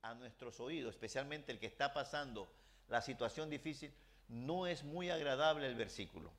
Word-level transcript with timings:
a 0.00 0.14
nuestros 0.14 0.60
oídos, 0.60 0.94
especialmente 0.94 1.52
el 1.52 1.58
que 1.58 1.66
está 1.66 1.92
pasando 1.92 2.50
la 2.88 3.02
situación 3.02 3.50
difícil, 3.50 3.92
no 4.28 4.66
es 4.66 4.82
muy 4.82 5.10
agradable 5.10 5.66
el 5.66 5.74
versículo. 5.74 6.32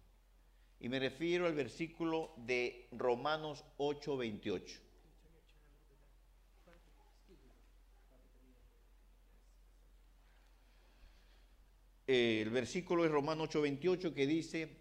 Y 0.80 0.90
me 0.90 1.00
refiero 1.00 1.46
al 1.46 1.54
versículo 1.54 2.34
de 2.38 2.88
Romanos 2.92 3.64
8:28. 3.78 4.80
El 12.08 12.50
versículo 12.50 13.04
de 13.04 13.10
Romanos 13.10 13.50
8:28 13.50 14.14
que 14.14 14.26
dice, 14.26 14.76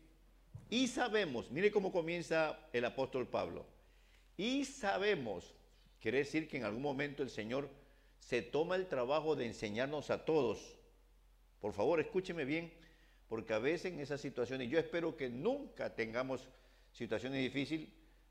y 0.71 0.89
sabemos, 0.89 1.51
mire 1.51 1.71
cómo 1.71 1.93
comienza 1.93 2.59
el 2.73 2.87
apóstol 2.87 3.29
Pablo, 3.29 3.67
y 4.39 4.65
sabemos, 4.65 5.55
quiere 6.01 6.19
decir 6.19 6.49
que 6.49 6.57
en 6.57 6.65
algún 6.65 6.83
momento 6.83 7.23
el 7.23 7.31
Señor 7.31 7.82
se 8.23 8.41
toma 8.41 8.77
el 8.77 8.87
trabajo 8.87 9.35
de 9.35 9.47
enseñarnos 9.47 10.11
a 10.11 10.25
todos. 10.25 10.77
Por 11.61 11.73
favor, 11.73 12.01
escúcheme 12.01 12.45
bien, 12.45 12.73
porque 13.29 13.53
a 13.53 13.59
veces 13.59 13.93
en 13.93 14.01
esas 14.01 14.21
situaciones, 14.21 14.71
yo 14.71 14.79
espero 14.79 15.17
que 15.17 15.29
nunca 15.29 15.95
tengamos 15.95 16.49
situaciones 16.93 17.43
difíciles, 17.43 17.89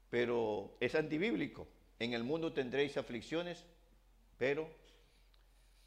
pero 0.10 0.78
es 0.80 0.96
antibíblico. 0.96 1.68
En 2.00 2.14
el 2.14 2.24
mundo 2.24 2.54
tendréis 2.54 2.96
aflicciones, 2.96 3.66
pero 4.38 4.70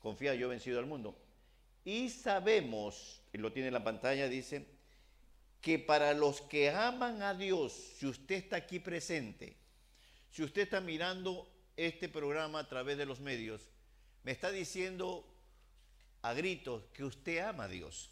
confía, 0.00 0.34
yo 0.34 0.46
he 0.46 0.50
vencido 0.50 0.78
al 0.78 0.86
mundo. 0.86 1.16
Y 1.82 2.10
sabemos, 2.10 3.22
y 3.32 3.38
lo 3.38 3.52
tiene 3.52 3.68
en 3.68 3.74
la 3.74 3.84
pantalla, 3.84 4.28
dice, 4.28 4.66
que 5.62 5.78
para 5.78 6.12
los 6.12 6.42
que 6.42 6.70
aman 6.70 7.22
a 7.22 7.32
Dios, 7.32 7.72
si 7.72 8.06
usted 8.06 8.36
está 8.36 8.56
aquí 8.56 8.80
presente, 8.80 9.56
si 10.30 10.42
usted 10.42 10.62
está 10.62 10.82
mirando 10.82 11.50
este 11.74 12.08
programa 12.10 12.60
a 12.60 12.68
través 12.68 12.98
de 12.98 13.06
los 13.06 13.20
medios, 13.20 13.70
me 14.24 14.32
está 14.32 14.50
diciendo 14.50 15.24
a 16.22 16.32
gritos 16.32 16.84
que 16.92 17.04
usted 17.04 17.38
ama 17.38 17.64
a 17.64 17.68
Dios. 17.68 18.10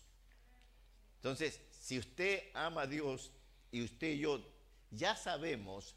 Entonces, 1.16 1.60
si 1.70 1.98
usted 1.98 2.50
ama 2.54 2.82
a 2.82 2.86
Dios 2.86 3.32
y 3.70 3.82
usted 3.82 4.12
y 4.12 4.18
yo 4.18 4.44
ya 4.90 5.16
sabemos 5.16 5.94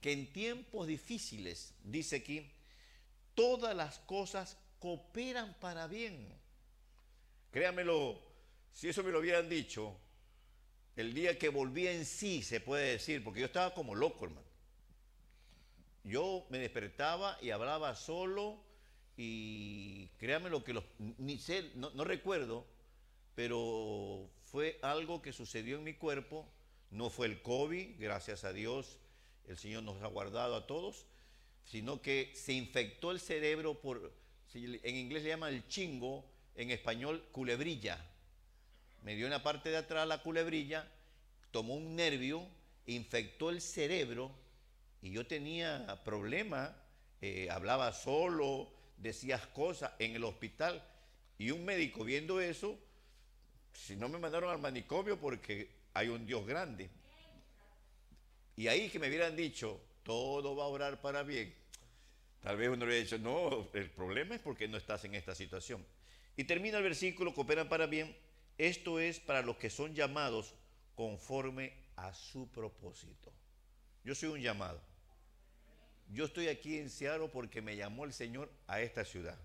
que 0.00 0.12
en 0.12 0.32
tiempos 0.32 0.86
difíciles, 0.86 1.74
dice 1.82 2.16
aquí, 2.16 2.52
todas 3.34 3.74
las 3.74 3.98
cosas 4.00 4.58
cooperan 4.78 5.54
para 5.58 5.86
bien. 5.86 6.28
Créamelo, 7.50 8.20
si 8.72 8.90
eso 8.90 9.02
me 9.02 9.10
lo 9.10 9.20
hubieran 9.20 9.48
dicho, 9.48 9.98
el 10.96 11.14
día 11.14 11.38
que 11.38 11.48
volví 11.48 11.86
en 11.86 12.04
sí, 12.04 12.42
se 12.42 12.60
puede 12.60 12.92
decir, 12.92 13.24
porque 13.24 13.40
yo 13.40 13.46
estaba 13.46 13.72
como 13.72 13.94
loco, 13.94 14.26
hermano. 14.26 14.46
Yo 16.04 16.46
me 16.50 16.58
despertaba 16.58 17.38
y 17.40 17.50
hablaba 17.50 17.96
solo 17.96 18.65
y 19.16 20.08
créame 20.18 20.50
lo 20.50 20.62
que 20.62 20.74
los, 20.74 20.84
ni 20.98 21.38
sé, 21.38 21.70
no, 21.74 22.04
recuerdo, 22.04 22.66
pero 23.34 24.28
fue 24.44 24.78
algo 24.82 25.22
que 25.22 25.32
sucedió 25.32 25.76
en 25.76 25.84
mi 25.84 25.94
cuerpo, 25.94 26.46
no 26.90 27.10
fue 27.10 27.26
el 27.26 27.42
COVID, 27.42 27.98
gracias 27.98 28.44
a 28.44 28.52
Dios, 28.52 28.98
el 29.46 29.56
Señor 29.56 29.82
nos 29.82 30.02
ha 30.02 30.06
guardado 30.06 30.54
a 30.56 30.66
todos, 30.66 31.06
sino 31.64 32.02
que 32.02 32.32
se 32.34 32.52
infectó 32.52 33.10
el 33.10 33.20
cerebro 33.20 33.80
por, 33.80 34.12
en 34.54 34.96
inglés 34.96 35.22
le 35.22 35.30
llama 35.30 35.48
el 35.48 35.66
chingo, 35.68 36.24
en 36.54 36.70
español 36.70 37.22
culebrilla. 37.32 38.02
Me 39.02 39.14
dio 39.14 39.26
en 39.26 39.30
la 39.30 39.42
parte 39.42 39.68
de 39.68 39.76
atrás 39.76 40.08
la 40.08 40.22
culebrilla, 40.22 40.90
tomó 41.50 41.74
un 41.74 41.96
nervio, 41.96 42.46
infectó 42.86 43.50
el 43.50 43.60
cerebro 43.60 44.30
y 45.02 45.10
yo 45.10 45.26
tenía 45.26 46.00
problema, 46.04 46.74
eh, 47.20 47.48
hablaba 47.50 47.92
solo, 47.92 48.75
decías 48.96 49.46
cosas 49.48 49.92
en 49.98 50.16
el 50.16 50.24
hospital 50.24 50.82
y 51.38 51.50
un 51.50 51.64
médico 51.64 52.04
viendo 52.04 52.40
eso 52.40 52.78
si 53.72 53.96
no 53.96 54.08
me 54.08 54.18
mandaron 54.18 54.50
al 54.50 54.58
manicomio 54.58 55.18
porque 55.18 55.68
hay 55.94 56.08
un 56.08 56.26
Dios 56.26 56.46
grande. 56.46 56.88
Y 58.56 58.68
ahí 58.68 58.88
que 58.88 58.98
me 58.98 59.08
hubieran 59.08 59.36
dicho, 59.36 59.80
todo 60.02 60.56
va 60.56 60.64
a 60.64 60.68
orar 60.68 61.00
para 61.00 61.22
bien. 61.22 61.54
Tal 62.40 62.56
vez 62.56 62.68
uno 62.68 62.84
hubiera 62.84 63.02
dicho, 63.02 63.18
no, 63.18 63.68
el 63.74 63.90
problema 63.90 64.34
es 64.34 64.40
porque 64.40 64.68
no 64.68 64.78
estás 64.78 65.04
en 65.04 65.14
esta 65.14 65.34
situación. 65.34 65.84
Y 66.36 66.44
termina 66.44 66.78
el 66.78 66.84
versículo, 66.84 67.34
cooperan 67.34 67.68
para 67.68 67.86
bien. 67.86 68.16
Esto 68.56 68.98
es 69.00 69.20
para 69.20 69.42
los 69.42 69.56
que 69.56 69.68
son 69.68 69.94
llamados 69.94 70.54
conforme 70.94 71.72
a 71.96 72.14
su 72.14 72.48
propósito. 72.48 73.32
Yo 74.04 74.14
soy 74.14 74.30
un 74.30 74.40
llamado. 74.40 74.80
Yo 76.08 76.24
estoy 76.24 76.48
aquí 76.48 76.78
en 76.78 76.90
Seattle 76.90 77.28
porque 77.28 77.62
me 77.62 77.76
llamó 77.76 78.04
el 78.04 78.12
Señor 78.12 78.50
a 78.66 78.80
esta 78.80 79.04
ciudad. 79.04 79.38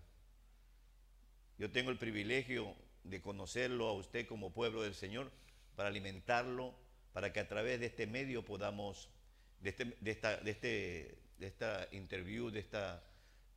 Yo 1.57 1.71
tengo 1.71 1.91
el 1.91 1.97
privilegio 1.97 2.75
de 3.03 3.21
conocerlo 3.21 3.87
a 3.87 3.93
usted 3.93 4.27
como 4.27 4.53
pueblo 4.53 4.83
del 4.83 4.95
Señor, 4.95 5.31
para 5.75 5.89
alimentarlo, 5.89 6.75
para 7.13 7.33
que 7.33 7.39
a 7.39 7.47
través 7.47 7.79
de 7.79 7.87
este 7.87 8.07
medio 8.07 8.45
podamos, 8.45 9.09
de, 9.59 9.69
este, 9.69 9.85
de 9.99 10.11
esta, 10.11 10.37
de, 10.37 10.51
este, 10.51 11.17
de 11.37 11.47
esta 11.47 11.87
interview, 11.91 12.49
de 12.49 12.59
esta 12.59 13.03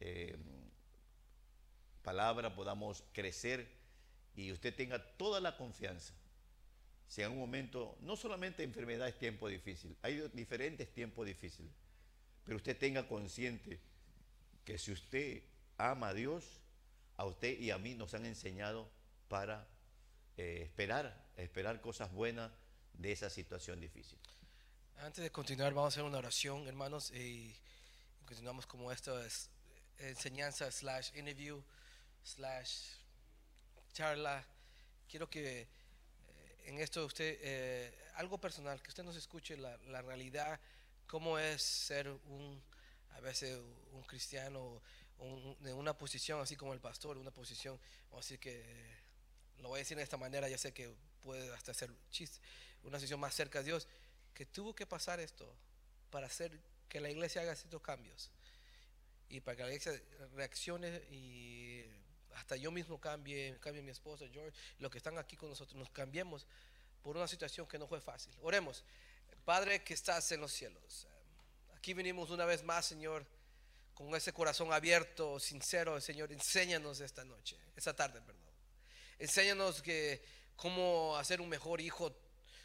eh, 0.01 0.37
palabra, 2.03 2.55
podamos 2.55 3.05
crecer 3.13 3.69
y 4.37 4.51
usted 4.53 4.75
tenga 4.75 4.99
toda 5.17 5.41
la 5.41 5.57
confianza. 5.57 6.15
Si 7.07 7.23
en 7.23 7.33
un 7.33 7.39
momento, 7.39 7.97
no 8.01 8.17
solamente 8.17 8.63
enfermedad 8.63 9.09
es 9.09 9.19
tiempo 9.19 9.49
difícil, 9.49 9.97
hay 10.03 10.29
diferentes 10.33 10.93
tiempos 10.93 11.27
difíciles, 11.27 11.73
pero 12.45 12.57
usted 12.57 12.77
tenga 12.77 13.09
consciente 13.09 13.81
que 14.65 14.79
si 14.79 14.93
usted 14.93 15.43
ama 15.79 16.09
a 16.09 16.15
Dios, 16.15 16.61
a 17.17 17.25
usted 17.25 17.59
y 17.59 17.71
a 17.71 17.79
mí 17.79 17.95
nos 17.95 18.15
han 18.15 18.27
enseñado 18.27 18.91
para 19.29 19.67
eh, 20.37 20.63
esperar, 20.63 21.27
esperar 21.37 21.81
cosas 21.81 22.13
buenas 22.13 22.51
de 22.95 23.13
esa 23.13 23.31
situación 23.31 23.81
difícil. 23.81 24.19
Antes 24.99 25.25
de 25.25 25.31
continuar, 25.31 25.75
vamos 25.75 25.93
a 25.93 25.95
hacer 25.95 26.05
una 26.05 26.19
oración, 26.19 26.67
hermanos, 26.69 27.11
y 27.11 27.55
continuamos 28.25 28.67
como 28.67 28.93
esto 28.93 29.23
es 29.23 29.51
enseñanza 29.99 30.71
slash 30.71 31.15
interview 31.17 31.63
slash 32.23 32.91
charla. 33.93 34.45
Quiero 35.09 35.29
que 35.29 35.63
eh, 35.63 35.69
en 36.67 36.79
esto 36.79 37.05
usted, 37.05 37.39
eh, 37.43 37.95
algo 38.17 38.39
personal, 38.39 38.81
que 38.83 38.89
usted 38.89 39.05
nos 39.05 39.17
escuche 39.17 39.57
la, 39.57 39.77
la 39.89 40.03
realidad, 40.03 40.59
cómo 41.07 41.39
es 41.39 41.63
ser 41.63 42.09
un, 42.09 42.63
a 43.15 43.21
veces 43.21 43.59
un 43.93 44.03
cristiano, 44.03 44.83
un, 45.19 45.57
de 45.61 45.73
una 45.73 45.97
posición 45.97 46.41
así 46.41 46.57
como 46.57 46.73
el 46.73 46.81
pastor, 46.81 47.17
una 47.17 47.31
posición, 47.31 47.79
vamos 48.11 48.25
a 48.25 48.29
decir 48.29 48.41
que 48.41 49.05
lo 49.59 49.69
voy 49.69 49.79
a 49.79 49.81
decir 49.81 49.97
de 49.97 50.03
esta 50.03 50.17
manera, 50.17 50.49
ya 50.49 50.59
sé 50.59 50.73
que 50.73 50.95
puede 51.23 51.53
hasta 51.55 51.73
ser 51.73 51.91
chiste, 52.11 52.39
una 52.83 52.99
situación 52.99 53.21
más 53.21 53.35
cerca 53.35 53.61
de 53.61 53.67
Dios, 53.67 53.89
que 54.35 54.47
tuvo 54.47 54.75
que 54.75 54.87
pasar 54.87 55.21
esto 55.21 55.51
para 56.11 56.27
hacer 56.27 56.59
que 56.89 57.01
la 57.01 57.11
iglesia 57.11 57.43
haga 57.43 57.55
ciertos 57.55 57.83
cambios 57.83 58.31
y 59.29 59.41
para 59.41 59.57
que 59.57 59.63
la 59.63 59.69
iglesia 59.69 60.01
reaccione 60.35 61.03
y 61.11 61.85
hasta 62.35 62.57
yo 62.57 62.71
mismo 62.71 63.01
cambie, 63.01 63.57
cambie 63.61 63.83
mi 63.83 63.91
esposa, 63.91 64.27
George, 64.33 64.57
los 64.79 64.91
que 64.91 64.99
están 64.99 65.19
aquí 65.19 65.37
con 65.37 65.49
nosotros, 65.49 65.77
nos 65.77 65.91
cambiemos 65.91 66.47
por 67.03 67.17
una 67.17 67.29
situación 67.29 67.67
que 67.67 67.79
no 67.79 67.87
fue 67.87 68.01
fácil. 68.01 68.35
Oremos, 68.43 68.85
Padre 69.45 69.83
que 69.83 69.93
estás 69.93 70.33
en 70.33 70.41
los 70.41 70.53
cielos, 70.53 71.07
aquí 71.77 71.93
venimos 71.93 72.31
una 72.31 72.47
vez 72.47 72.63
más, 72.63 72.87
Señor, 72.87 73.27
con 73.93 74.15
ese 74.15 74.33
corazón 74.33 74.73
abierto, 74.73 75.39
sincero, 75.39 76.01
Señor, 76.01 76.33
enséñanos 76.33 77.01
esta 77.01 77.25
noche, 77.25 77.59
esta 77.77 77.95
tarde, 77.95 78.21
perdón. 78.23 78.43
Enséñanos 79.19 79.83
que 79.83 80.25
cómo 80.57 81.17
hacer 81.19 81.41
un 81.41 81.49
mejor 81.49 81.81
hijo 81.81 82.17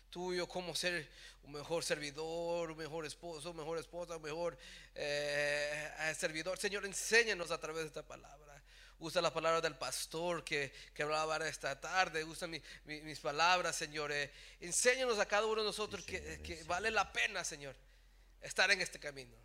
tuyo, 0.10 0.48
cómo 0.48 0.74
ser 0.74 1.10
un 1.44 1.52
mejor 1.52 1.84
servidor, 1.84 2.72
un 2.72 2.78
mejor 2.78 3.06
esposo, 3.06 3.54
mejor 3.54 3.78
esposa, 3.78 4.16
un 4.16 4.24
mejor 4.24 4.58
eh, 4.96 6.14
servidor. 6.18 6.58
Señor, 6.58 6.86
enséñanos 6.86 7.52
a 7.52 7.60
través 7.60 7.84
de 7.84 7.88
esta 7.88 8.04
palabra. 8.04 8.64
Usa 9.00 9.22
la 9.22 9.34
palabra 9.34 9.62
del 9.62 9.76
pastor 9.76 10.44
que, 10.44 10.74
que 10.94 11.04
hablaba 11.04 11.38
esta 11.48 11.80
tarde. 11.80 12.24
Usa 12.24 12.48
mis 12.48 13.20
palabras, 13.20 13.76
Señor. 13.76 14.12
Eh, 14.12 14.32
enséñanos 14.60 15.20
a 15.20 15.26
cada 15.26 15.46
uno 15.46 15.62
de 15.62 15.68
nosotros 15.68 16.04
que, 16.04 16.42
que 16.44 16.64
vale 16.64 16.92
la 16.92 17.12
pena, 17.12 17.44
Señor, 17.44 17.76
estar 18.42 18.70
en 18.72 18.82
este 18.82 19.00
camino. 19.00 19.36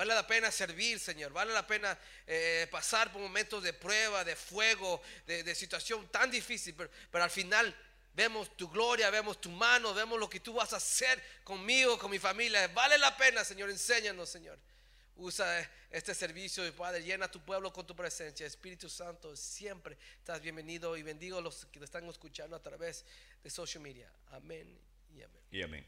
Vale 0.00 0.14
la 0.14 0.26
pena 0.26 0.50
servir, 0.50 0.98
Señor. 0.98 1.32
Vale 1.32 1.52
la 1.52 1.66
pena 1.66 1.98
eh, 2.26 2.66
pasar 2.70 3.12
por 3.12 3.20
momentos 3.20 3.62
de 3.62 3.72
prueba, 3.72 4.24
de 4.24 4.36
fuego, 4.36 5.02
de, 5.26 5.54
situación 5.54 6.08
tan 6.08 6.30
difícil. 6.30 6.74
Pero, 6.74 7.24
al 7.24 7.30
final 7.30 7.76
vemos 8.14 8.56
tu 8.56 8.70
gloria, 8.70 9.10
vemos 9.10 9.40
tu 9.40 9.50
mano, 9.50 9.92
vemos 9.92 10.18
lo 10.18 10.30
que 10.30 10.40
tú 10.40 10.54
vas 10.54 10.72
a 10.72 10.76
hacer 10.76 11.22
conmigo, 11.44 11.98
con 11.98 12.10
mi 12.10 12.18
familia. 12.18 12.68
Vale 12.68 12.96
la 12.98 13.16
pena, 13.16 13.44
Señor. 13.44 13.70
Enséñanos, 13.70 14.30
Señor. 14.30 14.58
Usa 15.24 15.70
este 15.90 16.14
servicio, 16.14 16.64
Padre. 16.74 17.02
Llena 17.02 17.30
tu 17.30 17.40
pueblo 17.44 17.70
con 17.72 17.86
tu 17.86 17.94
presencia. 17.94 18.46
Espíritu 18.46 18.88
Santo, 18.88 19.36
siempre 19.36 19.98
estás 20.18 20.40
bienvenido 20.40 20.96
y 20.96 21.02
bendigo 21.02 21.36
a 21.38 21.40
los 21.42 21.66
que 21.66 21.78
te 21.78 21.84
están 21.84 22.04
escuchando 22.06 22.56
a 22.56 22.62
través 22.62 23.04
de 23.42 23.50
social 23.50 23.82
media. 23.82 24.10
Amén 24.30 24.78
y 25.14 25.20
amén. 25.22 25.42
Y 25.50 25.62
amén. 25.62 25.86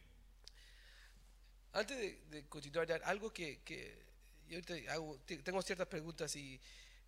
Antes 1.73 1.99
de, 2.31 2.45
continuar, 2.49 3.01
algo 3.05 3.33
que, 3.33 3.61
yo 4.49 4.61
tengo 5.43 5.63
ciertas 5.63 5.87
preguntas 5.89 6.35
y 6.37 6.61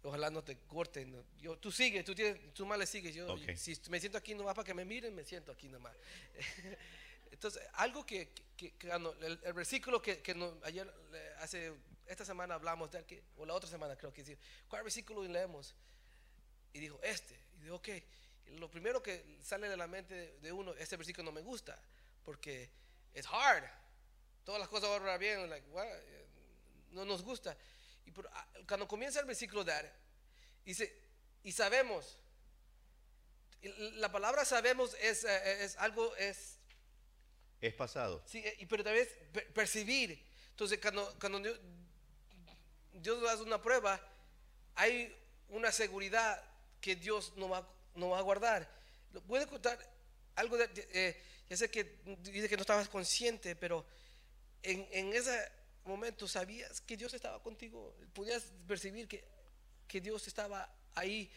Ojalá 0.06 0.28
no 0.28 0.44
te 0.44 0.58
corten. 0.68 1.24
Yo, 1.40 1.56
tú 1.56 1.72
sigues, 1.72 2.04
tú, 2.04 2.14
tienes, 2.14 2.52
tú 2.52 2.66
más 2.66 2.78
le 2.78 2.84
sigues. 2.86 3.14
Yo. 3.14 3.26
Si 3.56 3.74
me 3.88 3.98
siento 3.98 4.18
aquí 4.18 4.34
nomás 4.34 4.54
para 4.54 4.66
que 4.66 4.74
me 4.74 4.84
miren, 4.84 5.14
me 5.14 5.24
siento 5.24 5.50
aquí 5.50 5.66
nomás. 5.66 5.94
Entonces, 7.32 7.62
algo 7.72 8.04
que, 8.04 8.28
que- 8.54 8.72
que 8.74 8.86
cuando- 8.86 9.14
el, 9.22 9.40
el 9.42 9.52
versículo 9.54 10.02
que, 10.02 10.20
que 10.20 10.34
no- 10.34 10.58
ayer, 10.62 10.92
hace, 11.38 11.72
esta 12.06 12.24
semana 12.24 12.54
hablamos 12.54 12.90
de 12.90 13.04
que- 13.04 13.22
o 13.36 13.46
la 13.46 13.54
otra 13.54 13.68
semana 13.68 13.96
creo 13.96 14.12
que 14.12 14.24
sí. 14.24 14.36
¿Cuál 14.68 14.82
versículo 14.82 15.22
leemos? 15.24 15.74
Y 16.72 16.80
dijo, 16.80 17.00
este. 17.02 17.34
Y 17.58 17.62
dijo, 17.64 17.76
ok. 17.76 17.88
Lo 18.58 18.70
primero 18.70 19.02
que 19.02 19.38
sale 19.42 19.68
de 19.68 19.76
la 19.76 19.86
mente 19.86 20.36
de, 20.40 20.52
uno, 20.52 20.74
este 20.74 20.96
versículo 20.96 21.24
no 21.24 21.32
me 21.32 21.40
gusta, 21.40 21.80
porque 22.24 22.70
es 23.14 23.26
hard. 23.26 23.64
Todas 24.44 24.60
las 24.60 24.68
cosas 24.68 24.90
van 24.90 25.02
bien, 25.18 25.48
like, 25.48 25.66
what? 25.70 25.86
Eh, 25.86 26.26
no 26.90 27.04
nos 27.06 27.22
gusta. 27.22 27.56
Y 28.04 28.10
por- 28.10 28.28
ah, 28.32 28.46
cuando 28.68 28.86
comienza 28.86 29.18
el 29.20 29.26
versículo 29.26 29.64
dar, 29.64 29.90
dice, 30.64 30.94
y 31.42 31.52
sabemos. 31.52 32.18
La 33.62 34.12
palabra 34.12 34.44
sabemos 34.44 34.94
es, 35.00 35.24
eh, 35.24 35.64
es 35.64 35.76
algo, 35.78 36.14
es 36.16 36.58
Es 37.62 37.72
pasado. 37.72 38.22
Sí, 38.26 38.42
eh, 38.44 38.66
pero 38.68 38.86
es 38.90 39.08
per- 39.32 39.50
percibir. 39.54 40.22
Entonces, 40.50 40.78
cuando, 40.82 41.16
cuando 41.18 41.40
Dios, 43.04 43.20
nos 43.20 43.30
hace 43.30 43.42
una 43.42 43.60
prueba, 43.60 44.00
hay 44.74 45.14
una 45.50 45.70
seguridad 45.70 46.42
que 46.80 46.96
Dios 46.96 47.34
no 47.36 47.50
va, 47.50 47.58
a 47.58 48.22
guardar. 48.22 48.66
¿Lo 49.12 49.20
¿Puede 49.20 49.46
contar 49.46 49.78
algo 50.36 50.56
de, 50.56 50.68
eh, 50.94 51.22
ya 51.50 51.56
sé 51.58 51.70
que 51.70 51.98
dice 52.22 52.48
que 52.48 52.56
no 52.56 52.62
estabas 52.62 52.88
consciente, 52.88 53.54
pero 53.56 53.84
en, 54.62 55.12
ese 55.12 55.38
momento 55.84 56.26
sabías 56.26 56.80
que 56.80 56.96
Dios 56.96 57.12
estaba 57.12 57.42
contigo, 57.42 57.94
podías 58.14 58.42
percibir 58.66 59.06
que, 59.06 59.22
Dios 60.00 60.26
estaba 60.26 60.68
ahí, 60.94 61.30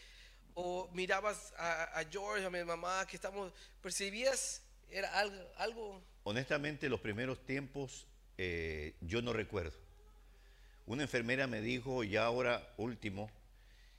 o 0.54 0.88
mirabas 0.92 1.52
a, 1.58 2.02
George, 2.10 2.46
a 2.46 2.50
mi 2.50 2.64
mamá, 2.64 3.06
que 3.06 3.14
estamos, 3.14 3.52
percibías, 3.80 4.62
era 4.90 5.16
algo, 5.16 5.52
algo 5.56 6.02
Honestamente, 6.24 6.88
los 6.88 7.00
primeros 7.00 7.44
tiempos 7.44 8.06
eh, 8.38 8.96
yo 9.02 9.20
no 9.20 9.32
recuerdo. 9.32 9.87
Una 10.88 11.02
enfermera 11.02 11.46
me 11.46 11.60
dijo, 11.60 12.02
ya 12.02 12.24
ahora 12.24 12.72
último, 12.78 13.30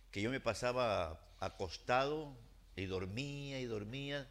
que 0.09 0.23
yo 0.23 0.31
me 0.31 0.39
pasaba 0.39 1.21
acostado 1.39 2.35
y 2.75 2.85
dormía 2.85 3.59
y 3.59 3.65
dormía. 3.65 4.27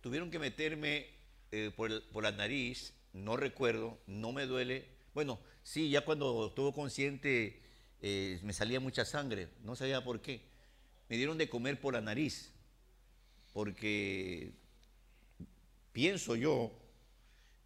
Tuvieron 0.00 0.32
que 0.32 0.40
meterme 0.40 1.06
eh, 1.52 1.70
por, 1.76 2.02
por 2.10 2.24
la 2.24 2.32
nariz, 2.32 2.94
no 3.12 3.36
recuerdo, 3.36 3.96
no 4.08 4.32
me 4.32 4.46
duele. 4.46 4.88
Bueno, 5.14 5.38
sí, 5.62 5.88
ya 5.88 6.04
cuando 6.04 6.48
estuvo 6.48 6.74
consciente 6.74 7.62
eh, 8.02 8.40
me 8.42 8.54
salía 8.54 8.80
mucha 8.80 9.04
sangre, 9.04 9.48
no 9.62 9.76
sabía 9.76 10.02
por 10.02 10.20
qué. 10.20 10.42
Me 11.08 11.16
dieron 11.16 11.38
de 11.38 11.48
comer 11.48 11.80
por 11.80 11.94
la 11.94 12.00
nariz, 12.00 12.52
porque 13.52 14.50
pienso 15.92 16.34
yo 16.34 16.72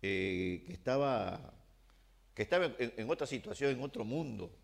eh, 0.03 0.65
que 0.67 0.73
estaba, 0.75 1.55
que 2.35 2.43
estaba 2.43 2.71
en, 2.79 3.11
otra 3.11 3.27
situación, 3.27 3.73
en 3.73 3.83
otro 3.83 4.05
mundo. 4.05 4.55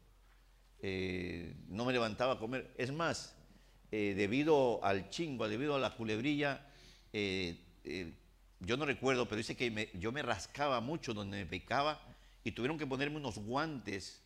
Eh, 0.83 1.55
no 1.69 1.85
me 1.85 1.93
levantaba 1.93 2.35
a 2.35 2.39
comer. 2.39 2.73
Es 2.79 2.93
más, 2.93 3.37
eh, 3.93 4.15
debido 4.17 4.85
al 4.85 5.11
chingo, 5.11 5.49
debido 5.49 5.75
a 5.77 5.79
la 5.79 5.97
culebrilla, 5.97 6.67
eh, 7.13 7.59
yo 8.61 8.77
no 8.77 8.85
recuerdo, 8.87 9.27
pero 9.27 9.39
dice 9.39 9.57
que 9.57 9.91
yo 9.95 10.13
me 10.13 10.23
rascaba 10.23 10.81
mucho 10.81 11.15
donde 11.15 11.39
me 11.39 11.47
picaba 11.47 12.01
y 12.45 12.53
tuvieron 12.53 12.79
que 12.79 12.87
ponerme 12.87 13.17
unos 13.17 13.39
guantes 13.39 14.23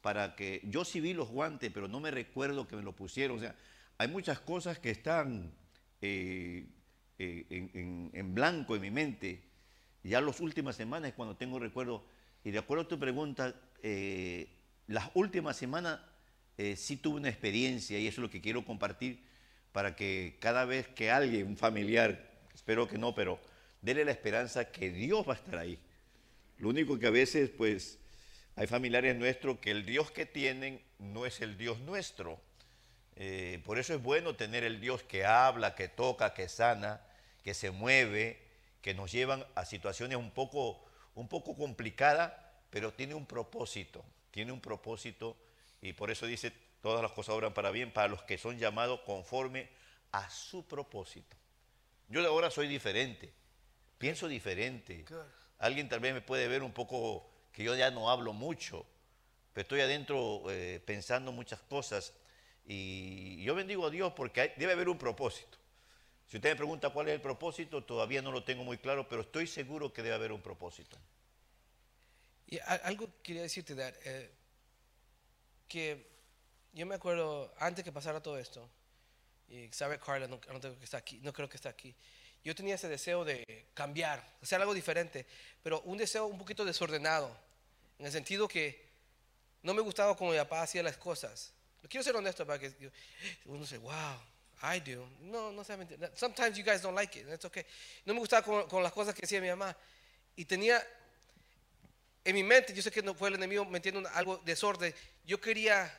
para 0.00 0.34
que 0.36 0.60
yo 0.64 0.84
sí 0.84 1.00
vi 1.00 1.14
los 1.14 1.28
guantes, 1.28 1.70
pero 1.72 1.88
no 1.88 2.00
me 2.00 2.10
recuerdo 2.10 2.66
que 2.68 2.76
me 2.76 2.82
lo 2.82 2.94
pusieron. 2.94 3.38
O 3.38 3.40
sea, 3.40 3.54
hay 3.98 4.08
muchas 4.08 4.40
cosas 4.40 4.78
que 4.78 4.90
están 4.90 5.52
en, 6.00 6.72
en- 7.18 8.34
blanco 8.34 8.74
en 8.76 8.82
mi 8.82 8.90
mente. 8.90 9.42
Ya 10.02 10.20
las 10.20 10.40
últimas 10.40 10.76
semanas 10.76 11.12
cuando 11.14 11.36
tengo 11.36 11.58
recuerdo. 11.58 12.04
Y 12.44 12.50
de 12.50 12.58
acuerdo 12.58 12.84
a 12.84 12.88
tu 12.88 12.98
pregunta, 12.98 13.54
eh, 13.82 14.48
las 14.86 15.10
últimas 15.14 15.56
semanas 15.56 16.00
eh, 16.58 16.76
sí 16.76 16.96
tuve 16.96 17.16
una 17.16 17.28
experiencia 17.28 17.98
y 17.98 18.06
eso 18.06 18.20
es 18.20 18.22
lo 18.22 18.30
que 18.30 18.40
quiero 18.40 18.64
compartir 18.64 19.22
para 19.72 19.96
que 19.96 20.36
cada 20.40 20.64
vez 20.64 20.86
que 20.88 21.10
alguien, 21.10 21.46
un 21.46 21.56
familiar, 21.56 22.30
espero 22.54 22.86
que 22.86 22.98
no, 22.98 23.14
pero 23.14 23.40
dele 23.80 24.04
la 24.04 24.12
esperanza 24.12 24.70
que 24.70 24.90
Dios 24.90 25.26
va 25.26 25.32
a 25.32 25.36
estar 25.36 25.58
ahí. 25.58 25.78
Lo 26.58 26.68
único 26.68 26.98
que 26.98 27.06
a 27.06 27.10
veces, 27.10 27.50
pues, 27.50 27.98
hay 28.54 28.66
familiares 28.66 29.16
nuestros 29.16 29.58
que 29.58 29.70
el 29.70 29.86
Dios 29.86 30.10
que 30.10 30.26
tienen 30.26 30.80
no 30.98 31.26
es 31.26 31.40
el 31.40 31.56
Dios 31.56 31.78
nuestro. 31.80 32.38
Eh, 33.16 33.60
por 33.64 33.78
eso 33.78 33.94
es 33.94 34.02
bueno 34.02 34.36
tener 34.36 34.62
el 34.62 34.80
Dios 34.80 35.02
que 35.02 35.24
habla, 35.24 35.74
que 35.74 35.88
toca, 35.88 36.34
que 36.34 36.48
sana, 36.48 37.00
que 37.42 37.54
se 37.54 37.70
mueve, 37.70 38.38
que 38.82 38.94
nos 38.94 39.10
llevan 39.10 39.44
a 39.54 39.64
situaciones 39.64 40.18
un 40.18 40.30
poco, 40.30 40.84
un 41.14 41.28
poco 41.28 41.56
complicadas, 41.56 42.32
pero 42.70 42.92
tiene 42.92 43.14
un 43.14 43.26
propósito, 43.26 44.04
tiene 44.30 44.52
un 44.52 44.60
propósito 44.60 45.36
y 45.80 45.92
por 45.92 46.10
eso 46.10 46.26
dice, 46.26 46.52
todas 46.80 47.02
las 47.02 47.12
cosas 47.12 47.34
obran 47.34 47.54
para 47.54 47.70
bien 47.70 47.92
para 47.92 48.08
los 48.08 48.22
que 48.22 48.38
son 48.38 48.58
llamados 48.58 49.00
conforme 49.00 49.68
a 50.12 50.28
su 50.30 50.66
propósito. 50.66 51.36
Yo 52.08 52.20
de 52.22 52.28
ahora 52.28 52.50
soy 52.50 52.68
diferente, 52.68 53.32
pienso 53.98 54.28
diferente. 54.28 55.04
Alguien 55.58 55.88
tal 55.88 56.00
vez 56.00 56.12
me 56.14 56.20
puede 56.20 56.48
ver 56.48 56.62
un 56.62 56.72
poco 56.72 57.28
que 57.52 57.64
yo 57.64 57.74
ya 57.76 57.90
no 57.90 58.10
hablo 58.10 58.32
mucho, 58.32 58.86
pero 59.52 59.62
estoy 59.62 59.80
adentro 59.80 60.44
eh, 60.50 60.82
pensando 60.84 61.32
muchas 61.32 61.60
cosas 61.62 62.14
y 62.66 63.42
yo 63.44 63.54
bendigo 63.54 63.86
a 63.86 63.90
Dios 63.90 64.12
porque 64.14 64.40
hay- 64.40 64.52
debe 64.56 64.72
haber 64.72 64.88
un 64.88 64.98
propósito. 64.98 65.58
Si 66.32 66.38
usted 66.38 66.48
me 66.48 66.56
pregunta 66.56 66.88
cuál 66.88 67.08
es 67.08 67.14
el 67.16 67.20
propósito, 67.20 67.84
todavía 67.84 68.22
no 68.22 68.32
lo 68.32 68.42
tengo 68.42 68.64
muy 68.64 68.78
claro, 68.78 69.06
pero 69.06 69.20
estoy 69.20 69.46
seguro 69.46 69.92
que 69.92 70.02
debe 70.02 70.14
haber 70.14 70.32
un 70.32 70.40
propósito. 70.40 70.96
Y 72.46 72.58
algo 72.58 73.06
quería 73.22 73.42
decirte, 73.42 73.74
Dad, 73.74 73.92
eh, 74.02 74.30
que 75.68 76.06
yo 76.72 76.86
me 76.86 76.94
acuerdo 76.94 77.52
antes 77.58 77.84
que 77.84 77.92
pasara 77.92 78.22
todo 78.22 78.38
esto, 78.38 78.66
y 79.46 79.68
sabe 79.72 79.98
Carla, 79.98 80.26
no, 80.26 80.40
no 80.50 80.58
tengo 80.58 80.78
que 80.78 80.86
está 80.86 80.96
aquí, 80.96 81.20
no 81.22 81.34
creo 81.34 81.50
que 81.50 81.56
está 81.56 81.68
aquí. 81.68 81.94
Yo 82.42 82.54
tenía 82.54 82.76
ese 82.76 82.88
deseo 82.88 83.26
de 83.26 83.66
cambiar, 83.74 84.26
hacer 84.40 84.58
algo 84.58 84.72
diferente, 84.72 85.26
pero 85.62 85.82
un 85.82 85.98
deseo 85.98 86.24
un 86.24 86.38
poquito 86.38 86.64
desordenado, 86.64 87.30
en 87.98 88.06
el 88.06 88.12
sentido 88.12 88.48
que 88.48 88.88
no 89.62 89.74
me 89.74 89.82
gustaba 89.82 90.16
como 90.16 90.30
mi 90.30 90.38
papá 90.38 90.62
hacía 90.62 90.82
las 90.82 90.96
cosas. 90.96 91.52
Quiero 91.90 92.02
ser 92.02 92.16
honesto 92.16 92.46
para 92.46 92.58
que 92.58 92.72
uno 93.44 93.60
dice, 93.60 93.76
wow, 93.76 94.18
I 94.62 94.80
do. 94.80 95.06
No, 95.20 95.50
no 95.52 95.64
sea 95.64 95.76
mentira. 95.76 96.10
Sometimes 96.14 96.56
you 96.56 96.64
guys 96.64 96.80
don't 96.80 96.94
like 96.94 97.18
it. 97.18 97.26
That's 97.28 97.44
okay. 97.44 97.64
No 98.06 98.14
me 98.14 98.20
gustaba 98.20 98.42
con, 98.42 98.68
con 98.68 98.82
las 98.82 98.92
cosas 98.92 99.14
que 99.14 99.24
hacía 99.24 99.40
mi 99.40 99.48
mamá. 99.48 99.76
Y 100.36 100.44
tenía 100.44 100.82
en 102.24 102.34
mi 102.34 102.44
mente, 102.44 102.72
yo 102.72 102.82
sé 102.82 102.90
que 102.90 103.02
no 103.02 103.14
fue 103.14 103.28
el 103.28 103.34
enemigo 103.34 103.64
metiendo 103.64 104.08
algo 104.14 104.38
desorden. 104.44 104.94
Yo 105.24 105.40
quería 105.40 105.92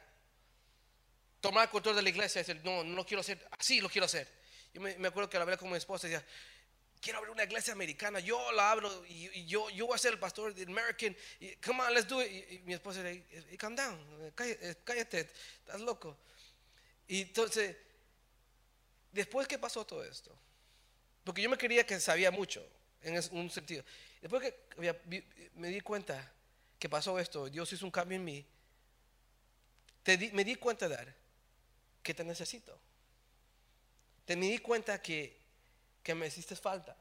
tomar 1.42 1.70
control 1.70 1.98
de 1.98 2.02
la 2.02 2.10
iglesia 2.10 2.40
decir, 2.40 2.62
no, 2.64 2.84
no 2.84 2.96
lo 2.96 3.06
quiero 3.06 3.20
hacer, 3.20 3.46
así 3.60 3.82
lo 3.82 3.90
quiero 3.90 4.06
hacer. 4.06 4.28
Yo 4.74 4.80
me, 4.80 4.96
me 4.98 5.10
acuerdo 5.10 5.30
que 5.30 5.38
la 5.38 5.44
hablé 5.44 5.58
con 5.58 5.70
mi 5.70 5.76
esposa 5.76 6.08
y 6.08 6.12
decía, 6.12 6.26
quiero 7.02 7.20
abrir 7.20 7.34
una 7.34 7.44
iglesia 7.44 7.74
americana, 7.74 8.22
yo 8.22 8.54
la 8.54 8.72
abro 8.72 9.06
y, 9.08 9.40
y 9.40 9.46
yo, 9.46 9.70
yo 9.72 9.88
voy 9.88 9.96
a 9.96 9.98
ser 9.98 10.14
el 10.14 10.20
pastor 10.20 10.56
del 10.56 10.70
American, 10.70 11.16
y, 11.42 11.54
come 11.58 11.84
on, 11.84 11.94
let's 11.94 12.08
do 12.08 12.24
it. 12.24 12.32
Y, 12.32 12.56
y 12.56 12.60
mi 12.60 12.74
esposa 12.74 13.04
le 13.04 13.16
dice, 13.16 13.58
calm 13.58 13.76
down, 13.76 14.32
cállate, 14.34 14.70
eh, 14.70 14.76
cállate, 14.86 15.30
estás 15.60 15.82
loco. 15.82 16.18
Y 17.10 17.24
entonces, 17.24 17.76
después 19.14 19.48
que 19.48 19.58
pasó 19.58 19.86
todo 19.86 20.04
esto, 20.04 20.36
porque 21.24 21.42
yo 21.42 21.50
me 21.50 21.58
creía 21.58 21.86
que 21.86 22.00
sabía 22.00 22.32
mucho, 22.32 22.68
en 23.02 23.18
un 23.32 23.50
sentido. 23.50 23.84
Después 24.22 24.42
que 24.44 24.96
me 25.56 25.70
di 25.70 25.80
cuenta 25.82 26.32
que 26.80 26.90
pasó 26.90 27.18
esto, 27.20 27.50
Dios 27.50 27.72
hizo 27.72 27.86
un 27.86 27.92
cambio 27.92 28.18
en 28.18 28.26
mí, 28.26 28.46
te 30.04 30.18
di- 30.18 30.32
me 30.32 30.44
di 30.44 30.56
cuenta, 30.56 30.90
Dar, 30.90 31.14
que 32.02 32.14
te 32.14 32.24
necesito. 32.26 32.78
Te 34.26 34.36
me 34.36 34.48
di 34.50 34.58
cuenta 34.58 35.02
que, 35.02 35.38
que 36.02 36.14
me 36.16 36.28
hiciste 36.28 36.56
falta. 36.56 36.96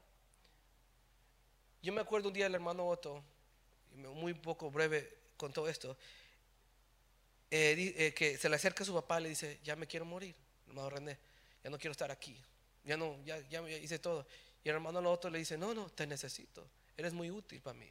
Yo 1.81 1.91
me 1.91 2.01
acuerdo 2.01 2.29
un 2.29 2.33
día 2.33 2.45
del 2.45 2.55
hermano 2.55 2.87
Otto, 2.87 3.21
muy 3.95 4.33
poco 4.33 4.71
breve 4.71 5.17
con 5.35 5.51
todo 5.51 5.67
esto, 5.67 5.97
eh, 7.51 7.93
eh, 7.97 8.13
que 8.13 8.37
se 8.37 8.49
le 8.49 8.55
acerca 8.55 8.83
a 8.83 8.85
su 8.85 8.93
papá 8.93 9.19
y 9.19 9.23
le 9.23 9.29
dice, 9.29 9.59
ya 9.63 9.75
me 9.75 9.85
quiero 9.87 10.05
morir, 10.05 10.35
hermano 10.67 10.89
René, 10.89 11.17
ya 11.63 11.69
no 11.69 11.77
quiero 11.77 11.91
estar 11.91 12.11
aquí, 12.11 12.37
ya 12.83 12.97
no, 12.97 13.17
ya, 13.23 13.39
ya, 13.49 13.61
hice 13.69 13.99
todo. 13.99 14.25
Y 14.63 14.69
el 14.69 14.75
hermano 14.75 14.99
Otto 15.11 15.29
le 15.29 15.39
dice, 15.39 15.57
no, 15.57 15.73
no, 15.73 15.89
te 15.89 16.05
necesito, 16.05 16.67
eres 16.97 17.13
muy 17.13 17.31
útil 17.31 17.61
para 17.61 17.77
mí. 17.77 17.89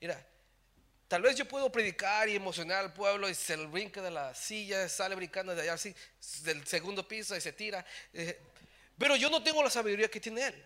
Mira, 0.00 0.24
tal 1.08 1.22
vez 1.22 1.36
yo 1.36 1.46
puedo 1.46 1.70
predicar 1.70 2.28
y 2.28 2.36
emocionar 2.36 2.84
al 2.84 2.92
pueblo 2.92 3.28
y 3.28 3.34
se 3.34 3.56
brinca 3.56 4.02
de 4.02 4.10
la 4.10 4.34
silla, 4.34 4.88
sale 4.88 5.14
brincando 5.14 5.54
de 5.54 5.62
allá 5.62 5.74
así, 5.74 5.94
del 6.42 6.66
segundo 6.66 7.06
piso 7.06 7.36
y 7.36 7.40
se 7.40 7.52
tira. 7.52 7.84
eh, 8.12 8.38
pero 8.98 9.16
yo 9.16 9.28
no 9.28 9.42
tengo 9.42 9.62
la 9.62 9.70
sabiduría 9.70 10.08
que 10.08 10.20
tiene 10.20 10.46
él. 10.46 10.64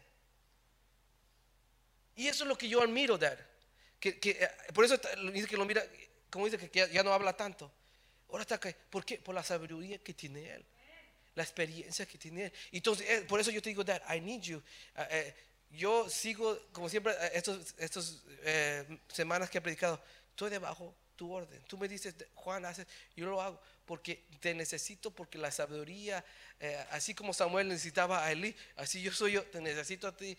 Y 2.16 2.26
eso 2.26 2.44
es 2.44 2.48
lo 2.48 2.58
que 2.58 2.68
yo 2.68 2.82
admiro 2.82 3.16
de 3.16 3.28
él. 3.28 3.38
Que, 4.00 4.18
que, 4.18 4.30
eh, 4.30 4.50
por 4.74 4.84
eso 4.84 4.98
dice 5.32 5.46
que 5.46 5.56
lo 5.56 5.64
mira, 5.64 5.84
como 6.30 6.44
dice 6.44 6.58
que 6.58 6.68
ya, 6.78 6.88
ya 6.88 7.02
no 7.02 7.12
habla 7.12 7.36
tanto. 7.36 7.70
Ahora 8.28 8.42
está 8.42 8.56
acá. 8.56 8.74
¿Por 8.90 9.04
qué? 9.04 9.18
Por 9.18 9.34
la 9.34 9.42
sabiduría 9.42 9.98
que 9.98 10.12
tiene 10.12 10.50
él. 10.50 10.66
La 11.38 11.44
experiencia 11.44 12.04
que 12.04 12.18
tiene 12.18 12.46
él. 12.46 12.52
Entonces, 12.72 13.08
eh, 13.08 13.20
por 13.22 13.38
eso 13.38 13.52
yo 13.52 13.62
te 13.62 13.68
digo, 13.68 13.84
Dad, 13.84 14.02
I 14.12 14.20
need 14.20 14.42
you. 14.42 14.60
Ah, 14.96 15.06
eh, 15.08 15.32
yo 15.70 16.10
sigo, 16.10 16.66
como 16.72 16.88
siempre, 16.88 17.12
eh, 17.12 17.30
estos, 17.78 18.24
semanas 19.06 19.48
que 19.48 19.58
he 19.58 19.60
predicado, 19.60 20.02
estoy 20.30 20.50
debajo 20.50 20.96
tu 21.14 21.32
orden. 21.32 21.62
Tú 21.68 21.78
me 21.78 21.86
dices, 21.86 22.12
Juan, 22.34 22.64
haces, 22.64 22.88
yo 23.14 23.26
lo 23.26 23.40
hago 23.40 23.60
porque 23.84 24.26
te 24.40 24.52
necesito, 24.52 25.12
porque 25.12 25.38
la 25.38 25.52
sabiduría, 25.52 26.24
así 26.90 27.14
como 27.14 27.32
Samuel 27.32 27.68
necesitaba 27.68 28.24
a 28.24 28.32
Eli, 28.32 28.56
así 28.74 29.00
yo 29.00 29.12
soy 29.12 29.32
yo, 29.32 29.44
te 29.44 29.60
necesito 29.60 30.08
a 30.08 30.16
ti. 30.16 30.36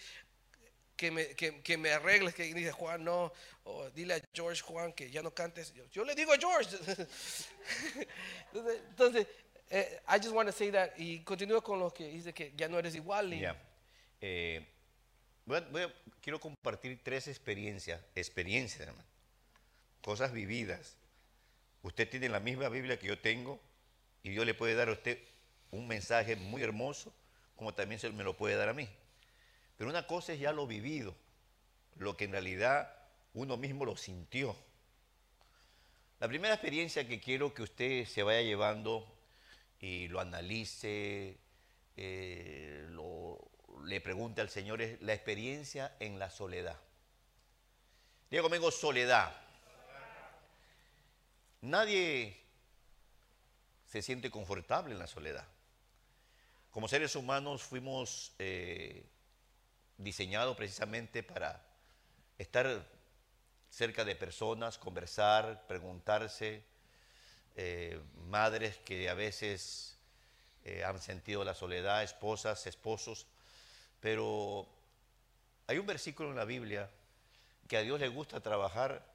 Que 0.98 1.12
me, 1.12 1.28
que, 1.34 1.78
me 1.78 1.92
arregles, 1.92 2.36
que 2.36 2.54
dice 2.54 2.74
Juan, 2.74 3.06
no, 3.06 3.32
o 3.64 3.90
dile 3.92 4.16
a 4.16 4.22
George 4.34 4.62
Juan 4.62 4.92
que 4.92 5.10
ya 5.10 5.24
no 5.24 5.34
cantes. 5.34 5.74
Yo, 5.94 6.04
le 6.04 6.14
digo 6.14 6.34
a 6.34 6.38
George. 6.38 6.78
entonces 8.90 9.26
eh, 9.70 10.02
I 10.08 10.18
just 10.18 10.32
want 10.34 10.48
to 10.50 10.54
say 10.54 10.72
that 10.72 10.92
y 10.98 11.20
continúo 11.24 11.62
con 11.62 11.80
lo 11.80 11.92
que 11.94 12.08
dice 12.08 12.34
que 12.34 12.54
ya 12.56 12.68
no 12.68 12.80
eres 12.80 12.96
igual. 12.96 13.34
y- 13.34 13.40
Ya. 13.42 13.56
Eh, 14.22 14.66
voy 15.46 15.62
quiero 16.22 16.40
compartir 16.40 17.00
tres 17.04 17.28
experiencias, 17.28 18.02
experiencias. 18.16 18.90
Cosas 20.02 20.32
vividas. 20.32 20.96
Usted 21.84 22.10
tiene 22.10 22.30
la 22.30 22.40
misma 22.40 22.70
Biblia 22.70 22.98
que 23.00 23.08
yo 23.08 23.20
tengo 23.20 23.60
y 24.24 24.30
Dios 24.30 24.46
le 24.46 24.54
puede 24.54 24.76
dar 24.76 24.90
a 24.90 24.94
usted 24.94 25.18
un 25.72 25.88
mensaje 25.88 26.36
muy 26.36 26.62
hermoso, 26.64 27.14
como 27.56 27.74
también 27.74 28.00
se 28.00 28.10
me 28.10 28.24
lo 28.24 28.36
puede 28.36 28.56
dar 28.56 28.70
a 28.70 28.74
mí. 28.74 28.88
Pero 29.78 29.90
una 29.90 30.06
cosa 30.08 30.34
es 30.34 30.40
ya 30.40 30.52
lo 30.52 30.68
vivido, 30.68 31.16
lo 31.96 32.18
que 32.18 32.26
en 32.26 32.32
realidad 32.32 32.94
uno 33.34 33.56
mismo 33.56 33.86
lo 33.86 33.96
sintió. 33.96 34.56
La 36.20 36.28
primera 36.28 36.54
experiencia 36.54 37.08
que 37.08 37.20
quiero 37.22 37.54
que 37.54 37.62
usted 37.62 38.06
se 38.06 38.24
vaya 38.24 38.42
llevando 38.42 39.08
y 39.80 40.08
lo 40.08 40.20
analice, 40.20 41.38
eh, 41.96 42.86
lo- 42.90 43.50
le 43.86 44.02
pregunte 44.02 44.42
al 44.42 44.50
Señor 44.50 44.82
es 44.82 45.02
la 45.02 45.14
experiencia 45.14 45.96
en 46.00 46.20
la 46.20 46.30
soledad. 46.30 46.78
Diga 48.30 48.44
conmigo 48.44 48.72
soledad. 48.72 49.36
Nadie 51.62 52.40
se 53.86 54.02
siente 54.02 54.30
confortable 54.30 54.94
en 54.94 55.00
la 55.00 55.08
soledad. 55.08 55.46
Como 56.72 56.88
seres 56.88 57.16
humanos 57.16 57.64
fuimos 57.64 58.34
eh, 58.40 59.04
diseñados 59.98 60.56
precisamente 60.56 61.24
para 61.24 61.66
estar 62.38 62.86
cerca 63.70 64.06
de 64.06 64.16
personas, 64.16 64.78
conversar, 64.78 65.66
preguntarse, 65.68 66.64
eh, 67.62 68.00
madres 68.30 68.78
que 68.86 69.10
a 69.10 69.14
veces 69.14 69.98
eh, 70.64 70.86
han 70.86 71.02
sentido 71.02 71.44
la 71.44 71.54
soledad, 71.54 72.04
esposas, 72.04 72.66
esposos, 72.68 73.28
pero 74.00 74.66
hay 75.68 75.78
un 75.78 75.86
versículo 75.86 76.30
en 76.30 76.38
la 76.38 76.46
Biblia 76.46 76.90
que 77.68 77.76
a 77.76 77.82
Dios 77.82 78.00
le 78.00 78.08
gusta 78.08 78.40
trabajar 78.40 79.06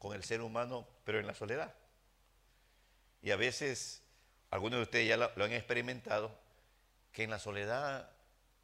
con 0.00 0.16
el 0.16 0.24
ser 0.24 0.40
humano, 0.40 0.84
pero 1.04 1.20
en 1.20 1.28
la 1.28 1.34
soledad. 1.34 1.72
Y 3.22 3.30
a 3.30 3.36
veces, 3.36 4.02
algunos 4.50 4.78
de 4.78 4.82
ustedes 4.82 5.08
ya 5.08 5.16
lo, 5.16 5.30
lo 5.36 5.44
han 5.44 5.52
experimentado, 5.52 6.36
que 7.12 7.22
en 7.22 7.30
la 7.30 7.38
soledad 7.38 8.10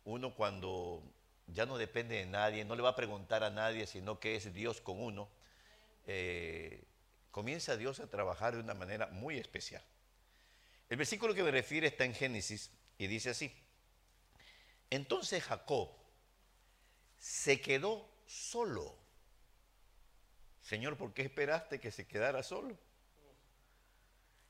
uno 0.04 0.34
cuando 0.34 1.00
ya 1.46 1.64
no 1.64 1.78
depende 1.78 2.16
de 2.16 2.26
nadie, 2.26 2.64
no 2.64 2.74
le 2.74 2.82
va 2.82 2.88
a 2.88 2.96
preguntar 2.96 3.44
a 3.44 3.50
nadie, 3.50 3.86
sino 3.86 4.18
que 4.18 4.34
es 4.34 4.52
Dios 4.52 4.80
con 4.80 5.00
uno, 5.00 5.28
eh, 6.08 6.82
comienza 7.32 7.76
Dios 7.76 7.98
a 7.98 8.08
trabajar 8.08 8.54
de 8.54 8.60
una 8.60 8.74
manera 8.74 9.08
muy 9.08 9.38
especial. 9.38 9.82
El 10.88 10.98
versículo 10.98 11.34
que 11.34 11.42
me 11.42 11.50
refiere 11.50 11.88
está 11.88 12.04
en 12.04 12.14
Génesis 12.14 12.70
y 12.98 13.08
dice 13.08 13.30
así, 13.30 13.52
entonces 14.90 15.42
Jacob 15.42 15.88
se 17.18 17.60
quedó 17.60 18.06
solo. 18.26 18.94
Señor, 20.60 20.96
¿por 20.96 21.14
qué 21.14 21.22
esperaste 21.22 21.80
que 21.80 21.90
se 21.90 22.06
quedara 22.06 22.42
solo? 22.42 22.76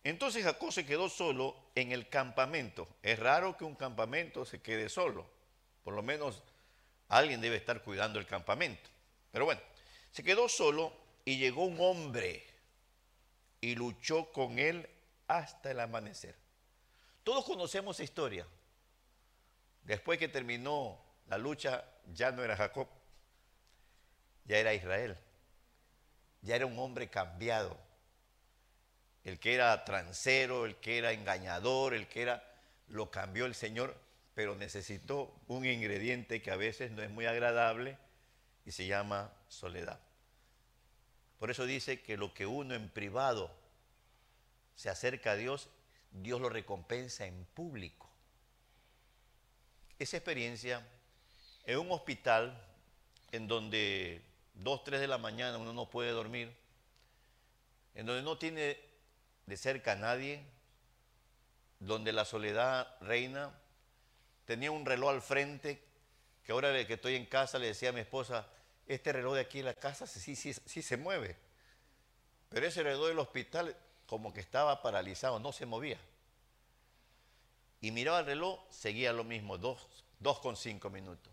Entonces 0.05 0.43
Jacob 0.43 0.73
se 0.73 0.85
quedó 0.85 1.09
solo 1.09 1.57
en 1.77 1.93
el 1.93 2.09
campamento. 2.09 2.89
Es 3.03 3.19
raro 3.21 3.57
que 3.57 3.65
un 3.65 3.77
campamento 3.77 4.45
se 4.45 4.61
quede 4.61 4.89
solo. 4.89 5.31
Por 5.85 5.95
lo 5.95 6.03
menos 6.03 6.43
alguien 7.09 7.41
debe 7.41 7.57
estar 7.57 7.83
cuidando 7.83 8.19
el 8.19 8.27
campamento. 8.27 8.91
Pero 9.31 9.45
bueno, 9.45 9.61
se 10.11 10.25
quedó 10.25 10.49
solo 10.49 10.93
y 11.25 11.39
llegó 11.39 11.65
un 11.65 11.79
hombre 11.81 12.52
y 13.63 13.77
luchó 13.77 14.31
con 14.33 14.59
él 14.59 14.87
hasta 15.29 15.71
el 15.71 15.81
amanecer. 15.81 16.35
Todos 17.25 17.45
conocemos 17.47 17.97
esa 17.97 18.05
historia. 18.05 18.47
Después 19.85 20.19
que 20.19 20.29
terminó 20.29 21.01
la 21.29 21.39
lucha, 21.39 21.85
ya 22.13 22.33
no 22.33 22.43
era 22.43 22.57
Jacob, 22.57 22.89
ya 24.45 24.59
era 24.59 24.75
Israel. 24.75 25.17
Ya 26.43 26.57
era 26.57 26.67
un 26.67 26.79
hombre 26.79 27.09
cambiado. 27.09 27.79
El 29.23 29.39
que 29.39 29.55
era 29.55 29.85
transero, 29.85 30.67
el 30.67 30.77
que 30.77 30.99
era 30.99 31.13
engañador, 31.13 31.95
el 31.95 32.09
que 32.09 32.23
era, 32.23 32.45
lo 32.89 33.13
cambió 33.13 33.47
el 33.47 33.55
Señor, 33.55 33.97
pero 34.35 34.57
necesitó 34.57 35.33
un 35.47 35.65
ingrediente 35.65 36.43
que 36.43 36.51
a 36.51 36.57
veces 36.57 36.91
no 36.91 37.03
es 37.03 37.11
muy 37.11 37.27
agradable 37.27 37.97
y 38.65 38.73
se 38.73 38.87
llama 38.87 39.33
soledad. 39.47 40.01
Por 41.43 41.51
eso 41.51 41.67
dice 41.67 42.01
que 42.01 42.17
lo 42.17 42.33
que 42.33 42.47
uno 42.47 42.73
en 42.73 42.89
privado 42.89 43.51
se 44.77 44.89
acerca 44.89 45.33
a 45.33 45.35
Dios, 45.35 45.69
Dios 46.13 46.41
lo 46.41 46.49
recompensa 46.49 47.27
en 47.27 47.45
público. 47.47 48.09
Esa 49.99 50.19
experiencia 50.19 50.87
en 51.67 51.81
un 51.81 51.91
hospital 51.91 52.65
en 53.33 53.49
donde 53.49 54.23
dos, 54.55 54.85
tres 54.85 55.01
de 55.01 55.09
la 55.09 55.19
mañana 55.19 55.59
uno 55.59 55.73
no 55.73 55.91
puede 55.91 56.13
dormir, 56.13 56.55
en 57.97 58.07
donde 58.07 58.23
no 58.23 58.39
tiene 58.39 58.79
de 59.47 59.57
cerca 59.57 59.95
a 59.95 59.97
nadie, 59.97 60.45
donde 61.81 62.13
la 62.13 62.25
soledad 62.25 62.87
reina, 63.01 63.53
tenía 64.45 64.71
un 64.71 64.87
reloj 64.87 65.11
al 65.11 65.23
frente, 65.23 65.83
que 66.45 66.53
ahora 66.53 66.73
que 66.87 66.95
estoy 66.95 67.17
en 67.17 67.27
casa 67.27 67.59
le 67.59 67.67
decía 67.67 67.89
a 67.89 67.93
mi 67.93 68.01
esposa, 68.03 68.47
este 68.87 69.13
reloj 69.13 69.35
de 69.35 69.41
aquí 69.41 69.61
en 69.61 69.67
la 69.67 69.75
casa 69.75 70.07
sí, 70.07 70.37
sí, 70.37 70.53
sí 70.53 70.83
se 70.83 70.97
mueve, 70.97 71.37
pero 72.49 72.67
ese 72.67 72.83
reloj 72.83 73.09
del 73.09 73.19
hospital 73.19 73.77
como 74.07 74.33
que 74.33 74.41
estaba 74.41 74.83
paralizado, 74.83 75.39
no 75.39 75.53
se 75.53 75.65
movía. 75.65 75.99
Y 77.81 77.91
miraba 77.91 78.21
el 78.21 78.27
reloj, 78.27 78.61
seguía 78.71 79.13
lo 79.13 79.25
mismo, 79.25 79.57
dos, 79.57 79.89
dos 80.21 80.39
con 80.39 80.57
cinco 80.57 80.91
minutos. 80.91 81.33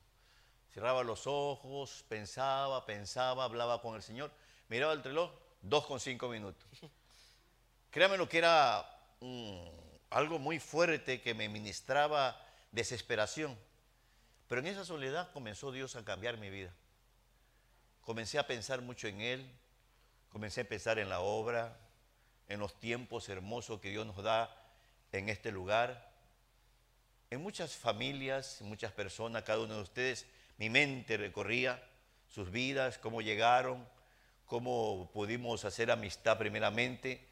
Cerraba 0.73 1.03
los 1.03 1.27
ojos, 1.27 2.05
pensaba, 2.07 2.85
pensaba, 2.85 3.43
hablaba 3.43 3.81
con 3.81 3.95
el 3.95 4.01
Señor, 4.01 4.31
miraba 4.69 4.93
el 4.93 5.03
reloj, 5.03 5.31
dos 5.61 5.85
con 5.85 5.99
cinco 5.99 6.29
minutos. 6.29 6.65
Créame 7.91 8.17
lo 8.17 8.29
que 8.29 8.37
era 8.37 8.89
mm, 9.19 9.67
algo 10.11 10.39
muy 10.39 10.59
fuerte 10.59 11.21
que 11.21 11.33
me 11.33 11.49
ministraba 11.49 12.39
desesperación. 12.71 13.57
Pero 14.47 14.61
en 14.61 14.67
esa 14.67 14.85
soledad 14.85 15.31
comenzó 15.33 15.71
Dios 15.71 15.95
a 15.95 16.05
cambiar 16.05 16.37
mi 16.37 16.49
vida. 16.49 16.73
Comencé 18.09 18.39
a 18.39 18.47
pensar 18.47 18.81
mucho 18.81 19.07
en 19.07 19.21
Él, 19.21 19.47
comencé 20.29 20.61
a 20.61 20.67
pensar 20.67 20.97
en 20.97 21.09
la 21.09 21.19
obra, 21.19 21.77
en 22.47 22.59
los 22.59 22.73
tiempos 22.79 23.29
hermosos 23.29 23.79
que 23.81 23.91
Dios 23.91 24.03
nos 24.03 24.23
da 24.23 24.49
en 25.11 25.29
este 25.29 25.51
lugar. 25.51 26.11
En 27.29 27.39
muchas 27.39 27.75
familias, 27.75 28.61
muchas 28.61 28.91
personas, 28.93 29.43
cada 29.43 29.59
uno 29.59 29.75
de 29.75 29.81
ustedes, 29.83 30.25
mi 30.57 30.71
mente 30.71 31.17
recorría 31.17 31.83
sus 32.33 32.49
vidas, 32.49 32.97
cómo 32.97 33.21
llegaron, 33.21 33.87
cómo 34.47 35.11
pudimos 35.13 35.63
hacer 35.63 35.91
amistad 35.91 36.39
primeramente 36.39 37.23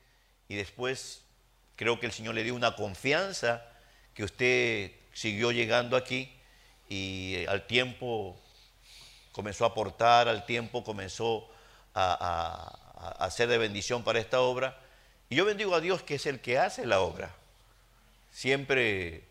y 0.47 0.53
después 0.57 1.23
creo 1.75 1.99
que 1.99 2.05
el 2.05 2.11
Señor 2.11 2.35
le 2.35 2.43
dio 2.43 2.53
una 2.53 2.75
confianza 2.75 3.65
que 4.13 4.23
usted 4.23 4.91
siguió 5.11 5.51
llegando 5.51 5.97
aquí 5.97 6.31
y 6.87 7.47
al 7.47 7.65
tiempo 7.65 8.39
comenzó 9.37 9.65
a 9.65 9.67
aportar, 9.67 10.27
al 10.27 10.47
tiempo 10.47 10.83
comenzó 10.83 11.47
a, 11.93 12.73
a, 12.97 13.23
hacer 13.23 13.47
de 13.47 13.59
bendición 13.59 14.03
para 14.03 14.17
esta 14.19 14.41
obra. 14.41 14.75
Y 15.29 15.35
yo 15.35 15.45
bendigo 15.45 15.75
a 15.75 15.79
Dios 15.79 16.01
que 16.01 16.15
es 16.15 16.25
el 16.25 16.39
que 16.41 16.57
hace 16.57 16.87
la 16.87 17.01
obra. 17.01 17.35
Siempre 18.31 19.23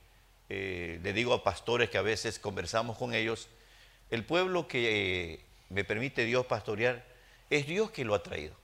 eh, 0.48 1.00
le 1.02 1.12
digo 1.12 1.34
a 1.34 1.42
pastores 1.42 1.90
que 1.90 1.98
a 1.98 2.02
veces 2.02 2.38
conversamos 2.38 2.96
con 2.96 3.14
ellos, 3.14 3.48
el 4.12 4.25
pueblo 4.25 4.68
que 4.68 5.32
eh, 5.34 5.40
me 5.70 5.82
permite 5.82 6.25
Dios 6.25 6.46
pastorear 6.46 7.04
es 7.50 7.66
Dios 7.66 7.90
que 7.90 8.04
lo 8.04 8.14
ha 8.14 8.22
traído. 8.22 8.54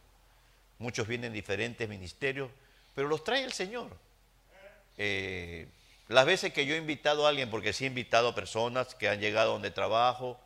Muchos 0.78 1.08
vienen 1.08 1.26
en 1.28 1.32
diferentes 1.32 1.88
ministerios, 1.88 2.50
pero 2.94 3.08
los 3.08 3.24
trae 3.24 3.42
el 3.42 3.52
Señor. 3.52 3.88
Eh, 4.96 5.66
las 6.06 6.24
veces 6.24 6.52
que 6.52 6.66
yo 6.66 6.76
he 6.76 6.78
invitado 6.78 7.26
a 7.26 7.30
alguien, 7.30 7.50
porque 7.50 7.72
sí 7.72 7.82
he 7.82 7.88
invitado 7.88 8.28
a 8.28 8.34
personas 8.36 8.94
que 8.94 9.08
han 9.08 9.18
llegado 9.18 9.54
donde 9.54 9.72
trabajo, 9.72 10.38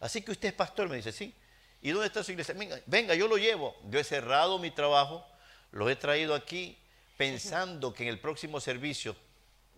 así 0.00 0.22
que 0.22 0.32
usted 0.32 0.48
es 0.48 0.54
pastor, 0.54 0.88
me 0.88 0.96
dice, 0.96 1.12
sí. 1.12 1.34
¿Y 1.82 1.90
dónde 1.90 2.08
está 2.08 2.22
su 2.22 2.32
iglesia? 2.32 2.54
Venga, 2.54 2.80
venga, 2.86 3.14
yo 3.14 3.26
lo 3.28 3.36
llevo. 3.36 3.74
Yo 3.88 3.98
he 3.98 4.04
cerrado 4.04 4.58
mi 4.58 4.70
trabajo, 4.70 5.26
los 5.72 5.90
he 5.90 5.96
traído 5.96 6.34
aquí 6.34 6.76
pensando 7.16 7.94
que 7.94 8.02
en 8.02 8.08
el 8.08 8.18
próximo 8.18 8.60
servicio 8.60 9.16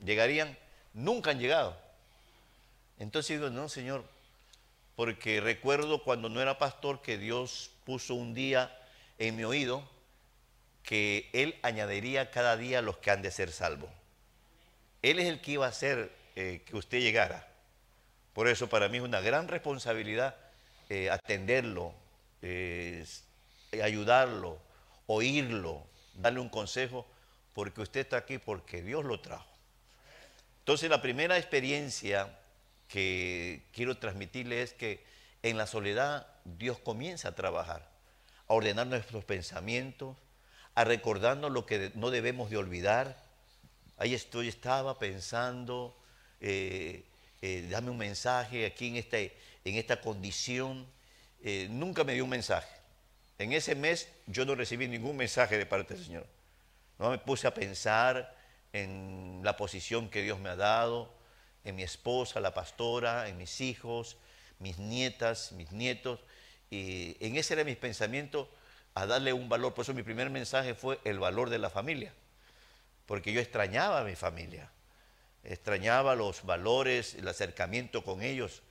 llegarían, 0.05 0.57
nunca 0.95 1.31
han 1.31 1.39
llegado. 1.39 1.77
Entonces 2.99 3.39
digo, 3.39 3.51
no, 3.51 3.69
Señor, 3.69 4.05
porque 4.97 5.41
recuerdo 5.41 6.03
cuando 6.03 6.29
no 6.29 6.41
era 6.41 6.59
pastor 6.59 7.03
que 7.03 7.19
Dios 7.19 7.71
puso 7.85 8.15
un 8.15 8.35
día 8.35 8.77
en 9.19 9.37
mi 9.37 9.45
oído 9.45 9.89
que 10.83 11.31
Él 11.33 11.59
añadiría 11.63 12.31
cada 12.31 12.57
día 12.57 12.83
los 12.83 12.99
que 12.99 13.11
han 13.11 13.23
de 13.23 13.31
ser 13.31 13.53
salvos. 13.53 13.91
Él 15.01 15.19
es 15.19 15.27
el 15.27 15.41
que 15.41 15.53
iba 15.53 15.67
a 15.67 15.71
hacer 15.71 16.13
eh, 16.37 16.63
que 16.65 16.77
usted 16.77 17.01
llegara. 17.01 17.49
Por 18.33 18.49
eso 18.49 18.69
para 18.69 18.89
mí 18.89 18.99
es 18.99 19.03
una 19.03 19.21
gran 19.21 19.49
responsabilidad 19.49 20.37
eh, 20.89 21.11
atenderlo, 21.11 21.95
eh, 22.41 23.05
ayudarlo, 23.83 24.59
oírlo, 25.07 25.87
darle 26.15 26.41
un 26.41 26.49
consejo, 26.49 27.07
porque 27.55 27.83
usted 27.83 28.01
está 28.01 28.19
aquí 28.19 28.39
porque 28.39 28.83
Dios 28.83 29.05
lo 29.05 29.21
trajo. 29.21 29.49
Entonces 30.61 30.89
la 30.91 31.03
primera 31.03 31.39
experiencia 31.39 32.39
que 32.89 33.63
quiero 33.73 33.97
transmitirle 33.97 34.63
es 34.63 34.73
que 34.75 35.05
en 35.43 35.57
la 35.57 35.67
soledad 35.67 36.27
Dios 36.45 36.79
comienza 36.79 37.29
a 37.29 37.35
trabajar, 37.35 37.89
a 38.49 38.55
ordenar 38.55 38.87
nuestros 38.87 39.25
pensamientos, 39.25 40.17
a 40.75 40.85
recordarnos 40.85 41.51
lo 41.51 41.67
que 41.67 41.91
no 41.95 42.11
debemos 42.11 42.51
de 42.51 42.57
olvidar. 42.57 43.17
Ahí 43.97 44.15
estoy, 44.15 44.49
estaba 44.49 44.99
pensando, 44.99 45.97
eh, 46.41 47.05
eh, 47.43 47.67
dame 47.69 47.91
un 47.91 47.99
mensaje 47.99 48.65
aquí 48.65 48.89
en, 48.89 48.97
este, 48.97 49.37
en 49.65 49.75
esta 49.75 50.01
condición. 50.01 50.87
Eh, 51.43 51.67
nunca 51.71 52.05
me 52.05 52.15
dio 52.15 52.23
un 52.23 52.31
mensaje. 52.31 52.73
En 53.39 53.53
ese 53.53 53.75
mes 53.75 54.09
yo 54.29 54.45
no 54.45 54.55
recibí 54.55 54.87
ningún 54.87 55.17
mensaje 55.17 55.59
de 55.59 55.67
parte 55.67 55.95
del 55.95 56.05
Señor. 56.05 56.27
No 57.01 57.11
me 57.11 57.19
puse 57.19 57.49
a 57.49 57.53
pensar 57.53 58.37
en 58.73 59.41
la 59.43 59.57
posición 59.57 60.09
que 60.09 60.23
Dios 60.23 60.39
me 60.39 60.51
ha 60.51 60.57
dado, 60.57 61.13
en 61.65 61.75
mi 61.75 61.83
esposa, 61.83 62.41
la 62.41 62.55
pastora, 62.55 63.29
en 63.29 63.37
mis 63.37 63.61
hijos, 63.61 64.17
mis 64.61 64.79
nietas, 64.79 65.51
mis 65.53 65.73
nietos. 65.73 66.21
Y 66.71 67.17
en 67.19 67.37
ese 67.37 67.55
era 67.55 67.65
mi 67.65 67.75
pensamiento 67.75 68.49
a 68.95 69.07
darle 69.07 69.33
un 69.33 69.49
valor. 69.49 69.75
Por 69.75 69.83
eso 69.83 69.95
mi 69.95 70.05
primer 70.05 70.31
mensaje 70.31 70.75
fue 70.75 71.01
el 71.03 71.19
valor 71.19 71.51
de 71.51 71.59
la 71.59 71.71
familia. 71.71 72.13
Porque 73.07 73.33
yo 73.33 73.41
extrañaba 73.41 74.01
a 74.01 74.05
mi 74.05 74.15
familia. 74.15 74.71
Extrañaba 75.45 76.15
los 76.15 76.45
valores, 76.45 77.15
el 77.15 77.27
acercamiento 77.29 78.05
con 78.05 78.23
ellos. 78.23 78.63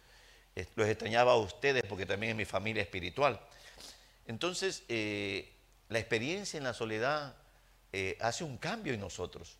Los 0.75 0.87
extrañaba 0.87 1.33
a 1.33 1.37
ustedes 1.37 1.83
porque 1.87 2.05
también 2.05 2.31
es 2.31 2.37
mi 2.37 2.45
familia 2.45 2.83
espiritual. 2.83 3.39
Entonces, 4.27 4.83
eh, 4.89 5.51
la 5.89 5.99
experiencia 5.99 6.57
en 6.57 6.63
la 6.63 6.73
soledad 6.73 7.35
eh, 7.93 8.17
hace 8.21 8.43
un 8.43 8.57
cambio 8.57 8.93
en 8.93 8.99
nosotros 8.99 9.57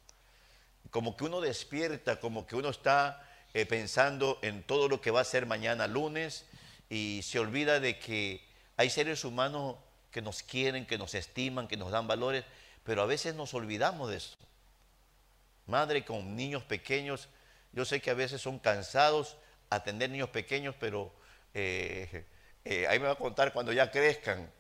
como 0.92 1.16
que 1.16 1.24
uno 1.24 1.42
despierta, 1.42 2.20
como 2.20 2.46
que 2.46 2.56
uno 2.56 2.70
está 2.70 3.26
eh, 3.54 3.66
pensando 3.66 4.38
en 4.42 4.62
todo 4.62 4.90
lo 4.90 5.02
que 5.02 5.10
va 5.10 5.22
a 5.22 5.26
ser 5.26 5.46
mañana 5.46 5.88
lunes 5.88 6.46
y 6.90 7.22
se 7.24 7.40
olvida 7.40 7.80
de 7.80 7.98
que 7.98 8.44
hay 8.78 8.90
seres 8.90 9.24
humanos 9.24 9.78
que 10.12 10.22
nos 10.22 10.44
quieren, 10.44 10.86
que 10.86 10.98
nos 10.98 11.16
estiman, 11.16 11.68
que 11.70 11.78
nos 11.78 11.92
dan 11.92 12.08
valores, 12.08 12.44
pero 12.84 13.02
a 13.02 13.06
veces 13.06 13.34
nos 13.36 13.54
olvidamos 13.54 14.10
de 14.10 14.18
eso. 14.18 14.36
Madre 15.72 16.04
con 16.04 16.36
niños 16.36 16.64
pequeños, 16.64 17.30
yo 17.72 17.86
sé 17.86 18.02
que 18.02 18.12
a 18.12 18.14
veces 18.14 18.42
son 18.42 18.60
cansados 18.60 19.38
atender 19.70 20.10
niños 20.10 20.30
pequeños, 20.30 20.76
pero 20.78 21.14
eh, 21.54 22.26
eh, 22.66 22.86
ahí 22.88 23.00
me 23.00 23.06
va 23.06 23.14
a 23.14 23.16
contar 23.18 23.54
cuando 23.54 23.72
ya 23.72 23.90
crezcan, 23.90 24.52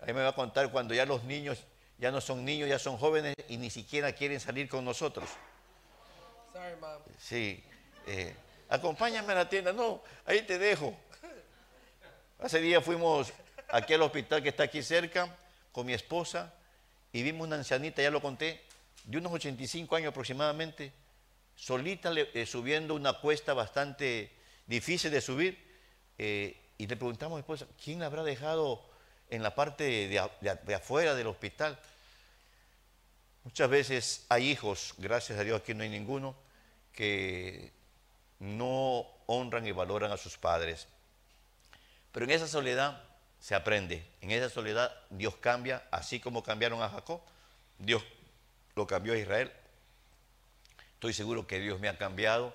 ahí 0.00 0.14
me 0.14 0.22
va 0.22 0.28
a 0.28 0.34
contar 0.34 0.70
cuando 0.70 0.94
ya 0.94 1.04
los 1.04 1.24
niños 1.24 1.66
ya 1.98 2.12
no 2.12 2.20
son 2.20 2.44
niños, 2.44 2.68
ya 2.68 2.78
son 2.78 2.96
jóvenes 2.98 3.34
y 3.48 3.56
ni 3.56 3.68
siquiera 3.68 4.12
quieren 4.12 4.38
salir 4.38 4.68
con 4.68 4.84
nosotros. 4.84 5.28
Sí. 7.18 7.62
Eh, 8.06 8.32
acompáñame 8.68 9.32
a 9.32 9.36
la 9.36 9.48
tienda. 9.48 9.72
No, 9.72 10.02
ahí 10.24 10.42
te 10.42 10.56
dejo. 10.56 10.96
Hace 12.38 12.60
día 12.60 12.80
fuimos 12.80 13.32
aquí 13.68 13.94
al 13.94 14.02
hospital 14.02 14.40
que 14.40 14.50
está 14.50 14.62
aquí 14.62 14.84
cerca 14.84 15.36
con 15.72 15.84
mi 15.84 15.92
esposa 15.92 16.54
y 17.12 17.22
vimos 17.22 17.46
una 17.46 17.56
ancianita, 17.56 18.00
ya 18.00 18.10
lo 18.10 18.22
conté, 18.22 18.62
de 19.04 19.18
unos 19.18 19.32
85 19.32 19.96
años 19.96 20.10
aproximadamente, 20.10 20.92
solita 21.56 22.12
eh, 22.14 22.46
subiendo 22.46 22.94
una 22.94 23.14
cuesta 23.14 23.54
bastante 23.54 24.32
difícil 24.66 25.10
de 25.10 25.20
subir. 25.20 25.58
Eh, 26.18 26.56
y 26.78 26.86
le 26.86 26.96
preguntamos 26.96 27.38
después, 27.38 27.64
¿quién 27.82 28.00
la 28.00 28.06
habrá 28.06 28.22
dejado 28.22 28.82
en 29.28 29.42
la 29.42 29.54
parte 29.54 30.08
de 30.08 30.74
afuera 30.74 31.14
del 31.14 31.26
hospital? 31.26 31.78
Muchas 33.44 33.70
veces 33.70 34.26
hay 34.28 34.50
hijos, 34.50 34.94
gracias 34.98 35.38
a 35.38 35.44
Dios 35.44 35.60
aquí 35.60 35.72
no 35.72 35.82
hay 35.82 35.88
ninguno, 35.88 36.36
que 36.92 37.72
no 38.38 39.06
honran 39.26 39.66
y 39.66 39.72
valoran 39.72 40.12
a 40.12 40.16
sus 40.16 40.36
padres. 40.36 40.88
Pero 42.12 42.24
en 42.24 42.32
esa 42.32 42.46
soledad 42.46 43.02
se 43.38 43.54
aprende, 43.54 44.04
en 44.20 44.30
esa 44.30 44.50
soledad 44.50 44.94
Dios 45.08 45.36
cambia, 45.36 45.82
así 45.90 46.20
como 46.20 46.42
cambiaron 46.42 46.82
a 46.82 46.90
Jacob, 46.90 47.22
Dios 47.78 48.02
lo 48.74 48.86
cambió 48.86 49.12
a 49.12 49.18
Israel. 49.18 49.52
Estoy 50.94 51.12
seguro 51.12 51.46
que 51.46 51.60
Dios 51.60 51.80
me 51.80 51.88
ha 51.88 51.96
cambiado, 51.98 52.54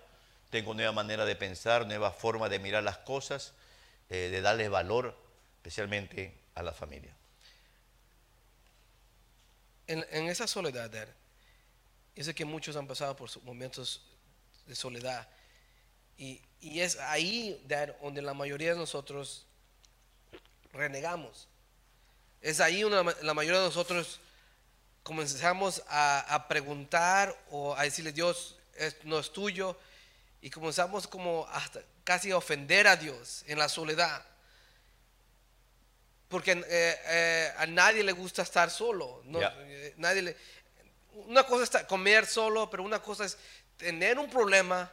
tengo 0.49 0.73
nueva 0.73 0.91
manera 0.91 1.25
de 1.25 1.35
pensar, 1.35 1.85
nueva 1.87 2.11
forma 2.11 2.49
de 2.49 2.59
mirar 2.59 2.83
las 2.83 2.97
cosas, 2.99 3.53
eh, 4.09 4.29
de 4.31 4.41
darle 4.41 4.69
valor, 4.69 5.17
especialmente 5.57 6.33
a 6.53 6.63
la 6.63 6.71
familia 6.71 7.15
en, 9.87 10.27
esa 10.29 10.47
soledad, 10.47 10.89
Dad, 10.89 11.07
yo 12.15 12.23
sé 12.23 12.33
que 12.33 12.45
muchos 12.45 12.75
han 12.75 12.87
pasado 12.87 13.15
por 13.15 13.29
momentos 13.43 14.01
de 14.65 14.75
soledad. 14.75 15.27
Y, 16.17 16.41
es 16.61 16.97
ahí, 16.97 17.61
donde 18.01 18.21
la 18.21 18.33
mayoría 18.33 18.71
de 18.71 18.77
nosotros 18.77 19.45
renegamos. 20.73 21.47
Es 22.41 22.59
ahí 22.59 22.81
donde 22.81 23.15
la 23.21 23.33
mayoría 23.33 23.59
de 23.59 23.67
nosotros 23.67 24.19
comenzamos 25.05 25.83
a, 25.87 26.47
preguntar 26.49 27.37
o 27.51 27.75
a 27.77 27.83
decirle, 27.83 28.11
Dios, 28.11 28.57
no 29.03 29.19
es 29.19 29.31
tuyo. 29.31 29.77
Y 30.41 30.49
comenzamos 30.49 31.07
como 31.07 31.47
hasta 31.51 31.79
casi 32.03 32.31
a 32.31 32.37
ofender 32.37 32.87
a 32.87 32.95
Dios 32.95 33.43
en 33.45 33.59
la 33.59 33.69
soledad. 33.69 34.25
Porque 36.27 36.53
eh, 36.53 36.65
eh, 36.67 37.53
a 37.55 37.67
nadie 37.67 38.03
le 38.03 38.13
gusta 38.13 38.41
estar 38.41 38.71
solo. 38.71 39.21
Eh, 39.27 39.93
nadie 39.97 40.35
una 41.27 41.43
cosa 41.43 41.63
es 41.63 41.85
comer 41.85 42.25
solo, 42.25 42.67
pero 42.67 42.81
una 42.81 42.99
cosa 42.99 43.25
es 43.25 43.37
tener 43.77 44.17
un 44.17 44.29
problema 44.29 44.91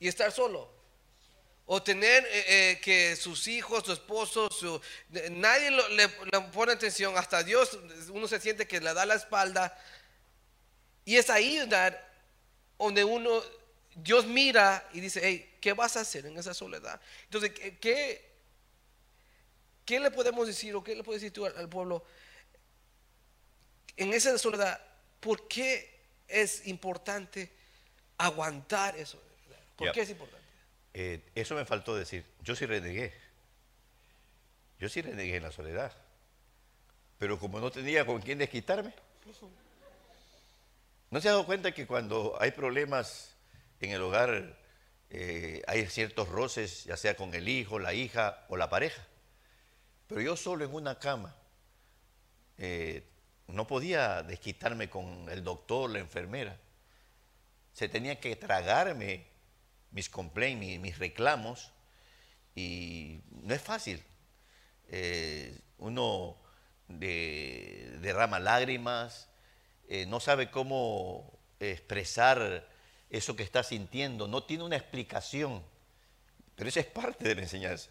y 0.00 0.08
estar 0.08 0.32
solo. 0.32 0.73
O 1.66 1.82
tener 1.82 2.24
que 2.80 3.16
sus 3.16 3.48
hijos, 3.48 3.84
su 3.84 3.92
esposo, 3.92 4.50
nadie 5.30 5.70
le, 5.70 6.08
pone 6.52 6.72
atención, 6.72 7.16
hasta 7.16 7.42
Dios, 7.42 7.78
uno 8.10 8.28
se 8.28 8.38
siente 8.38 8.66
que 8.66 8.80
le 8.80 8.92
da 8.92 9.06
la 9.06 9.14
espalda. 9.14 9.76
Y 11.06 11.16
es 11.16 11.30
ahí 11.30 11.58
donde 12.78 13.04
uno, 13.04 13.42
Dios 13.94 14.26
mira 14.26 14.86
y 14.92 15.00
dice, 15.00 15.20
hey, 15.22 15.56
¿qué 15.60 15.72
vas 15.72 15.96
a 15.96 16.00
hacer 16.00 16.26
en 16.26 16.36
esa 16.38 16.52
soledad? 16.52 17.00
Entonces, 17.24 17.52
¿qué, 17.80 18.34
¿Qué 19.84 20.00
le 20.00 20.10
podemos 20.10 20.46
decir 20.46 20.74
o 20.74 20.82
qué 20.82 20.94
le 20.94 21.04
puedes 21.04 21.20
decir 21.20 21.32
tú 21.32 21.44
al, 21.44 21.68
pueblo 21.68 22.04
en 23.96 24.12
esa 24.14 24.36
soledad? 24.38 24.80
¿Por 25.20 25.46
qué 25.46 26.00
es 26.26 26.66
importante 26.66 27.52
aguantar 28.16 28.96
eso? 28.96 29.20
¿Por 29.76 29.92
qué 29.92 30.02
es 30.02 30.10
importante? 30.10 30.43
Eh, 30.94 31.20
eso 31.34 31.56
me 31.56 31.64
faltó 31.64 31.96
decir. 31.96 32.24
Yo 32.42 32.54
sí 32.54 32.66
renegué. 32.66 33.12
Yo 34.78 34.88
sí 34.88 35.02
renegué 35.02 35.36
en 35.36 35.42
la 35.42 35.52
soledad. 35.52 35.92
Pero 37.18 37.38
como 37.38 37.60
no 37.60 37.70
tenía 37.70 38.06
con 38.06 38.22
quién 38.22 38.38
desquitarme. 38.38 38.94
¿No 41.10 41.20
se 41.20 41.28
ha 41.28 41.32
dado 41.32 41.46
cuenta 41.46 41.72
que 41.72 41.86
cuando 41.86 42.36
hay 42.40 42.52
problemas 42.52 43.34
en 43.80 43.90
el 43.90 44.02
hogar 44.02 44.56
eh, 45.10 45.62
hay 45.66 45.86
ciertos 45.86 46.28
roces, 46.28 46.84
ya 46.84 46.96
sea 46.96 47.16
con 47.16 47.34
el 47.34 47.48
hijo, 47.48 47.78
la 47.78 47.94
hija 47.94 48.44
o 48.48 48.56
la 48.56 48.70
pareja? 48.70 49.02
Pero 50.06 50.20
yo 50.20 50.36
solo 50.36 50.64
en 50.64 50.74
una 50.74 50.98
cama 50.98 51.34
eh, 52.58 53.04
no 53.48 53.66
podía 53.66 54.22
desquitarme 54.22 54.88
con 54.88 55.28
el 55.28 55.42
doctor, 55.42 55.90
la 55.90 55.98
enfermera. 55.98 56.56
Se 57.72 57.88
tenía 57.88 58.20
que 58.20 58.36
tragarme 58.36 59.33
mis 59.94 60.10
complaints, 60.10 60.80
mis, 60.80 60.98
reclamos, 60.98 61.72
y 62.54 63.20
no 63.30 63.54
es 63.54 63.62
fácil. 63.62 64.02
Eh, 64.88 65.58
uno 65.78 66.36
derrama 66.88 68.38
lágrimas, 68.38 69.30
eh, 69.88 70.04
no 70.04 70.20
sabe 70.20 70.50
cómo 70.50 71.38
expresar 71.58 72.68
eso 73.08 73.34
que 73.34 73.42
está 73.42 73.62
sintiendo, 73.62 74.28
no 74.28 74.42
tiene 74.44 74.64
una 74.64 74.76
explicación, 74.76 75.62
pero 76.54 76.68
esa 76.68 76.80
es 76.80 76.86
parte 76.86 77.26
de 77.26 77.34
la 77.34 77.42
enseñanza. 77.42 77.88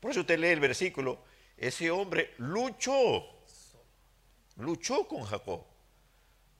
Por 0.00 0.12
eso 0.12 0.20
usted 0.20 0.38
lee 0.38 0.48
el 0.48 0.60
versículo 0.60 1.22
ese 1.56 1.90
hombre 1.90 2.34
luchó, 2.38 3.24
luchó 4.56 5.06
con 5.06 5.22
Jacob. 5.22 5.64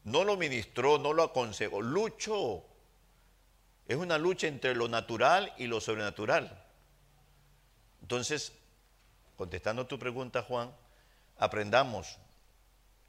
no 0.04 0.24
lo 0.24 0.36
ministró, 0.36 0.98
no 0.98 1.12
lo 1.12 1.24
aconsejó, 1.24 1.80
luchó. 1.80 2.64
Es 3.88 3.96
una 3.96 4.18
lucha 4.18 4.46
entre 4.46 4.74
lo 4.74 4.88
natural 4.88 5.52
y 5.58 5.66
lo 5.66 5.80
sobrenatural. 5.80 6.64
Entonces, 8.00 8.52
contestando 9.36 9.86
tu 9.86 9.98
pregunta, 9.98 10.42
Juan, 10.42 10.70
aprendamos, 11.38 12.18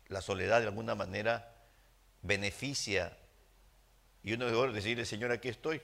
la 0.07 0.21
soledad 0.21 0.61
de 0.61 0.67
alguna 0.67 0.95
manera 0.95 1.53
beneficia 2.21 3.17
y 4.23 4.33
uno 4.33 4.45
debe 4.45 4.71
decirle, 4.71 5.05
Señor, 5.05 5.31
aquí 5.31 5.49
estoy. 5.49 5.81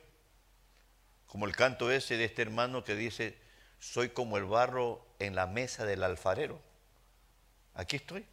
Como 1.27 1.45
el 1.45 1.55
canto 1.55 1.91
ese 1.91 2.17
de 2.17 2.25
este 2.25 2.41
hermano 2.41 2.83
que 2.83 2.95
dice, 2.95 3.37
soy 3.79 4.09
como 4.09 4.37
el 4.37 4.45
barro 4.45 5.05
en 5.19 5.35
la 5.35 5.45
mesa 5.45 5.85
del 5.85 6.03
alfarero. 6.03 6.59
Aquí 7.75 7.97
estoy. 7.97 8.25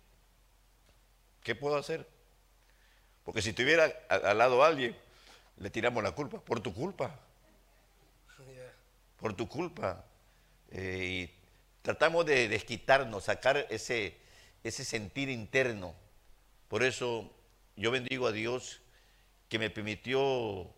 ¿Qué 1.42 1.54
puedo 1.54 1.76
hacer? 1.76 2.06
Porque 3.24 3.42
si 3.42 3.52
tuviera 3.52 3.92
al 4.08 4.38
lado 4.38 4.64
alguien, 4.64 4.96
le 5.58 5.70
tiramos 5.70 6.02
la 6.02 6.12
culpa, 6.12 6.40
por 6.40 6.60
tu 6.60 6.72
culpa. 6.72 7.18
Por 9.18 9.34
tu 9.34 9.48
culpa. 9.48 10.04
Eh, 10.70 11.28
y 11.28 11.34
tratamos 11.82 12.26
de 12.26 12.48
desquitarnos, 12.48 13.24
sacar 13.24 13.66
ese, 13.70 14.16
ese 14.62 14.84
sentir 14.84 15.28
interno. 15.28 15.94
Por 16.68 16.82
eso 16.82 17.30
yo 17.76 17.90
bendigo 17.90 18.26
a 18.26 18.32
Dios 18.32 18.80
que 19.48 19.58
me 19.58 19.70
permitió 19.70 20.68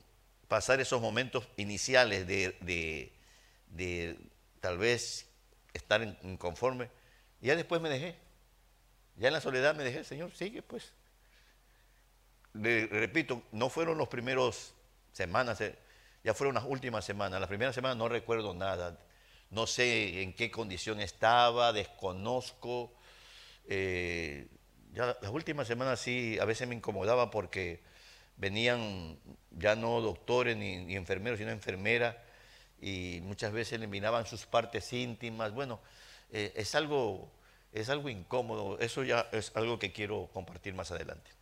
pasar 0.49 0.81
esos 0.81 1.01
momentos 1.01 1.49
iniciales 1.57 2.27
de, 2.27 3.13
tal 4.61 4.79
vez 4.79 5.29
estar 5.73 6.03
inconforme. 6.23 6.91
Y 7.41 7.49
ya 7.49 7.57
después 7.57 7.81
me 7.81 7.89
dejé. 7.89 8.17
Ya 9.17 9.29
en 9.29 9.35
la 9.35 9.41
soledad 9.41 9.75
me 9.75 9.85
dejé, 9.85 10.05
Señor, 10.05 10.35
sigue 10.35 10.63
pues. 10.63 10.93
Le, 12.55 12.87
repito, 12.87 13.43
no 13.53 13.69
fueron 13.69 13.99
los 13.99 14.09
primeros 14.09 14.75
semanas, 15.13 15.61
eh, 15.61 15.77
ya 16.25 16.35
fueron 16.35 16.55
las 16.55 16.65
últimas 16.65 17.05
semanas. 17.05 17.41
Las 17.41 17.49
primeras 17.49 17.75
semanas 17.75 17.97
no 17.97 18.09
recuerdo 18.09 18.55
nada. 18.55 18.99
No 19.51 19.67
sé 19.67 20.23
en 20.23 20.35
qué 20.35 20.51
condición 20.51 21.01
estaba, 21.01 21.73
desconozco. 21.73 22.93
Eh, 23.67 24.49
ya 24.93 25.17
las 25.21 25.31
últimas 25.31 25.67
semanas 25.67 26.01
sí, 26.01 26.39
a 26.41 26.45
veces 26.45 26.67
me 26.69 26.75
incomodaba 26.75 27.31
porque 27.31 27.81
venían 28.37 29.19
ya 29.51 29.77
no 29.77 30.01
doctores 30.01 30.57
ni, 30.57 30.95
enfermeros, 30.95 31.39
sino 31.39 31.51
enfermeras, 31.51 32.17
y 32.81 33.21
muchas 33.23 33.53
veces 33.53 33.75
eliminaban 33.75 34.27
sus 34.27 34.47
partes 34.47 34.93
íntimas. 34.93 35.53
Bueno, 35.53 35.81
eh, 36.31 36.53
es, 36.57 36.75
algo, 36.75 37.31
es 37.73 37.89
algo 37.89 38.09
incómodo, 38.09 38.79
eso 38.79 39.03
ya 39.05 39.29
es 39.33 39.53
algo 39.55 39.79
que 39.79 39.93
quiero 39.93 40.29
compartir 40.33 40.75
más 40.75 40.91
adelante. 40.91 41.38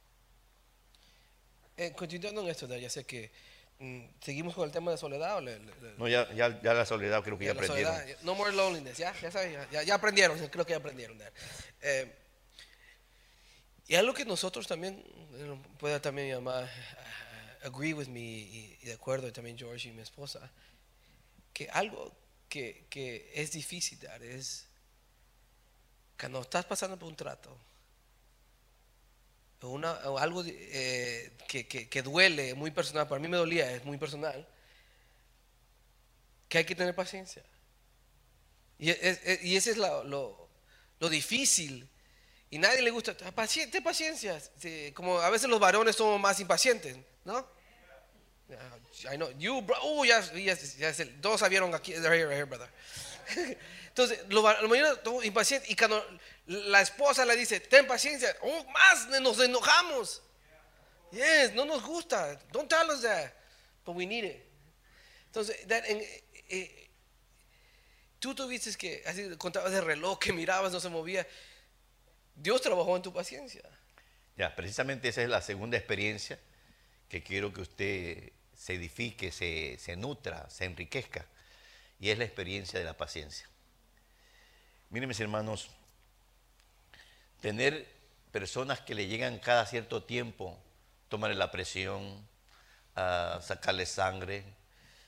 Eh, 1.76 1.92
continuando 1.92 2.40
en 2.40 2.48
esto, 2.48 2.66
ya 2.76 2.88
sé 2.88 3.04
que 3.04 3.30
mm, 3.78 4.04
seguimos 4.20 4.54
con 4.54 4.64
el 4.64 4.72
tema 4.72 4.90
de 4.90 4.96
soledad. 4.96 5.42
no, 5.98 6.08
ya, 6.08 6.32
ya, 6.32 6.60
ya, 6.62 6.72
la 6.72 6.86
soledad 6.86 7.22
creo 7.22 7.36
que 7.36 7.44
ya, 7.44 7.52
aprendieron. 7.52 7.94
no 8.22 8.34
more 8.34 8.52
loneliness, 8.52 8.96
ya, 8.96 9.14
ya, 9.70 9.82
ya, 9.82 9.94
aprendieron, 9.94 10.38
creo 10.48 10.64
que 10.64 10.72
ya 10.72 10.78
aprendieron. 10.78 11.18
Eh, 11.82 12.12
y 13.88 13.94
algo 13.94 14.14
que 14.14 14.24
nosotros 14.24 14.66
también, 14.66 15.04
eh, 15.34 15.62
pueda 15.78 16.00
también 16.00 16.28
llamar, 16.28 16.64
uh, 16.64 17.66
agree 17.66 17.92
with 17.92 18.08
me, 18.08 18.20
y, 18.20 18.78
de 18.82 18.94
acuerdo 18.94 19.30
también 19.32 19.58
George 19.58 19.88
y 19.88 19.92
mi 19.92 20.02
esposa, 20.02 20.50
que 21.52 21.68
algo 21.70 22.12
que, 22.48 22.86
que 22.88 23.30
es 23.34 23.52
difícil 23.52 24.00
dar 24.00 24.22
es 24.22 24.66
cuando 26.18 26.40
estás 26.40 26.64
pasando 26.64 26.98
por 26.98 27.08
un 27.08 27.16
trato, 27.16 27.56
una, 29.62 29.92
algo 30.18 30.44
eh, 30.46 31.32
que, 31.48 31.66
que, 31.66 31.88
que, 31.88 32.02
duele, 32.02 32.54
muy 32.54 32.70
personal, 32.70 33.08
para 33.08 33.20
mí 33.20 33.28
me 33.28 33.36
dolía, 33.36 33.72
es 33.72 33.84
muy 33.84 33.98
personal, 33.98 34.46
que 36.48 36.58
hay 36.58 36.64
que 36.64 36.74
tener 36.74 36.94
paciencia. 36.94 37.42
Y, 38.78 38.90
es, 38.90 39.20
y 39.42 39.56
ese 39.56 39.72
es 39.72 39.76
lo, 39.76 40.04
lo, 40.04 40.48
lo 41.00 41.08
difícil 41.08 41.88
y 42.50 42.58
nadie 42.58 42.80
le 42.82 42.90
gusta, 42.90 43.16
ah, 43.24 43.32
paciente, 43.32 43.82
paciencia. 43.82 44.40
como 44.94 45.18
a 45.20 45.30
veces 45.30 45.48
los 45.48 45.58
varones 45.58 45.96
somos 45.96 46.20
más 46.20 46.38
impacientes, 46.40 46.96
¿no? 47.24 47.46
I 49.12 49.16
know, 49.16 49.30
you, 49.36 49.60
bro, 49.62 49.76
uh, 49.82 50.04
ya, 50.04 50.20
ya, 50.32 50.54
ya, 50.54 51.20
todos 51.20 51.40
sabieron 51.40 51.74
aquí, 51.74 51.94
right 51.94 52.04
here, 52.04 52.26
right 52.26 52.36
here, 52.36 52.44
brother. 52.44 52.68
Entonces, 53.88 54.20
los 54.28 54.42
varones 54.42 54.98
son 55.02 55.24
impacientes 55.24 55.68
y 55.68 55.74
cuando 55.74 56.04
la 56.46 56.80
esposa 56.80 57.24
le 57.24 57.36
dice, 57.36 57.60
ten 57.60 57.86
paciencia, 57.86 58.34
oh, 58.42 58.64
más 58.70 59.08
nos 59.20 59.40
enojamos. 59.40 60.22
Yes, 61.10 61.52
no 61.54 61.64
nos 61.64 61.82
gusta. 61.82 62.38
Don't 62.52 62.68
tell 62.68 62.88
us 62.90 63.02
that, 63.02 63.32
but 63.84 63.94
we 63.94 64.06
need 64.06 64.24
it. 64.24 64.44
Entonces, 65.26 65.66
that, 65.66 65.84
eh, 65.86 66.24
eh, 66.48 66.90
tú 68.18 68.34
tuviste 68.34 68.74
que, 68.76 69.02
contabas 69.38 69.72
de 69.72 69.80
reloj 69.80 70.18
que 70.18 70.32
mirabas, 70.32 70.72
no 70.72 70.80
se 70.80 70.88
movía. 70.88 71.26
Dios 72.34 72.60
trabajó 72.60 72.96
en 72.96 73.02
tu 73.02 73.12
paciencia. 73.12 73.62
Ya, 74.36 74.54
precisamente 74.54 75.08
esa 75.08 75.22
es 75.22 75.28
la 75.28 75.40
segunda 75.40 75.76
experiencia 75.76 76.38
que 77.08 77.22
quiero 77.22 77.52
que 77.52 77.62
usted 77.62 78.32
se 78.54 78.74
edifique, 78.74 79.32
se, 79.32 79.78
se 79.78 79.96
nutra, 79.96 80.48
se 80.50 80.64
enriquezca. 80.64 81.26
Y 81.98 82.10
es 82.10 82.18
la 82.18 82.24
experiencia 82.24 82.78
de 82.78 82.84
la 82.84 82.96
paciencia. 82.96 83.48
Miren 84.90 85.08
mis 85.08 85.20
hermanos, 85.20 85.70
tener 87.46 87.86
personas 88.32 88.80
que 88.80 88.96
le 88.96 89.06
llegan 89.06 89.38
cada 89.38 89.64
cierto 89.66 90.02
tiempo, 90.02 90.58
tomarle 91.08 91.36
la 91.36 91.52
presión, 91.52 92.26
a 92.96 93.38
sacarle 93.40 93.86
sangre. 93.86 94.42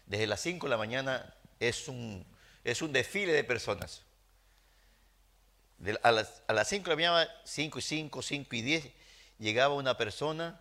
Desde 0.06 0.28
las 0.28 0.40
5 0.42 0.66
de 0.66 0.70
la 0.70 0.76
mañana 0.76 1.34
es 1.58 1.88
un, 1.88 2.24
es 2.62 2.80
un 2.80 2.92
desfile 2.92 3.32
de 3.32 3.42
personas 3.42 4.04
a, 6.04 6.12
las, 6.12 6.42
a 6.46 6.64
5 6.64 6.84
de 6.84 6.90
la 6.90 6.94
mañana, 6.94 7.30
5 7.42 7.76
y 7.80 7.82
5, 7.82 8.22
5 8.22 8.54
y 8.54 8.62
10, 8.62 8.88
llegaba 9.40 9.74
una 9.74 9.96
persona, 9.96 10.60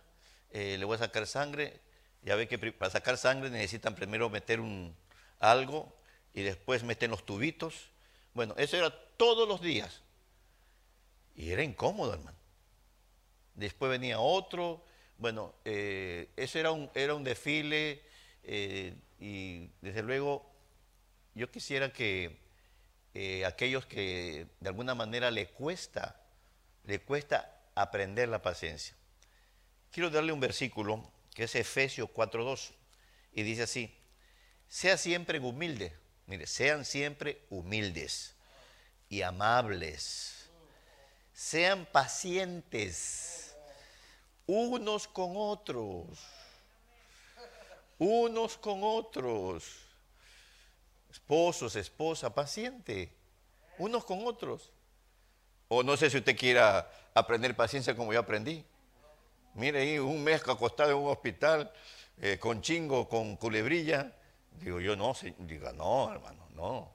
eh, 0.50 0.78
le 0.80 0.84
voy 0.84 0.96
a 0.96 0.98
sacar 0.98 1.28
sangre, 1.28 1.80
ya 2.22 2.34
ve 2.34 2.48
que 2.48 2.58
para 2.72 2.90
sacar 2.90 3.16
sangre 3.18 3.50
necesitan 3.50 3.94
primero 3.94 4.28
meter 4.30 4.58
un, 4.58 4.96
algo 5.38 5.96
y 6.34 6.42
después 6.42 6.82
meten 6.82 7.12
los 7.12 7.24
tubitos. 7.24 7.90
Bueno, 8.34 8.54
eso 8.56 8.76
era 8.76 8.90
todos 9.16 9.46
los 9.46 9.60
días. 9.60 10.02
Y 11.38 11.52
era 11.52 11.62
incómodo, 11.62 12.14
hermano. 12.14 12.36
Después 13.54 13.92
venía 13.92 14.18
otro. 14.18 14.84
Bueno, 15.18 15.54
eh, 15.64 16.30
eso 16.36 16.58
era 16.58 16.72
un, 16.72 16.90
era 16.94 17.14
un 17.14 17.22
desfile 17.22 18.02
eh, 18.42 18.96
y 19.20 19.70
desde 19.80 20.02
luego 20.02 20.50
yo 21.34 21.48
quisiera 21.48 21.92
que 21.92 22.40
eh, 23.14 23.44
aquellos 23.44 23.86
que 23.86 24.48
de 24.58 24.68
alguna 24.68 24.96
manera 24.96 25.30
le 25.30 25.46
cuesta, 25.46 26.20
le 26.82 27.00
cuesta 27.00 27.62
aprender 27.76 28.28
la 28.28 28.42
paciencia. 28.42 28.96
Quiero 29.92 30.10
darle 30.10 30.32
un 30.32 30.40
versículo 30.40 31.08
que 31.34 31.44
es 31.44 31.54
Efesios 31.54 32.08
4.2 32.10 32.72
y 33.32 33.44
dice 33.44 33.62
así, 33.62 33.96
sea 34.66 34.96
siempre 34.96 35.38
humilde, 35.38 35.94
mire, 36.26 36.48
sean 36.48 36.84
siempre 36.84 37.42
humildes 37.48 38.34
y 39.08 39.22
amables, 39.22 40.37
sean 41.38 41.86
pacientes 41.86 43.54
unos 44.44 45.06
con 45.06 45.34
otros, 45.36 46.18
unos 47.96 48.56
con 48.56 48.80
otros 48.82 49.86
esposos, 51.12 51.76
esposa, 51.76 52.34
paciente, 52.34 53.12
unos 53.78 54.04
con 54.04 54.26
otros. 54.26 54.72
O 55.68 55.84
no 55.84 55.96
sé 55.96 56.10
si 56.10 56.16
usted 56.16 56.36
quiera 56.36 56.90
aprender 57.14 57.54
paciencia 57.54 57.94
como 57.94 58.12
yo 58.12 58.18
aprendí. 58.18 58.64
Mire 59.54 59.82
ahí, 59.82 59.98
un 60.00 60.24
mes 60.24 60.42
acostado 60.48 60.90
en 60.90 60.96
un 60.96 61.08
hospital, 61.08 61.72
eh, 62.20 62.38
con 62.40 62.62
chingo, 62.62 63.08
con 63.08 63.36
culebrilla. 63.36 64.12
Digo 64.60 64.80
yo, 64.80 64.96
no, 64.96 65.14
diga, 65.38 65.72
no, 65.72 66.10
hermano, 66.10 66.48
no. 66.56 66.92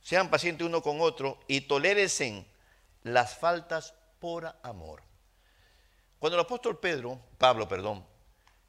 Sean 0.00 0.30
pacientes 0.30 0.64
uno 0.64 0.80
con 0.80 1.00
otro 1.00 1.40
y 1.48 1.62
tolérense 1.62 2.46
las 3.02 3.36
faltas 3.36 3.94
por 4.18 4.54
amor. 4.62 5.02
Cuando 6.18 6.36
el 6.36 6.44
apóstol 6.44 6.78
Pedro, 6.78 7.20
Pablo, 7.38 7.68
perdón, 7.68 8.06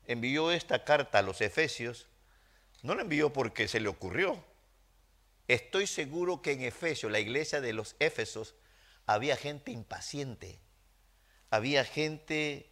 envió 0.06 0.52
esta 0.52 0.84
carta 0.84 1.20
a 1.20 1.22
los 1.22 1.41
Efesios, 1.41 2.08
no 2.82 2.96
la 2.96 3.02
envió 3.02 3.34
porque 3.34 3.67
se 3.67 3.80
le 3.80 3.89
ocurrió, 3.89 4.44
Estoy 5.52 5.86
seguro 5.86 6.41
que 6.41 6.54
en 6.54 6.62
Efesio, 6.62 7.10
la 7.10 7.20
iglesia 7.20 7.60
de 7.60 7.74
los 7.74 7.98
Éfesos, 8.00 8.56
había 9.06 9.36
gente 9.36 9.72
impaciente, 9.72 10.60
había 11.50 11.84
gente 11.84 12.70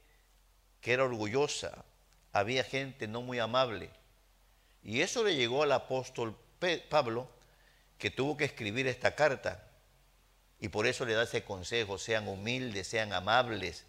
que 0.80 0.94
era 0.94 1.04
orgullosa, 1.04 1.84
había 2.32 2.64
gente 2.64 3.10
no 3.10 3.22
muy 3.22 3.38
amable. 3.40 3.90
Y 4.82 5.02
eso 5.02 5.26
le 5.26 5.36
llegó 5.36 5.64
al 5.64 5.74
apóstol 5.74 6.38
Pablo, 6.90 7.30
que 7.98 8.12
tuvo 8.12 8.38
que 8.38 8.46
escribir 8.46 8.88
esta 8.88 9.14
carta. 9.14 9.69
Y 10.60 10.70
por 10.70 10.88
eso 10.88 11.06
le 11.06 11.14
da 11.14 11.24
ese 11.24 11.44
consejo, 11.44 11.98
sean 11.98 12.28
humildes, 12.28 12.88
sean 12.88 13.14
amables, 13.14 13.86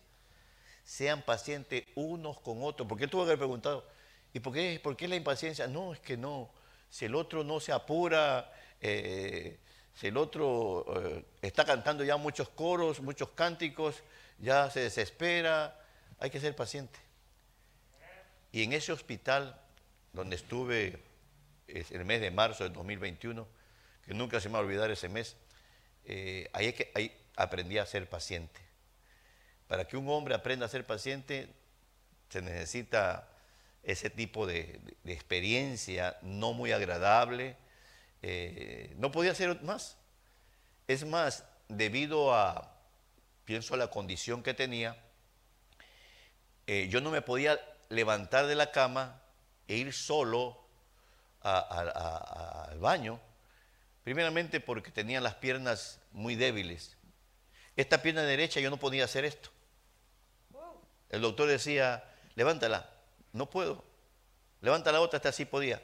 sean 0.85 1.23
pacientes 1.23 1.85
unos 1.95 2.41
con 2.41 2.63
otros. 2.63 2.89
Porque 2.89 3.05
él 3.05 3.11
tuvo 3.11 3.23
que 3.23 3.31
haber 3.31 3.39
preguntado, 3.39 3.87
¿y 4.33 4.41
por 4.41 4.53
qué, 4.53 4.81
por 4.83 4.97
qué 4.97 5.09
la 5.09 5.17
impaciencia? 5.17 5.67
No, 5.67 5.93
es 5.93 6.01
que 6.01 6.17
no. 6.17 6.51
Si 6.89 7.05
el 7.05 7.15
otro 7.15 7.43
no 7.43 7.59
se 7.61 7.73
apura, 7.73 8.53
eh, 8.81 9.59
si 9.95 10.07
el 10.07 10.17
otro 10.17 10.87
eh, 10.97 11.25
está 11.43 11.65
cantando 11.65 12.05
ya 12.05 12.17
muchos 12.17 12.49
coros, 12.49 13.01
muchos 13.01 13.31
cánticos, 13.31 14.03
ya 14.39 14.71
se 14.71 14.81
desespera, 14.81 15.77
hay 16.19 16.31
que 16.31 16.41
ser 16.41 16.55
paciente. 16.55 16.99
Y 18.53 18.63
en 18.63 18.73
ese 18.73 18.93
hospital 18.93 19.61
donde 20.13 20.37
estuve 20.37 21.03
el 21.69 22.05
mes 22.05 22.21
de 22.21 22.31
marzo 22.31 22.65
del 22.65 22.73
2021, 22.73 23.47
que 24.05 24.15
nunca 24.15 24.41
se 24.41 24.49
me 24.49 24.55
va 24.55 24.61
a 24.61 24.63
olvidar 24.63 24.91
ese 24.91 25.09
mes, 25.09 25.37
eh, 26.05 26.49
ahí, 26.53 26.73
que, 26.73 26.91
ahí 26.95 27.17
aprendí 27.37 27.79
a 27.79 27.87
ser 27.87 28.09
paciente. 28.09 28.61
Para 29.67 29.87
que 29.87 29.97
un 29.97 30.09
hombre 30.09 30.35
aprenda 30.35 30.67
a 30.67 30.69
ser 30.69 30.87
paciente, 30.87 31.49
se 32.29 32.43
necesita 32.43 33.29
ese 33.83 34.11
tipo 34.11 34.47
de, 34.47 34.81
experiencia 35.05 36.17
no 36.23 36.53
muy 36.53 36.73
agradable. 36.73 37.57
Eh, 38.23 38.95
no 38.99 39.11
podía 39.11 39.35
ser 39.35 39.63
más. 39.63 39.97
Es 40.87 41.05
más, 41.05 41.45
debido 41.69 42.35
a, 42.35 42.75
pienso 43.45 43.75
a 43.75 43.77
la 43.77 43.89
condición 43.89 44.43
que 44.43 44.55
tenía, 44.55 44.97
eh, 46.67 46.89
yo 46.89 47.01
no 47.01 47.11
me 47.11 47.23
podía 47.23 47.61
levantar 47.89 48.47
de 48.47 48.55
la 48.55 48.71
cama 48.71 49.21
e 49.67 49.77
ir 49.77 49.93
solo 49.93 50.59
al 51.43 52.79
baño, 52.79 53.21
primeramente 54.05 54.61
porque 54.61 54.91
tenía 54.91 55.21
las 55.21 55.35
piernas 55.37 56.01
muy 56.13 56.35
débiles. 56.35 56.97
Esta 57.77 58.03
pierna 58.03 58.23
derecha 58.23 58.61
yo 58.61 58.71
no 58.71 58.79
podía 58.79 59.05
hacer 59.05 59.25
esto. 59.25 59.51
El 61.09 61.23
doctor 61.23 61.49
decía, 61.49 62.05
levántala, 62.35 62.91
no 63.33 63.51
puedo. 63.51 63.85
Levanta 64.61 64.93
la 64.93 65.01
otra, 65.01 65.17
esta 65.17 65.33
sí 65.33 65.45
podía. 65.45 65.83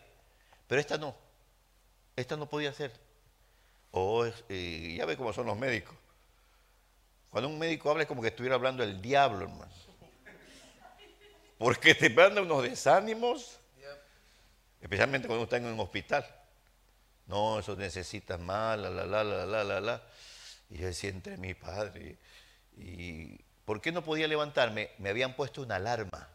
Pero 0.67 0.81
esta 0.81 0.99
no. 0.99 1.17
Esta 2.15 2.37
no 2.37 2.49
podía 2.49 2.71
hacer. 2.71 2.93
Oh, 3.91 4.27
ya 4.27 5.07
ve 5.07 5.17
cómo 5.17 5.33
son 5.33 5.47
los 5.47 5.57
médicos. 5.57 5.95
Cuando 7.31 7.49
un 7.49 7.59
médico 7.59 7.91
habla 7.91 8.03
es 8.03 8.09
como 8.09 8.23
que 8.23 8.29
estuviera 8.29 8.55
hablando 8.55 8.83
el 8.83 9.01
diablo, 9.01 9.45
hermano. 9.45 9.73
Porque 11.59 11.95
te 11.95 12.11
manda 12.11 12.43
unos 12.43 12.63
desánimos, 12.63 13.59
especialmente 14.81 15.27
cuando 15.27 15.45
están 15.45 15.65
en 15.65 15.73
un 15.73 15.81
hospital. 15.81 16.27
No, 17.27 17.59
eso 17.59 17.77
necesitas 17.77 18.39
más, 18.39 18.79
la, 18.79 18.91
la, 18.91 19.05
la, 19.07 19.25
la, 19.25 19.47
la, 19.47 19.65
la, 19.65 19.81
la. 19.81 20.03
Y 20.71 20.79
yo 20.79 20.87
decía 20.87 21.11
entre 21.11 21.37
mi 21.37 21.55
padre. 21.55 22.19
¿Y 22.77 23.39
por 23.65 23.81
qué 23.81 23.93
no 23.93 24.03
podía 24.03 24.29
levantarme? 24.29 24.91
Me 24.99 25.11
habían 25.11 25.35
puesto 25.35 25.63
una 25.63 25.77
alarma. 25.77 26.29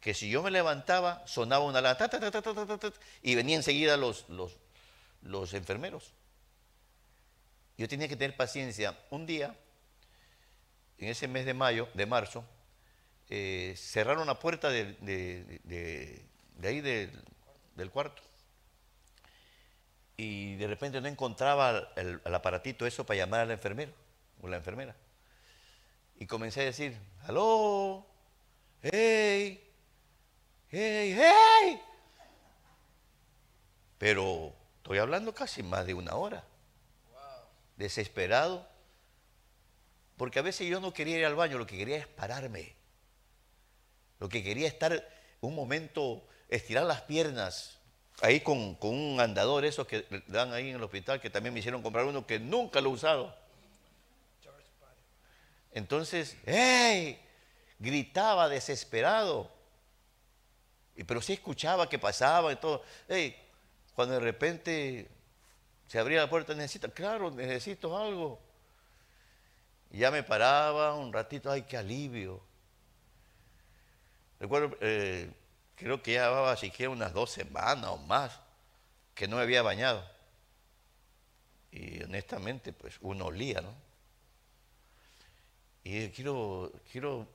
Que 0.00 0.14
si 0.14 0.28
yo 0.28 0.42
me 0.42 0.50
levantaba, 0.50 1.22
sonaba 1.26 1.64
una 1.64 1.78
alarma. 1.78 2.08
y 3.22 3.34
venían 3.34 3.58
enseguida 3.58 3.96
los, 3.96 4.28
los, 4.28 4.56
los 5.22 5.54
enfermeros. 5.54 6.12
Yo 7.78 7.88
tenía 7.88 8.08
que 8.08 8.16
tener 8.16 8.36
paciencia. 8.36 8.98
Un 9.10 9.26
día, 9.26 9.56
en 10.98 11.08
ese 11.08 11.28
mes 11.28 11.46
de 11.46 11.54
mayo, 11.54 11.88
de 11.94 12.06
marzo, 12.06 12.44
eh, 13.28 13.74
cerraron 13.76 14.26
la 14.26 14.38
puerta 14.38 14.68
de, 14.68 14.92
de, 15.00 16.22
ahí 16.62 16.80
del, 16.80 17.90
cuarto. 17.90 18.22
Y 20.16 20.56
de 20.56 20.66
repente 20.66 21.00
no 21.00 21.08
encontraba 21.08 21.92
el, 21.96 22.20
aparatito 22.24 22.86
eso 22.86 23.04
para 23.04 23.18
llamar 23.18 23.40
al 23.40 23.50
enfermero 23.50 23.92
o 24.40 24.48
la 24.48 24.56
enfermera. 24.56 24.94
Y 26.18 26.26
comencé 26.26 26.60
a 26.60 26.64
decir, 26.64 26.96
aló, 27.22 28.06
hey, 28.82 29.68
hey, 30.70 31.16
hey. 31.18 31.82
Pero 33.98 34.52
estoy 34.76 34.98
hablando 34.98 35.34
casi 35.34 35.62
más 35.62 35.86
de 35.86 35.94
una 35.94 36.14
hora. 36.14 36.44
Desesperado. 37.76 38.68
Porque 40.16 40.38
a 40.38 40.42
veces 40.42 40.68
yo 40.68 40.80
no 40.80 40.92
quería 40.92 41.18
ir 41.18 41.24
al 41.24 41.34
baño, 41.34 41.58
lo 41.58 41.66
que 41.66 41.78
quería 41.78 41.96
es 41.96 42.06
pararme 42.06 42.76
lo 44.22 44.28
que 44.28 44.44
quería 44.44 44.68
estar 44.68 45.04
un 45.40 45.52
momento, 45.52 46.24
estirar 46.48 46.84
las 46.84 47.00
piernas, 47.00 47.80
ahí 48.20 48.40
con, 48.40 48.76
un 48.80 49.20
andador, 49.20 49.64
esos 49.64 49.86
que 49.86 50.06
dan 50.28 50.52
ahí 50.52 50.70
en 50.70 50.76
el 50.76 50.82
hospital, 50.82 51.20
que 51.20 51.30
también 51.30 51.52
me 51.52 51.60
hicieron 51.60 51.82
comprar 51.82 52.04
uno 52.04 52.26
que 52.26 52.38
nunca 52.38 52.80
lo 52.80 52.90
he 52.90 52.92
usado. 52.92 53.36
Entonces, 55.72 56.36
¡hey! 56.44 57.18
Gritaba 57.78 58.48
desesperado. 58.48 59.50
Pero 61.06 61.22
sí 61.22 61.32
escuchaba 61.32 61.88
que 61.88 61.98
pasaba 61.98 62.52
y 62.52 62.56
todo. 62.56 62.82
¡Hey! 63.08 63.36
Cuando 63.94 64.14
de 64.14 64.20
repente 64.20 65.08
se 65.88 65.98
abría 65.98 66.20
la 66.20 66.30
puerta, 66.30 66.54
necesita, 66.54 66.88
claro, 66.88 67.30
necesito 67.30 67.96
algo. 67.96 68.38
Y 69.90 69.98
ya 69.98 70.10
me 70.10 70.22
paraba 70.22 70.94
un 70.94 71.12
ratito, 71.12 71.50
¡ay, 71.50 71.62
qué 71.62 71.76
alivio! 71.76 72.42
Recuerdo, 74.40 74.76
eh, 74.80 75.30
creo 75.82 76.02
que 76.02 76.14
ya 76.14 76.28
llevaba 76.28 76.56
siquiera 76.56 76.90
unas 76.90 77.12
dos 77.12 77.30
semanas 77.30 77.90
o 77.90 77.98
más 77.98 78.38
que 79.14 79.28
no 79.28 79.36
me 79.36 79.42
había 79.42 79.62
bañado. 79.62 80.04
Y 81.70 82.02
honestamente, 82.02 82.72
pues 82.72 82.98
uno 83.00 83.26
olía, 83.26 83.60
¿no? 83.60 83.74
Y 85.84 86.08
quiero, 86.10 86.72
quiero 86.90 87.26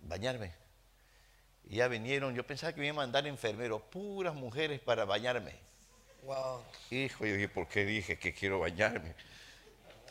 bañarme. 0.00 0.52
Y 1.64 1.76
ya 1.76 1.88
vinieron, 1.88 2.34
yo 2.34 2.44
pensaba 2.44 2.72
que 2.72 2.80
me 2.80 2.86
iban 2.86 2.98
a 2.98 3.02
mandar 3.02 3.26
enfermeros, 3.26 3.82
puras 3.82 4.34
mujeres 4.34 4.80
para 4.80 5.04
bañarme. 5.04 5.54
Wow. 6.24 6.62
Hijo, 6.90 7.26
yo 7.26 7.34
dije, 7.34 7.48
¿por 7.48 7.68
qué 7.68 7.84
dije 7.84 8.18
que 8.18 8.32
quiero 8.32 8.60
bañarme? 8.60 9.14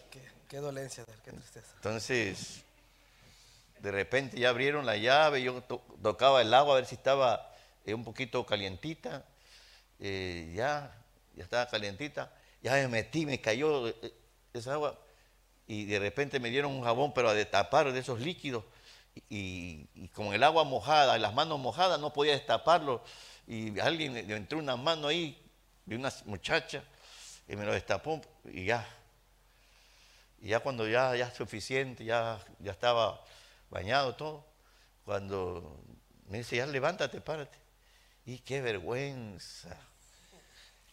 Qué, 0.10 0.22
qué 0.48 0.58
dolencia, 0.58 1.06
qué 1.24 1.32
tristeza. 1.32 1.72
Entonces, 1.76 2.64
de 3.80 3.92
repente 3.92 4.40
ya 4.40 4.50
abrieron 4.50 4.86
la 4.86 4.98
llave, 4.98 5.42
yo 5.42 5.62
tocaba 5.64 6.42
el 6.42 6.54
agua 6.54 6.74
a 6.74 6.76
ver 6.78 6.86
si 6.86 6.96
estaba 6.96 7.51
eh, 7.86 7.94
un 7.94 8.04
poquito 8.04 8.46
calientita, 8.46 9.26
eh, 10.00 10.52
ya, 10.56 10.96
ya 11.36 11.44
estaba 11.44 11.68
calientita, 11.68 12.34
ya 12.62 12.74
me 12.74 12.88
metí, 12.88 13.26
me 13.26 13.42
cayó 13.42 13.88
eh, 13.88 14.14
esa 14.54 14.74
agua 14.74 15.00
y 15.68 15.86
de 15.86 16.00
repente 16.00 16.40
me 16.40 16.50
dieron 16.50 16.72
un 16.72 16.84
jabón, 16.84 17.14
pero 17.14 17.30
a 17.30 17.34
destapar 17.34 17.92
de 17.92 18.00
esos 18.00 18.20
líquidos 18.20 18.64
y, 19.30 19.86
con 20.10 20.34
el 20.34 20.44
agua 20.44 20.64
mojada, 20.64 21.18
las 21.18 21.34
manos 21.34 21.60
mojadas, 21.60 22.00
no 22.00 22.14
podía 22.14 22.34
destaparlo 22.34 23.04
y 23.48 23.80
alguien 23.80 24.14
le 24.14 24.36
entró 24.36 24.60
una 24.60 24.76
mano 24.76 25.08
ahí 25.08 25.38
de 25.86 25.96
una 25.96 26.12
muchacha 26.26 26.84
y 27.48 27.56
me 27.56 27.66
lo 27.66 27.74
destapó 27.74 28.22
y 28.46 28.66
ya. 28.66 28.88
Y 30.42 30.50
ya 30.50 30.60
cuando 30.60 30.88
ya, 30.88 31.16
ya 31.16 31.32
suficiente, 31.32 32.04
ya, 32.04 32.40
ya 32.60 32.72
estaba 32.72 33.24
bañado 33.70 34.16
todo, 34.16 34.46
cuando 35.06 35.80
me 36.28 36.40
dice, 36.40 36.58
ya 36.58 36.66
levántate, 36.66 37.22
párate. 37.22 37.58
Y 38.26 38.40
qué 38.40 38.62
vergüenza. 38.62 39.76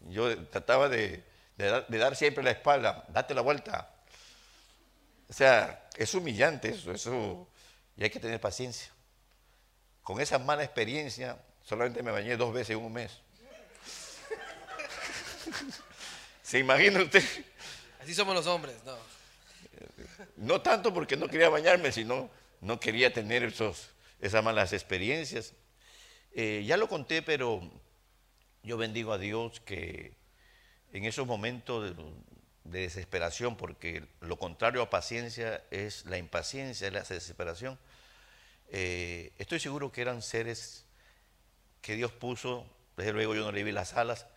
Yo 0.01 0.47
trataba 0.47 0.89
de, 0.89 1.25
dar, 1.57 2.17
siempre 2.17 2.43
la 2.43 2.53
espalda, 2.53 3.05
date 3.09 3.35
la 3.35 3.43
vuelta. 3.43 3.95
O 5.29 5.33
sea, 5.33 5.89
es 5.97 6.15
humillante 6.15 6.71
eso, 6.71 6.93
eso, 6.93 7.49
y 7.97 8.05
hay 8.05 8.11
que 8.11 8.21
tener 8.21 8.41
paciencia. 8.41 8.91
Con 10.03 10.21
esa 10.21 10.39
mala 10.39 10.65
experiencia, 10.65 11.37
solamente 11.63 12.03
me 12.03 12.11
bañé 12.11 12.37
dos 12.37 12.55
veces 12.55 12.77
en 12.77 12.83
un 12.83 12.93
mes. 12.93 13.13
¿Se 16.43 16.59
imagina 16.59 17.03
usted? 17.03 17.23
Así 18.01 18.15
somos 18.15 18.35
los 18.35 18.47
hombres, 18.47 18.77
no. 18.85 18.97
No 20.37 20.63
tanto 20.63 20.95
porque 20.95 21.17
no 21.17 21.29
quería 21.29 21.51
bañarme, 21.51 21.93
sino 21.93 22.31
no 22.61 22.81
quería 22.81 23.13
tener 23.13 23.43
esos, 23.43 23.91
esas 24.21 24.43
malas 24.43 24.73
experiencias. 24.73 25.53
Eh, 26.41 26.63
ya 26.65 26.77
lo 26.77 26.89
conté, 26.89 27.21
pero 27.21 27.61
yo 28.63 28.77
bendigo 28.77 29.13
a 29.13 29.19
Dios 29.19 29.59
que 29.59 30.13
en 30.93 31.05
esos 31.05 31.27
momentos 31.27 31.97
de, 31.97 32.81
desesperación, 32.81 33.57
porque 33.57 34.07
lo 34.21 34.39
contrario 34.39 34.81
a 34.81 34.89
paciencia 34.89 35.65
es 35.73 36.07
la 36.07 36.17
impaciencia, 36.17 36.87
es 36.87 36.93
la 36.93 37.03
desesperación, 37.03 37.77
eh, 38.69 39.33
estoy 39.39 39.59
seguro 39.59 39.91
que 39.91 40.01
eran 40.01 40.23
seres 40.23 40.87
que 41.81 41.97
Dios 41.97 42.13
puso, 42.13 42.65
desde 42.97 43.15
luego 43.15 43.35
yo 43.35 43.43
no 43.45 43.51
le 43.51 43.65
vi 43.65 43.73
las 43.73 43.95
alas, 43.95 44.29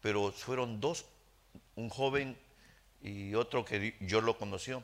pero 0.00 0.32
fueron 0.32 0.80
dos, 0.80 1.06
un 1.76 1.88
joven 1.88 2.36
y 3.00 3.36
otro 3.36 3.64
que 3.64 3.94
yo 4.00 4.22
lo 4.22 4.36
conoció, 4.38 4.82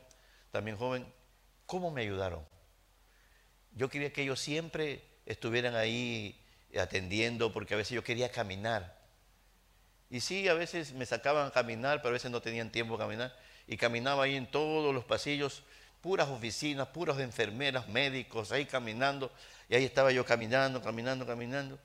también 0.53 0.77
joven, 0.77 1.05
¿cómo 1.67 1.91
me 1.91 2.03
ayudaron? 2.03 2.47
Yo 3.73 3.89
quería 3.89 4.13
que 4.13 4.23
ellos 4.23 4.39
siempre 4.39 5.03
estuvieran 5.27 5.75
ahí 5.75 6.41
atendiendo, 6.79 7.53
porque 7.53 7.75
a 7.75 7.77
veces 7.77 7.95
yo 7.95 8.05
quería 8.05 8.31
caminar. 8.31 8.99
Y 10.11 10.21
sí, 10.21 10.49
a 10.49 10.55
veces 10.55 10.93
me 10.93 11.07
sacaban 11.07 11.49
a 11.49 11.51
caminar, 11.51 11.99
pero 11.99 12.11
a 12.11 12.13
veces 12.13 12.31
no 12.31 12.41
tenían 12.41 12.71
tiempo 12.71 12.95
de 12.95 13.05
caminar. 13.05 13.37
Y 13.67 13.77
caminaba 13.77 14.25
ahí 14.25 14.37
en 14.37 14.47
todos 14.47 14.95
los 14.95 15.05
pasillos, 15.05 15.63
puras 16.01 16.29
oficinas, 16.29 16.89
puras 16.89 17.19
enfermeras, 17.19 17.89
médicos, 17.89 18.53
ahí 18.53 18.67
caminando. 18.67 19.33
Y 19.69 19.75
ahí 19.75 19.85
estaba 19.85 20.13
yo 20.13 20.25
caminando, 20.25 20.83
caminando, 20.83 21.27
caminando. 21.27 21.79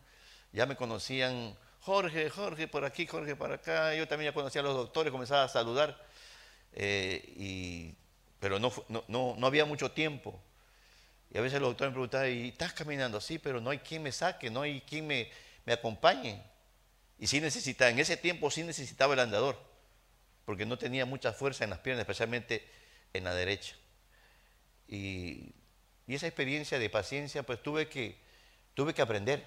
Ya 0.51 0.65
me 0.65 0.75
conocían, 0.75 1.55
Jorge, 1.81 2.29
Jorge 2.29 2.67
por 2.67 2.85
aquí, 2.85 3.07
Jorge 3.07 3.35
por 3.35 3.51
acá. 3.51 3.95
Yo 3.95 4.07
también 4.07 4.33
conocía 4.33 4.61
a 4.61 4.63
los 4.63 4.75
doctores, 4.75 5.11
comenzaba 5.11 5.43
a 5.43 5.47
saludar. 5.47 5.97
Eh, 6.73 7.93
pero 8.39 8.59
no, 8.59 8.71
no, 8.87 9.35
no, 9.37 9.47
había 9.47 9.65
mucho 9.65 9.91
tiempo. 9.91 10.39
Y 11.31 11.37
a 11.37 11.41
veces 11.41 11.59
los 11.59 11.69
doctores 11.69 11.91
me 11.91 11.95
preguntaban, 11.95 12.31
¿y 12.31 12.49
estás 12.49 12.73
caminando? 12.73 13.21
Sí, 13.21 13.37
pero 13.37 13.61
no 13.61 13.69
hay 13.69 13.79
quien 13.79 14.01
me 14.01 14.11
saque, 14.11 14.49
no 14.49 14.61
hay 14.61 14.81
quien 14.81 15.05
me, 15.05 15.29
me 15.65 15.73
acompañe. 15.73 16.41
Y 17.19 17.27
sí 17.27 17.41
necesitaba, 17.41 17.91
en 17.91 17.99
ese 17.99 18.17
tiempo 18.17 18.49
sí 18.49 18.63
necesitaba 18.63 19.13
el 19.13 19.19
andador, 19.19 19.59
porque 20.45 20.65
no 20.65 20.77
tenía 20.77 21.05
mucha 21.05 21.33
fuerza 21.33 21.63
en 21.63 21.69
las 21.69 21.79
piernas, 21.79 22.01
especialmente 22.01 22.65
en 23.13 23.25
la 23.25 23.33
derecha. 23.33 23.75
Y, 24.87 25.53
esa 26.07 26.25
experiencia 26.25 26.79
de 26.79 26.89
paciencia, 26.89 27.43
pues 27.43 27.61
tuve 27.61 27.87
que, 27.87 28.17
tuve 28.73 28.95
que 28.95 29.03
aprender, 29.03 29.45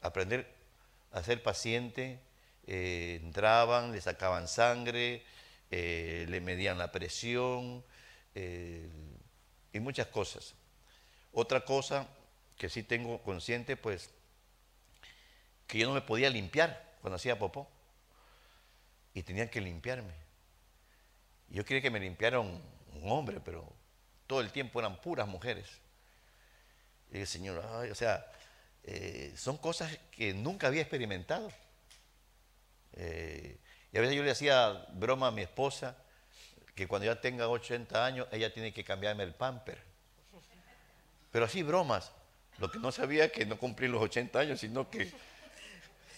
aprender 0.00 0.50
a 1.12 1.22
ser 1.22 1.42
paciente. 1.42 2.18
Eh, 2.66 3.20
entraban, 3.22 3.92
le 3.92 4.00
sacaban 4.00 4.48
sangre, 4.48 5.22
eh, 5.70 6.24
le 6.30 6.40
medían 6.40 6.78
la 6.78 6.90
presión 6.90 7.84
eh, 8.34 8.88
y 9.74 9.80
muchas 9.80 10.06
cosas. 10.06 10.54
Otra 11.34 11.64
cosa 11.64 12.06
que 12.56 12.68
sí 12.68 12.84
tengo 12.84 13.20
consciente, 13.22 13.76
pues, 13.76 14.10
que 15.66 15.78
yo 15.78 15.88
no 15.88 15.94
me 15.94 16.00
podía 16.00 16.30
limpiar 16.30 16.94
cuando 17.00 17.16
hacía 17.16 17.38
popó. 17.38 17.68
Y 19.12 19.22
tenían 19.22 19.48
que 19.48 19.60
limpiarme. 19.60 20.12
Yo 21.48 21.64
quería 21.64 21.82
que 21.82 21.90
me 21.90 22.00
limpiara 22.00 22.40
un, 22.40 22.62
hombre, 23.02 23.40
pero 23.40 23.70
todo 24.26 24.40
el 24.40 24.50
tiempo 24.52 24.78
eran 24.78 25.00
puras 25.00 25.26
mujeres. 25.26 25.66
Y 27.10 27.14
dije, 27.14 27.26
Señor, 27.26 27.58
o 27.58 27.94
sea, 27.94 28.24
eh, 28.84 29.34
son 29.36 29.56
cosas 29.58 29.98
que 30.12 30.32
nunca 30.34 30.68
había 30.68 30.82
experimentado. 30.82 31.50
Eh, 32.92 33.58
y 33.92 33.98
a 33.98 34.00
veces 34.00 34.16
yo 34.16 34.22
le 34.22 34.30
hacía 34.30 34.86
broma 34.92 35.28
a 35.28 35.30
mi 35.32 35.42
esposa 35.42 35.96
que 36.74 36.86
cuando 36.86 37.06
ya 37.06 37.20
tenga 37.20 37.48
80 37.48 38.04
años, 38.04 38.28
ella 38.30 38.52
tiene 38.52 38.72
que 38.72 38.84
cambiarme 38.84 39.24
el 39.24 39.34
pamper. 39.34 39.93
Pero 41.34 41.46
así 41.46 41.64
bromas. 41.64 42.12
Lo 42.58 42.70
que 42.70 42.78
no 42.78 42.92
sabía 42.92 43.32
que 43.32 43.44
no 43.44 43.58
cumplí 43.58 43.88
los 43.88 44.00
80 44.00 44.38
años, 44.38 44.60
sino 44.60 44.88
que 44.88 45.12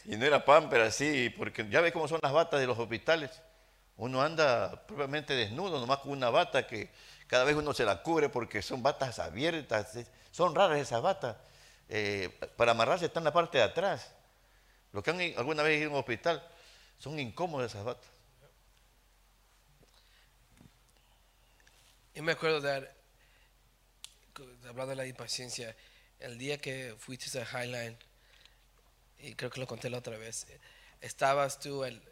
y 0.04 0.14
no 0.14 0.26
era 0.26 0.44
pamper 0.44 0.82
así, 0.82 1.30
porque 1.30 1.66
ya 1.70 1.80
ve 1.80 1.90
cómo 1.90 2.06
son 2.06 2.20
las 2.22 2.34
batas 2.34 2.60
de 2.60 2.66
los 2.66 2.78
hospitales. 2.78 3.30
Uno 3.96 4.20
anda 4.20 4.84
propiamente 4.86 5.32
desnudo, 5.32 5.80
nomás 5.80 6.00
con 6.00 6.12
una 6.12 6.28
bata 6.28 6.66
que 6.66 6.90
cada 7.28 7.44
vez 7.44 7.56
uno 7.56 7.72
se 7.72 7.86
la 7.86 8.02
cubre 8.02 8.28
porque 8.28 8.60
son 8.60 8.82
batas 8.82 9.18
abiertas. 9.18 9.98
Son 10.32 10.54
raras 10.54 10.80
esas 10.80 11.00
batas. 11.00 11.38
Eh, 11.88 12.38
para 12.58 12.72
amarrarse 12.72 13.06
está 13.06 13.20
en 13.20 13.24
la 13.24 13.32
parte 13.32 13.56
de 13.56 13.64
atrás. 13.64 14.12
Los 14.92 15.02
que 15.02 15.12
han 15.12 15.20
alguna 15.38 15.62
vez 15.62 15.80
ido 15.80 15.88
a 15.88 15.92
un 15.94 15.98
hospital, 15.98 16.46
son 16.98 17.18
incómodas 17.18 17.70
esas 17.70 17.86
batas. 17.86 18.10
Yo 22.14 22.22
me 22.22 22.32
acuerdo 22.32 22.60
de, 22.60 22.95
hablando 24.68 24.90
de 24.90 24.96
la 24.96 25.06
impaciencia, 25.06 25.76
el 26.20 26.38
día 26.38 26.58
que 26.58 26.94
fuiste 26.98 27.38
a 27.40 27.44
Highline, 27.44 27.96
y 29.18 29.34
creo 29.34 29.50
que 29.50 29.60
lo 29.60 29.66
conté 29.66 29.90
la 29.90 29.98
otra 29.98 30.16
vez, 30.18 30.46
estabas 31.00 31.60
tú, 31.60 31.84
el, 31.84 32.02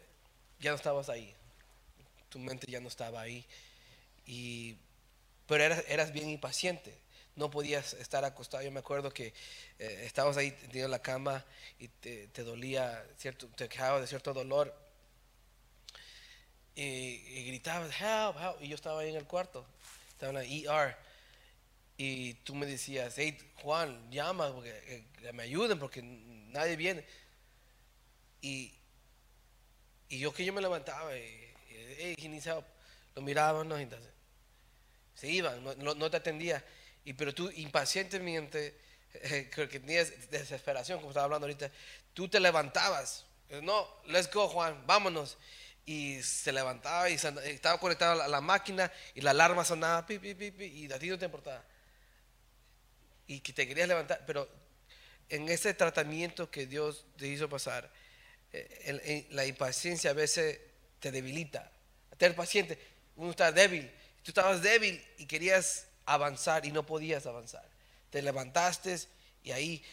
ya 0.59 0.71
no 0.71 0.77
estabas 0.77 1.09
ahí, 1.09 1.33
tu 2.29 2.39
mente 2.39 2.71
ya 2.71 2.79
no 2.79 2.87
estaba 2.87 3.21
ahí, 3.21 3.45
y, 4.25 4.77
pero 5.47 5.63
eras, 5.63 5.83
eras 5.87 6.11
bien 6.11 6.29
impaciente, 6.29 6.97
no 7.35 7.49
podías 7.51 7.93
estar 7.93 8.23
acostado. 8.23 8.63
Yo 8.63 8.71
me 8.71 8.79
acuerdo 8.79 9.11
que 9.11 9.33
eh, 9.79 10.03
estabas 10.05 10.37
ahí 10.37 10.55
en 10.73 10.91
la 10.91 10.99
cama 10.99 11.43
y 11.79 11.87
te, 11.87 12.43
dolía, 12.43 13.05
cierto, 13.17 13.47
te 13.47 13.67
quejabas 13.67 14.01
de 14.01 14.07
cierto 14.07 14.33
dolor, 14.33 14.73
y, 16.77 17.45
gritabas, 17.45 17.89
help, 18.01 18.37
help, 18.37 18.61
y 18.61 18.67
yo 18.67 18.75
estaba 18.75 19.01
ahí 19.01 19.09
en 19.09 19.15
el 19.15 19.25
cuarto, 19.25 19.65
estaba 20.09 20.41
en 20.41 20.65
la 20.65 20.83
ER, 20.83 20.97
y 21.97 22.33
tú 22.35 22.55
me 22.55 22.65
decías, 22.65 23.13
hey, 23.17 23.37
Juan, 23.61 24.11
llama, 24.11 24.53
porque, 24.53 25.05
que 25.21 25.31
me 25.31 25.43
ayuden, 25.43 25.79
porque 25.79 26.01
nadie 26.01 26.75
viene. 26.75 27.05
Y, 28.41 28.73
y 30.09 30.19
yo 30.19 30.33
que 30.33 30.43
yo 30.43 30.51
me 30.51 30.61
levantaba, 30.61 31.17
y, 31.17 31.53
hey, 31.69 32.15
lo 33.15 33.21
miraban, 33.21 33.67
no, 33.67 33.77
entonces, 33.77 34.11
se 35.13 35.29
iban, 35.29 35.63
no, 35.63 36.11
te 36.11 36.17
atendía. 36.17 36.63
Y, 37.05 37.13
pero 37.13 37.33
tú 37.33 37.49
impacientemente, 37.55 38.77
eh, 39.13 39.49
creo 39.53 39.69
que 39.69 39.79
tenías 39.79 40.29
desesperación, 40.29 40.99
como 40.99 41.11
estaba 41.11 41.25
hablando 41.25 41.47
ahorita, 41.47 41.71
tú 42.13 42.27
te 42.27 42.41
levantabas. 42.41 43.25
No, 43.61 43.87
let's 44.07 44.29
go, 44.31 44.49
Juan, 44.49 44.85
vámonos. 44.85 45.37
Y 45.85 46.21
se 46.23 46.51
levantaba 46.51 47.09
y 47.09 47.13
estaba 47.13 47.79
conectado 47.79 48.21
a 48.21 48.27
la, 48.27 48.41
máquina 48.41 48.91
y 49.13 49.21
la 49.21 49.31
alarma 49.31 49.63
sonaba, 49.63 50.05
pi, 50.05 50.17
pi, 50.17 50.33
pi, 50.33 50.65
y 50.65 50.91
a 50.91 50.99
ti 50.99 51.07
no 51.07 51.17
te 51.17 51.25
importaba. 51.25 51.63
Y 53.27 53.39
que 53.39 53.53
te 53.53 53.67
querías 53.67 53.87
levantar, 53.87 54.23
pero 54.25 54.47
en 55.29 55.49
ese 55.49 55.73
tratamiento 55.73 56.51
que 56.51 56.67
Dios 56.67 57.05
te 57.17 57.27
hizo 57.27 57.49
pasar, 57.49 57.91
eh, 58.51 59.27
la 59.31 59.45
impaciencia 59.45 60.11
a 60.11 60.13
veces 60.13 60.59
te 60.99 61.11
debilita. 61.11 61.71
Tener 62.17 62.35
paciente, 62.35 62.79
uno 63.15 63.31
está 63.31 63.51
débil. 63.51 63.91
Tú 64.23 64.31
estabas 64.31 64.61
débil 64.61 65.03
y 65.17 65.25
querías 65.25 65.87
avanzar 66.05 66.65
y 66.65 66.71
no 66.71 66.85
podías 66.85 67.25
avanzar. 67.25 67.67
Te 68.09 68.21
levantaste 68.21 68.97
y 69.43 69.51
ahí 69.51 69.83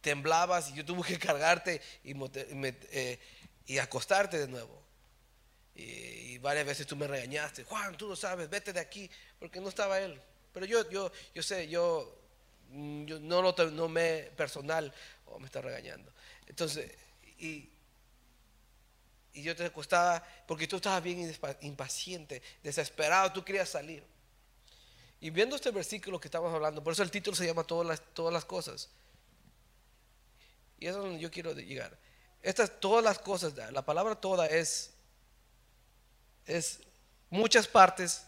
temblabas 0.00 0.70
y 0.70 0.74
yo 0.74 0.84
tuve 0.84 1.06
que 1.06 1.18
cargarte 1.18 1.80
y, 2.04 2.14
eh, 2.34 3.18
y 3.66 3.78
acostarte 3.78 4.38
de 4.38 4.48
nuevo. 4.48 4.82
Y, 5.74 6.38
varias 6.38 6.66
veces 6.66 6.86
tú 6.86 6.96
me 6.96 7.06
regañaste, 7.06 7.64
Juan, 7.64 7.96
tú 7.96 8.08
lo 8.08 8.16
sabes, 8.16 8.50
vete 8.50 8.72
de 8.72 8.80
aquí, 8.80 9.08
porque 9.38 9.60
no 9.60 9.68
estaba 9.68 10.00
él. 10.00 10.20
Pero 10.52 10.66
yo, 10.66 10.88
yo, 10.90 11.10
yo 11.34 11.42
sé, 11.42 11.68
yo 11.68 12.22
Mm, 12.72 13.04
yo 13.04 13.20
no 13.20 13.42
lo 13.42 13.54
tomé 13.54 14.30
personal, 14.34 14.92
o 15.26 15.38
me 15.38 15.46
está 15.46 15.60
regañando. 15.60 16.10
Entonces, 16.46 16.90
y, 17.38 17.68
y 19.34 19.42
yo 19.42 19.54
te 19.54 19.70
costaba, 19.70 20.26
porque 20.46 20.66
tú 20.66 20.76
estabas 20.76 21.02
bien 21.02 21.34
impaciente, 21.60 22.42
desesperado, 22.62 23.32
tú 23.32 23.44
querías 23.44 23.68
salir. 23.68 24.02
Y 25.20 25.30
viendo 25.30 25.54
este 25.54 25.70
versículo 25.70 26.18
que 26.18 26.28
estamos 26.28 26.52
hablando, 26.52 26.82
por 26.82 26.94
eso 26.94 27.02
el 27.02 27.10
título 27.10 27.36
se 27.36 27.46
llama 27.46 27.64
Todas 27.64 27.86
las, 27.86 28.02
todas 28.14 28.32
las 28.32 28.44
cosas. 28.44 28.88
Y 30.80 30.86
eso 30.86 30.98
es 30.98 31.04
donde 31.04 31.20
yo 31.20 31.30
quiero 31.30 31.52
llegar. 31.52 31.96
Estas 32.42 32.80
todas 32.80 33.04
las 33.04 33.18
cosas, 33.18 33.54
la 33.54 33.84
palabra 33.84 34.16
toda 34.16 34.46
es, 34.46 34.94
es 36.46 36.80
muchas 37.30 37.68
partes 37.68 38.26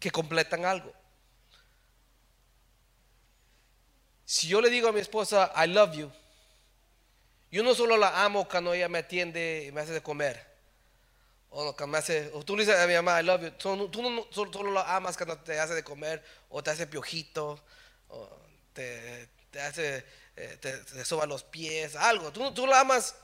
que 0.00 0.10
completan 0.10 0.64
algo. 0.64 0.92
Si 4.24 4.48
yo 4.48 4.60
le 4.60 4.70
digo 4.70 4.88
a 4.88 4.92
mi 4.92 5.00
esposa, 5.00 5.52
I 5.54 5.68
love 5.68 5.94
you, 5.94 6.10
yo 7.50 7.62
no 7.62 7.74
solo 7.74 7.96
la 7.96 8.24
amo 8.24 8.48
cuando 8.48 8.72
ella 8.72 8.88
me 8.88 8.98
atiende 8.98 9.66
y 9.66 9.72
me 9.72 9.80
hace 9.80 9.92
de 9.92 10.02
comer. 10.02 10.48
O, 11.50 11.74
me 11.88 11.98
hace, 11.98 12.30
o 12.32 12.44
tú 12.44 12.56
le 12.56 12.64
dices 12.64 12.78
a 12.78 12.86
mi 12.86 12.94
mamá, 12.94 13.20
I 13.20 13.24
love 13.24 13.42
you. 13.42 13.50
Tú, 13.50 14.02
no 14.02 14.26
solo, 14.30 14.70
la 14.70 14.94
amas 14.94 15.16
cuando 15.16 15.36
te 15.38 15.58
hace 15.58 15.74
de 15.74 15.82
comer, 15.82 16.24
o 16.48 16.62
te 16.62 16.70
hace 16.70 16.86
piojito, 16.86 17.60
o 18.08 18.30
te, 18.72 19.28
hace, 19.60 20.04
eh, 20.36 20.58
te, 20.60 21.04
soba 21.04 21.26
los 21.26 21.42
pies, 21.42 21.96
algo. 21.96 22.32
Tú, 22.32 22.54
tú 22.54 22.68
la 22.68 22.80
amas 22.80 23.16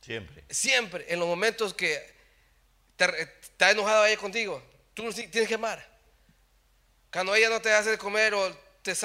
siempre. 0.00 0.42
Siempre, 0.48 1.04
en 1.12 1.20
los 1.20 1.28
momentos 1.28 1.74
que 1.74 2.14
te, 2.96 3.22
está 3.42 3.70
enojada 3.70 4.08
ella 4.08 4.18
contigo. 4.18 4.62
Tú 4.98 5.12
tienes 5.12 5.46
que 5.46 5.54
amar. 5.54 5.86
Cuando 7.12 7.32
ella 7.32 7.48
no 7.48 7.62
te 7.62 7.72
hace 7.72 7.90
de 7.90 7.98
comer 7.98 8.34
o 8.34 8.52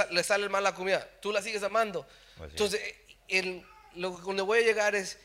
le 0.10 0.24
sale 0.24 0.50
mal 0.50 0.64
la 0.64 0.74
comida, 0.74 1.08
tú 1.22 1.32
la 1.32 1.40
sigues 1.40 1.62
amando. 1.62 2.08
Entonces, 2.42 2.82
el, 3.28 3.64
lo 3.94 4.10
donde 4.10 4.42
voy 4.42 4.58
a 4.58 4.62
llegar 4.64 4.96
es, 4.96 5.20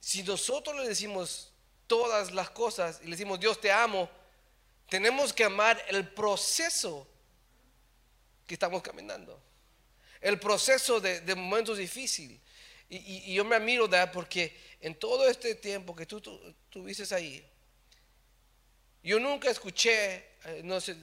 si 0.00 0.22
nosotros 0.22 0.76
le 0.76 0.86
decimos 0.86 1.54
todas 1.86 2.30
las 2.32 2.50
cosas 2.50 3.00
y 3.00 3.04
le 3.04 3.12
decimos, 3.12 3.40
Dios 3.40 3.58
te 3.58 3.72
amo, 3.72 4.06
tenemos 4.86 5.32
que 5.32 5.44
amar 5.44 5.82
el 5.88 6.06
proceso 6.06 7.08
que 8.46 8.52
estamos 8.52 8.82
caminando. 8.82 9.42
El 10.20 10.38
proceso 10.38 11.00
de, 11.00 11.22
momentos 11.34 11.78
difíciles. 11.78 12.38
Y, 12.90 13.32
yo 13.32 13.46
me 13.46 13.56
admiro 13.56 13.88
de 13.88 14.06
porque 14.08 14.60
en 14.78 14.94
todo 14.94 15.26
este 15.26 15.54
tiempo 15.54 15.96
que 15.96 16.04
tú, 16.04 16.20
tuviste 16.68 17.14
ahí, 17.14 17.42
yo 19.02 19.18
nunca 19.18 19.50
escuché, 19.50 20.24
eh, 20.44 20.60
no 20.64 20.80
sé, 20.80 20.96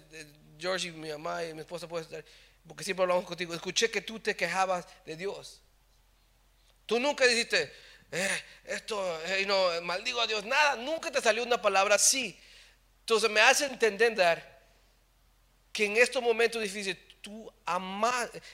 George 0.57 0.87
y 0.87 0.91
mi 0.91 1.09
mamá 1.09 1.43
y 1.43 1.53
mi 1.53 1.61
esposa 1.61 1.87
pueden 1.87 2.05
estar, 2.05 2.23
porque 2.67 2.83
siempre 2.83 3.03
hablamos 3.03 3.25
contigo, 3.25 3.53
escuché 3.53 3.91
que 3.91 4.01
tú 4.01 4.19
te 4.19 4.35
quejabas 4.35 4.85
de 5.05 5.15
Dios. 5.15 5.61
Tú 6.85 6.99
nunca 6.99 7.25
dijiste, 7.27 7.71
eh, 8.11 8.43
esto, 8.65 9.21
eh, 9.25 9.45
no, 9.45 9.81
maldigo 9.83 10.21
a 10.21 10.27
Dios, 10.27 10.45
nada, 10.45 10.75
nunca 10.75 11.11
te 11.11 11.21
salió 11.21 11.43
una 11.43 11.61
palabra 11.61 11.95
así. 11.95 12.39
Entonces 13.01 13.29
me 13.29 13.41
hace 13.41 13.65
entender 13.65 14.43
que 15.71 15.85
en 15.85 15.97
estos 15.97 16.21
momentos 16.21 16.61
difíciles 16.61 16.97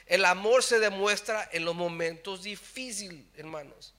el 0.08 0.26
amor 0.26 0.64
se 0.64 0.80
demuestra 0.80 1.50
en 1.52 1.66
los 1.66 1.76
momentos 1.76 2.44
difíciles, 2.44 3.24
hermanos. 3.36 3.94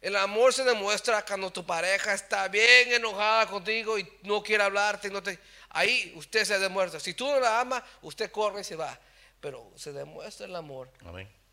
El 0.00 0.14
amor 0.16 0.52
se 0.52 0.62
demuestra 0.64 1.24
cuando 1.24 1.50
tu 1.50 1.66
pareja 1.66 2.14
está 2.14 2.48
bien 2.48 2.92
enojada 2.92 3.46
contigo 3.46 3.98
y 3.98 4.08
no 4.22 4.42
quiere 4.42 4.62
hablarte. 4.62 5.10
No 5.10 5.22
te, 5.22 5.38
ahí 5.70 6.12
usted 6.16 6.44
se 6.44 6.58
demuestra. 6.58 7.00
Si 7.00 7.14
tú 7.14 7.26
no 7.26 7.40
la 7.40 7.60
amas, 7.60 7.82
usted 8.02 8.30
corre 8.30 8.60
y 8.60 8.64
se 8.64 8.76
va. 8.76 8.98
Pero 9.40 9.72
se 9.76 9.92
demuestra 9.92 10.46
el 10.46 10.54
amor 10.56 10.90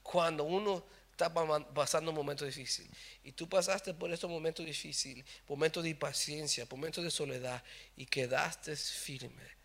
cuando 0.04 0.44
uno 0.44 0.84
está 1.12 1.34
pasando 1.74 2.12
un 2.12 2.18
momento 2.18 2.46
difícil. 2.46 2.90
Y 3.24 3.32
tú 3.32 3.48
pasaste 3.48 3.94
por 3.94 4.12
estos 4.12 4.30
momentos 4.30 4.66
difíciles, 4.66 5.26
momentos 5.48 5.82
de 5.84 5.90
impaciencia, 5.90 6.68
momentos 6.70 7.04
de 7.04 7.12
soledad 7.12 7.64
y 7.96 8.06
quedaste 8.06 8.76
firme. 8.76 9.56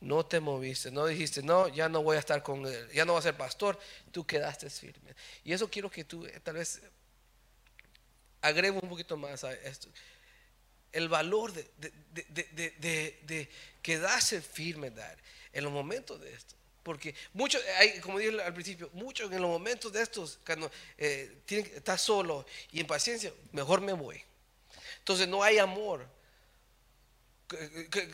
No 0.00 0.24
te 0.24 0.40
moviste, 0.40 0.90
no 0.90 1.06
dijiste, 1.06 1.42
no, 1.42 1.68
ya 1.68 1.88
no 1.88 2.02
voy 2.02 2.16
a 2.16 2.20
estar 2.20 2.42
con 2.42 2.64
él, 2.66 2.88
ya 2.92 3.04
no 3.04 3.12
voy 3.12 3.20
a 3.20 3.22
ser 3.22 3.36
pastor, 3.36 3.78
tú 4.10 4.26
quedaste 4.26 4.70
firme. 4.70 5.14
Y 5.44 5.52
eso 5.52 5.70
quiero 5.70 5.90
que 5.90 6.04
tú 6.04 6.24
eh, 6.24 6.40
tal 6.42 6.54
vez 6.54 6.80
agrego 8.40 8.80
un 8.80 8.88
poquito 8.88 9.16
más 9.16 9.44
a 9.44 9.52
esto. 9.52 9.88
El 10.92 11.08
valor 11.08 11.52
de, 11.52 11.68
de, 11.78 13.48
quedarse 13.82 14.40
firme, 14.40 14.90
dar, 14.90 15.16
en 15.52 15.64
los 15.64 15.72
momentos 15.72 16.20
de 16.20 16.32
esto. 16.32 16.54
Porque 16.82 17.14
muchos, 17.34 17.62
como 18.02 18.18
dije 18.18 18.40
al 18.42 18.54
principio, 18.54 18.90
muchos 18.94 19.30
en 19.30 19.40
los 19.40 19.50
momentos 19.50 19.92
de 19.92 20.02
estos, 20.02 20.38
cuando 20.44 20.70
eh, 20.96 21.42
estás 21.48 22.00
solo 22.00 22.46
y 22.72 22.80
en 22.80 22.86
paciencia, 22.86 23.32
mejor 23.52 23.80
me 23.80 23.92
voy. 23.92 24.22
Entonces 24.98 25.28
no 25.28 25.42
hay 25.42 25.58
amor. 25.58 26.06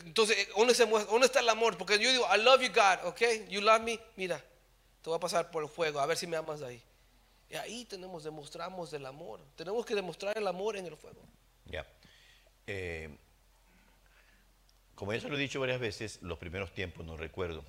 Entonces, 0.05 0.47
¿dónde, 0.55 0.73
se 0.73 0.85
muestra, 0.85 1.11
¿dónde 1.11 1.27
está 1.27 1.39
el 1.39 1.49
amor? 1.49 1.77
Porque 1.77 1.99
yo 1.99 2.11
digo, 2.11 2.27
I 2.33 2.41
love 2.41 2.61
you, 2.61 2.69
God, 2.69 3.07
¿ok? 3.07 3.49
You 3.49 3.61
love 3.61 3.81
me, 3.81 3.99
mira, 4.15 4.37
te 5.01 5.09
voy 5.09 5.15
a 5.15 5.19
pasar 5.19 5.51
por 5.51 5.63
el 5.63 5.69
fuego, 5.69 5.99
a 5.99 6.05
ver 6.05 6.17
si 6.17 6.27
me 6.27 6.37
amas 6.37 6.61
ahí. 6.61 6.83
Y 7.49 7.55
ahí 7.55 7.85
tenemos, 7.85 8.23
demostramos 8.23 8.91
el 8.93 9.05
amor. 9.05 9.39
Tenemos 9.55 9.85
que 9.85 9.95
demostrar 9.95 10.37
el 10.37 10.47
amor 10.47 10.75
en 10.75 10.85
el 10.85 10.97
fuego. 10.97 11.21
Ya. 11.65 11.85
Eh, 12.65 13.15
como 14.95 15.13
ya 15.13 15.21
se 15.21 15.29
lo 15.29 15.37
he 15.37 15.39
dicho 15.39 15.59
varias 15.59 15.79
veces, 15.79 16.21
los 16.21 16.39
primeros 16.39 16.73
tiempos 16.73 17.05
no 17.05 17.15
recuerdo. 17.15 17.63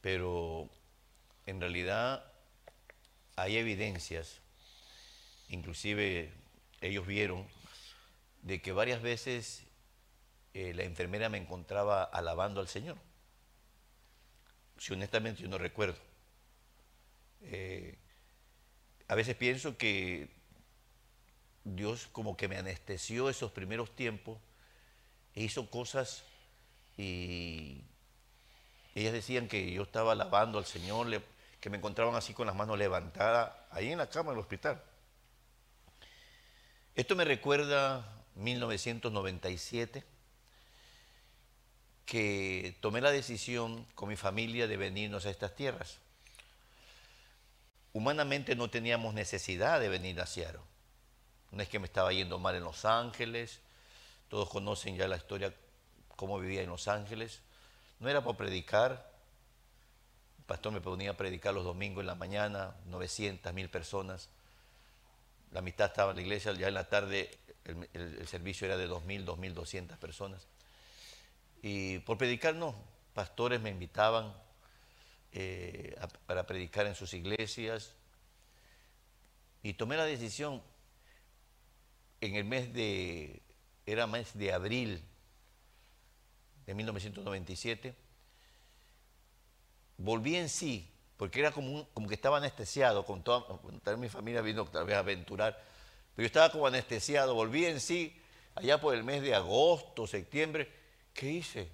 Pero 0.00 0.68
en 1.46 1.60
realidad 1.60 2.24
hay 3.36 3.56
evidencias, 3.56 4.40
inclusive 5.48 6.32
ellos 6.80 7.06
vieron, 7.06 7.46
de 8.42 8.60
que 8.60 8.72
varias 8.72 9.00
veces 9.02 9.64
eh, 10.54 10.74
la 10.74 10.82
enfermera 10.82 11.28
me 11.28 11.38
encontraba 11.38 12.02
alabando 12.04 12.60
al 12.60 12.68
Señor. 12.68 12.98
Si 14.78 14.92
honestamente 14.92 15.42
yo 15.42 15.48
no 15.48 15.58
recuerdo. 15.58 15.98
Eh, 17.42 17.96
a 19.12 19.14
veces 19.14 19.36
pienso 19.36 19.76
que 19.76 20.30
Dios 21.64 22.08
como 22.12 22.34
que 22.34 22.48
me 22.48 22.56
anestesió 22.56 23.28
esos 23.28 23.52
primeros 23.52 23.94
tiempos 23.94 24.38
e 25.34 25.42
hizo 25.42 25.68
cosas 25.68 26.24
y 26.96 27.82
ellas 28.94 29.12
decían 29.12 29.48
que 29.48 29.70
yo 29.70 29.82
estaba 29.82 30.12
alabando 30.12 30.56
al 30.56 30.64
Señor, 30.64 31.22
que 31.60 31.68
me 31.68 31.76
encontraban 31.76 32.14
así 32.14 32.32
con 32.32 32.46
las 32.46 32.56
manos 32.56 32.78
levantadas, 32.78 33.52
ahí 33.70 33.92
en 33.92 33.98
la 33.98 34.08
cama 34.08 34.30
del 34.30 34.40
hospital. 34.40 34.82
Esto 36.94 37.14
me 37.14 37.26
recuerda 37.26 38.24
1997, 38.36 40.04
que 42.06 42.78
tomé 42.80 43.02
la 43.02 43.10
decisión 43.10 43.84
con 43.94 44.08
mi 44.08 44.16
familia 44.16 44.66
de 44.66 44.78
venirnos 44.78 45.26
a 45.26 45.30
estas 45.30 45.54
tierras 45.54 46.00
humanamente 47.92 48.56
no 48.56 48.70
teníamos 48.70 49.14
necesidad 49.14 49.80
de 49.80 49.88
venir 49.88 50.20
a 50.20 50.26
Seattle. 50.26 50.60
No 51.50 51.62
es 51.62 51.68
que 51.68 51.78
me 51.78 51.86
estaba 51.86 52.12
yendo 52.12 52.38
mal 52.38 52.54
en 52.54 52.64
Los 52.64 52.84
Ángeles, 52.84 53.60
todos 54.28 54.48
conocen 54.48 54.96
ya 54.96 55.06
la 55.06 55.16
historia, 55.16 55.54
cómo 56.16 56.38
vivía 56.38 56.62
en 56.62 56.70
Los 56.70 56.88
Ángeles. 56.88 57.40
No 58.00 58.08
era 58.08 58.24
para 58.24 58.36
predicar, 58.36 59.12
el 60.38 60.44
pastor 60.44 60.72
me 60.72 60.80
ponía 60.80 61.10
a 61.10 61.16
predicar 61.16 61.52
los 61.52 61.64
domingos 61.64 62.00
en 62.00 62.06
la 62.06 62.14
mañana, 62.14 62.74
900, 62.86 63.52
mil 63.52 63.68
personas. 63.68 64.30
La 65.50 65.60
mitad 65.60 65.88
estaba 65.88 66.12
en 66.12 66.16
la 66.16 66.22
iglesia, 66.22 66.52
ya 66.54 66.68
en 66.68 66.74
la 66.74 66.88
tarde 66.88 67.38
el, 67.64 68.26
servicio 68.26 68.66
era 68.66 68.76
de 68.76 68.88
2.000, 68.88 69.26
2.200 69.26 69.98
personas. 69.98 70.46
Y 71.62 71.98
por 72.00 72.16
predicar 72.16 72.54
no, 72.54 72.74
pastores 73.14 73.60
me 73.60 73.70
invitaban 73.70 74.32
eh, 75.32 75.96
para 76.26 76.46
predicar 76.46 76.86
en 76.86 76.94
sus 76.94 77.14
iglesias. 77.14 77.94
Y 79.62 79.74
tomé 79.74 79.96
la 79.96 80.04
decisión 80.04 80.62
en 82.20 82.36
el 82.36 82.44
mes 82.44 82.72
de, 82.72 83.42
era 83.84 84.06
mes 84.06 84.36
de 84.38 84.52
abril 84.52 85.02
de 86.66 86.74
1997, 86.74 87.94
volví 89.98 90.36
en 90.36 90.48
sí, 90.48 90.88
porque 91.16 91.40
era 91.40 91.50
como, 91.50 91.88
como 91.88 92.08
que 92.08 92.14
estaba 92.14 92.38
anestesiado, 92.38 93.04
con 93.04 93.22
toda, 93.22 93.44
mi 93.96 94.08
familia 94.08 94.40
vino 94.40 94.62
otra 94.62 94.84
vez 94.84 94.96
a 94.96 95.00
aventurar, 95.00 95.60
pero 96.14 96.24
yo 96.24 96.26
estaba 96.26 96.50
como 96.52 96.66
anestesiado, 96.66 97.34
volví 97.34 97.64
en 97.64 97.80
sí 97.80 98.16
allá 98.54 98.80
por 98.80 98.94
el 98.94 99.02
mes 99.02 99.22
de 99.22 99.34
agosto, 99.34 100.06
septiembre, 100.06 100.70
¿qué 101.14 101.30
hice? 101.30 101.68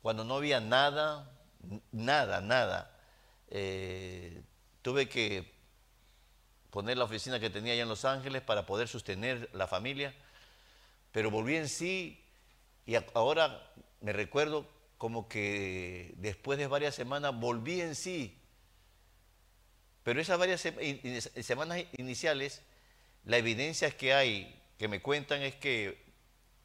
Cuando 0.00 0.24
no 0.24 0.36
había 0.36 0.60
nada, 0.60 1.30
nada, 1.92 2.40
nada. 2.40 2.90
Eh, 3.48 4.42
tuve 4.82 5.08
que 5.08 5.52
poner 6.70 6.96
la 6.96 7.04
oficina 7.04 7.38
que 7.38 7.50
tenía 7.50 7.72
allá 7.72 7.82
en 7.82 7.88
Los 7.88 8.04
Ángeles 8.04 8.42
para 8.42 8.66
poder 8.66 8.88
sostener 8.88 9.48
la 9.52 9.66
familia, 9.66 10.14
pero 11.12 11.30
volví 11.30 11.56
en 11.56 11.68
sí 11.68 12.20
y 12.86 12.96
ahora 13.14 13.72
me 14.00 14.12
recuerdo 14.12 14.66
como 14.98 15.28
que 15.28 16.14
después 16.16 16.58
de 16.58 16.66
varias 16.66 16.94
semanas 16.94 17.38
volví 17.38 17.80
en 17.80 17.94
sí. 17.94 18.38
Pero 20.02 20.20
esas 20.20 20.38
varias 20.38 20.60
semanas 20.60 21.84
iniciales, 21.96 22.62
la 23.24 23.38
evidencia 23.38 23.90
que 23.90 24.12
hay, 24.12 24.60
que 24.78 24.88
me 24.88 25.00
cuentan, 25.00 25.42
es 25.42 25.54
que 25.54 26.04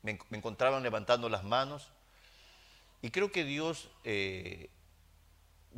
me, 0.01 0.19
encontraban 0.31 0.83
levantando 0.83 1.29
las 1.29 1.43
manos. 1.43 1.91
Y 3.01 3.11
creo 3.11 3.31
que 3.31 3.45
Dios 3.45 3.89
eh, 4.03 4.69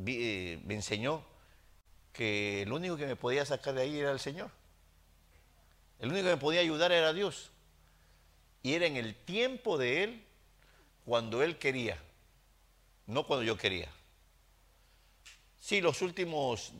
eh, 0.06 0.60
me 0.66 0.76
enseñó 0.76 1.24
que 2.14 2.64
el 2.64 2.74
único 2.74 2.98
que 2.98 3.08
me 3.08 3.16
podía 3.16 3.46
sacar 3.46 3.74
de 3.74 3.84
ahí 3.84 4.00
era 4.00 4.12
el 4.12 4.20
Señor. 4.20 4.52
El 6.00 6.10
único 6.10 6.26
que 6.26 6.36
me 6.36 6.42
podía 6.42 6.62
ayudar 6.62 6.92
era 6.92 7.14
Dios. 7.14 7.52
Y 8.64 8.74
era 8.74 8.86
en 8.86 8.98
el 8.98 9.16
tiempo 9.16 9.78
de 9.78 10.04
Él 10.04 10.26
cuando 11.06 11.42
Él 11.44 11.58
quería, 11.58 11.98
no 13.08 13.26
cuando 13.26 13.44
yo 13.44 13.58
quería. 13.58 13.90
Sí, 15.60 15.82
los 15.82 16.02
últimos 16.02 16.74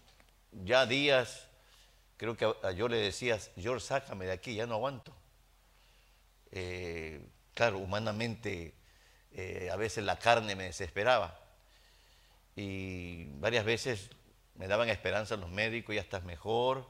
ya 0.52 0.86
días, 0.86 1.48
creo 2.18 2.36
que 2.36 2.52
yo 2.76 2.88
le 2.88 2.98
decía, 2.98 3.40
George, 3.58 3.86
sácame 3.86 4.26
de 4.26 4.32
aquí, 4.34 4.56
ya 4.56 4.68
no 4.68 4.76
aguanto. 4.76 5.14
Eh, 6.52 7.22
claro, 7.54 7.78
humanamente 7.78 8.74
eh, 9.32 9.70
a 9.72 9.76
veces 9.76 10.04
la 10.04 10.20
carne 10.20 10.56
me 10.56 10.66
desesperaba 10.66 11.40
y 12.56 13.26
varias 13.40 13.66
veces 13.66 14.10
me 14.56 14.68
daban 14.68 14.90
esperanza 14.90 15.38
los 15.38 15.50
médicos, 15.50 15.96
ya 15.96 16.02
estás 16.02 16.24
mejor. 16.24 16.88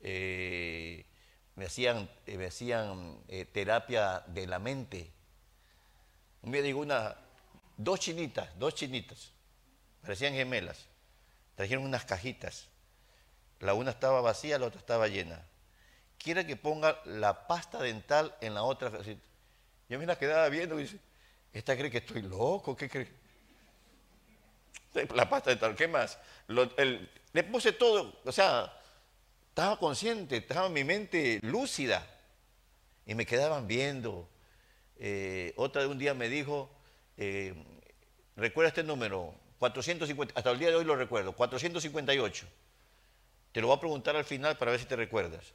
Eh, 0.00 1.06
me 1.54 1.66
hacían, 1.66 2.10
eh, 2.26 2.36
me 2.36 2.46
hacían 2.46 3.18
eh, 3.28 3.44
terapia 3.44 4.20
de 4.26 4.46
la 4.46 4.58
mente. 4.58 5.10
Un 6.42 6.52
día 6.52 6.62
digo 6.62 6.80
una, 6.80 7.16
dos 7.76 8.00
chinitas, 8.00 8.48
dos 8.58 8.74
chinitas, 8.74 9.32
parecían 10.02 10.34
gemelas. 10.34 10.86
Trajeron 11.54 11.84
unas 11.84 12.04
cajitas. 12.04 12.68
La 13.60 13.72
una 13.72 13.90
estaba 13.90 14.20
vacía, 14.20 14.58
la 14.58 14.66
otra 14.66 14.80
estaba 14.80 15.08
llena. 15.08 15.42
Quiere 16.18 16.46
que 16.46 16.56
ponga 16.56 17.00
la 17.06 17.46
pasta 17.46 17.80
dental 17.80 18.36
en 18.42 18.54
la 18.54 18.62
otra. 18.62 18.92
Yo 19.88 19.98
me 19.98 20.04
la 20.04 20.18
quedaba 20.18 20.48
viendo 20.50 20.78
y 20.78 20.82
dice, 20.82 20.98
¿esta 21.52 21.74
cree 21.76 21.90
que 21.90 21.98
estoy 21.98 22.20
loco? 22.20 22.76
¿Qué 22.76 22.90
cree? 22.90 23.25
la 25.14 25.28
pasta 25.28 25.54
de 25.54 25.74
¿qué 25.74 25.88
más? 25.88 26.18
le 26.48 27.42
puse 27.44 27.72
todo, 27.72 28.20
o 28.24 28.32
sea, 28.32 28.72
estaba 29.48 29.78
consciente, 29.78 30.36
estaba 30.36 30.68
mi 30.68 30.84
mente 30.84 31.40
lúcida 31.42 32.06
y 33.04 33.14
me 33.14 33.26
quedaban 33.26 33.66
viendo. 33.66 34.28
Eh, 34.98 35.52
otra 35.56 35.82
de 35.82 35.88
un 35.88 35.98
día 35.98 36.14
me 36.14 36.28
dijo, 36.28 36.70
eh, 37.16 37.54
recuerda 38.36 38.68
este 38.68 38.82
número, 38.82 39.34
450, 39.58 40.34
hasta 40.36 40.50
el 40.50 40.58
día 40.58 40.68
de 40.68 40.76
hoy 40.76 40.84
lo 40.84 40.96
recuerdo, 40.96 41.32
458. 41.32 42.46
Te 43.52 43.60
lo 43.60 43.68
voy 43.68 43.76
a 43.76 43.80
preguntar 43.80 44.16
al 44.16 44.24
final 44.24 44.56
para 44.58 44.70
ver 44.72 44.80
si 44.80 44.86
te 44.86 44.96
recuerdas. 44.96 45.52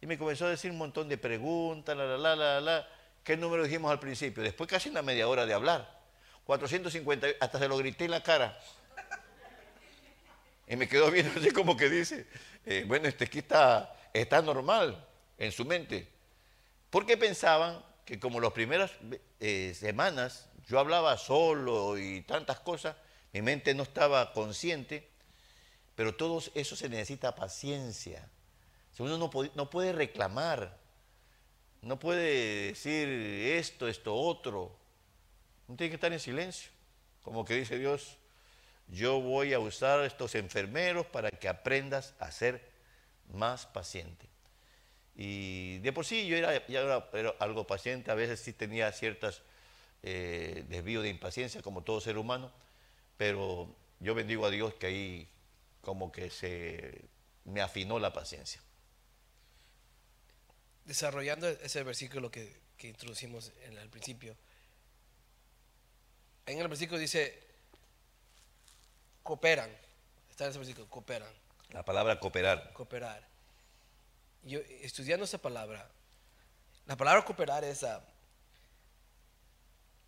Y 0.00 0.06
me 0.06 0.16
comenzó 0.16 0.46
a 0.46 0.50
decir 0.50 0.70
un 0.70 0.78
montón 0.78 1.08
de 1.08 1.18
preguntas, 1.18 1.96
la, 1.96 2.04
la, 2.04 2.18
la, 2.18 2.36
la, 2.36 2.60
la. 2.60 2.88
¿Qué 3.24 3.36
número 3.36 3.64
dijimos 3.64 3.90
al 3.90 3.98
principio? 3.98 4.42
Después 4.42 4.70
casi 4.70 4.88
una 4.88 5.02
media 5.02 5.28
hora 5.28 5.44
de 5.44 5.54
hablar. 5.54 5.97
450, 6.48 7.26
hasta 7.40 7.58
se 7.58 7.68
lo 7.68 7.76
grité 7.76 8.06
en 8.06 8.10
la 8.10 8.22
cara. 8.22 8.58
Y 10.66 10.76
me 10.76 10.88
quedó 10.88 11.10
viendo 11.10 11.30
así 11.38 11.50
como 11.50 11.76
que 11.76 11.90
dice, 11.90 12.26
eh, 12.64 12.86
bueno, 12.88 13.06
este 13.06 13.24
aquí 13.24 13.40
está, 13.40 13.94
está 14.14 14.40
normal 14.40 15.06
en 15.36 15.52
su 15.52 15.66
mente. 15.66 16.08
Porque 16.88 17.18
pensaban 17.18 17.84
que 18.06 18.18
como 18.18 18.40
las 18.40 18.52
primeras 18.52 18.92
eh, 19.40 19.74
semanas 19.78 20.48
yo 20.66 20.78
hablaba 20.78 21.18
solo 21.18 21.98
y 21.98 22.22
tantas 22.22 22.60
cosas, 22.60 22.96
mi 23.34 23.42
mente 23.42 23.74
no 23.74 23.82
estaba 23.82 24.32
consciente, 24.32 25.06
pero 25.94 26.14
todo 26.14 26.42
eso 26.54 26.76
se 26.76 26.88
necesita 26.88 27.34
paciencia. 27.34 28.26
Uno 28.98 29.18
no 29.18 29.30
no 29.54 29.68
puede 29.68 29.92
reclamar, 29.92 30.78
no 31.82 31.98
puede 31.98 32.68
decir 32.68 33.06
esto, 33.06 33.86
esto, 33.86 34.14
otro. 34.14 34.77
Uno 35.68 35.76
tiene 35.76 35.90
que 35.90 35.96
estar 35.96 36.12
en 36.12 36.20
silencio, 36.20 36.70
como 37.22 37.44
que 37.44 37.54
dice 37.54 37.78
Dios, 37.78 38.16
yo 38.88 39.20
voy 39.20 39.52
a 39.52 39.58
usar 39.58 40.04
estos 40.04 40.34
enfermeros 40.34 41.06
para 41.06 41.30
que 41.30 41.48
aprendas 41.48 42.14
a 42.18 42.32
ser 42.32 42.62
más 43.32 43.66
paciente. 43.66 44.26
Y 45.14 45.78
de 45.78 45.92
por 45.92 46.06
sí 46.06 46.26
yo 46.26 46.36
era, 46.36 46.66
ya 46.68 46.80
era, 46.80 47.34
algo 47.38 47.66
paciente, 47.66 48.10
a 48.10 48.14
veces 48.14 48.40
sí 48.40 48.52
tenía 48.52 48.90
ciertos 48.92 49.42
eh, 50.02 50.64
desvíos 50.68 51.02
de 51.02 51.10
impaciencia 51.10 51.60
como 51.60 51.82
todo 51.82 52.00
ser 52.00 52.16
humano, 52.18 52.52
pero 53.16 53.68
yo 54.00 54.14
bendigo 54.14 54.46
a 54.46 54.50
Dios 54.50 54.74
que 54.74 54.86
ahí 54.86 55.28
como 55.82 56.12
que 56.12 56.30
se 56.30 57.02
me 57.44 57.60
afinó 57.60 57.98
la 57.98 58.12
paciencia. 58.12 58.60
Desarrollando 60.84 61.48
ese 61.48 61.82
versículo 61.82 62.30
que, 62.30 62.56
introducimos 62.82 63.52
en 63.64 63.76
el 63.76 63.88
principio, 63.88 64.36
en 66.52 66.58
el 66.58 66.68
versículo 66.68 66.98
dice, 66.98 67.38
cooperan, 69.22 69.70
está 70.30 70.44
en 70.44 70.50
ese 70.50 70.58
versículo, 70.58 70.88
cooperan. 70.88 71.32
La 71.70 71.84
palabra 71.84 72.18
cooperar. 72.18 72.72
Cooperar. 72.72 73.26
Yo 74.42 74.60
estudiando 74.80 75.24
esa 75.24 75.38
palabra, 75.38 75.88
la 76.86 76.96
palabra 76.96 77.24
cooperar 77.24 77.64
es 77.64 77.84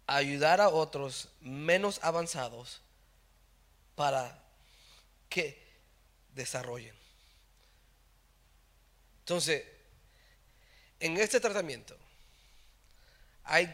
ayudar 0.07 0.61
a 0.61 0.71
otros 0.71 1.29
menos 1.41 2.01
avanzados 2.03 2.81
para 3.95 4.43
que 5.29 5.63
desarrollen. 6.35 6.95
Entonces, 9.21 9.65
en 10.99 11.17
este 11.19 11.39
tratamiento, 11.39 11.97
hay, 13.45 13.67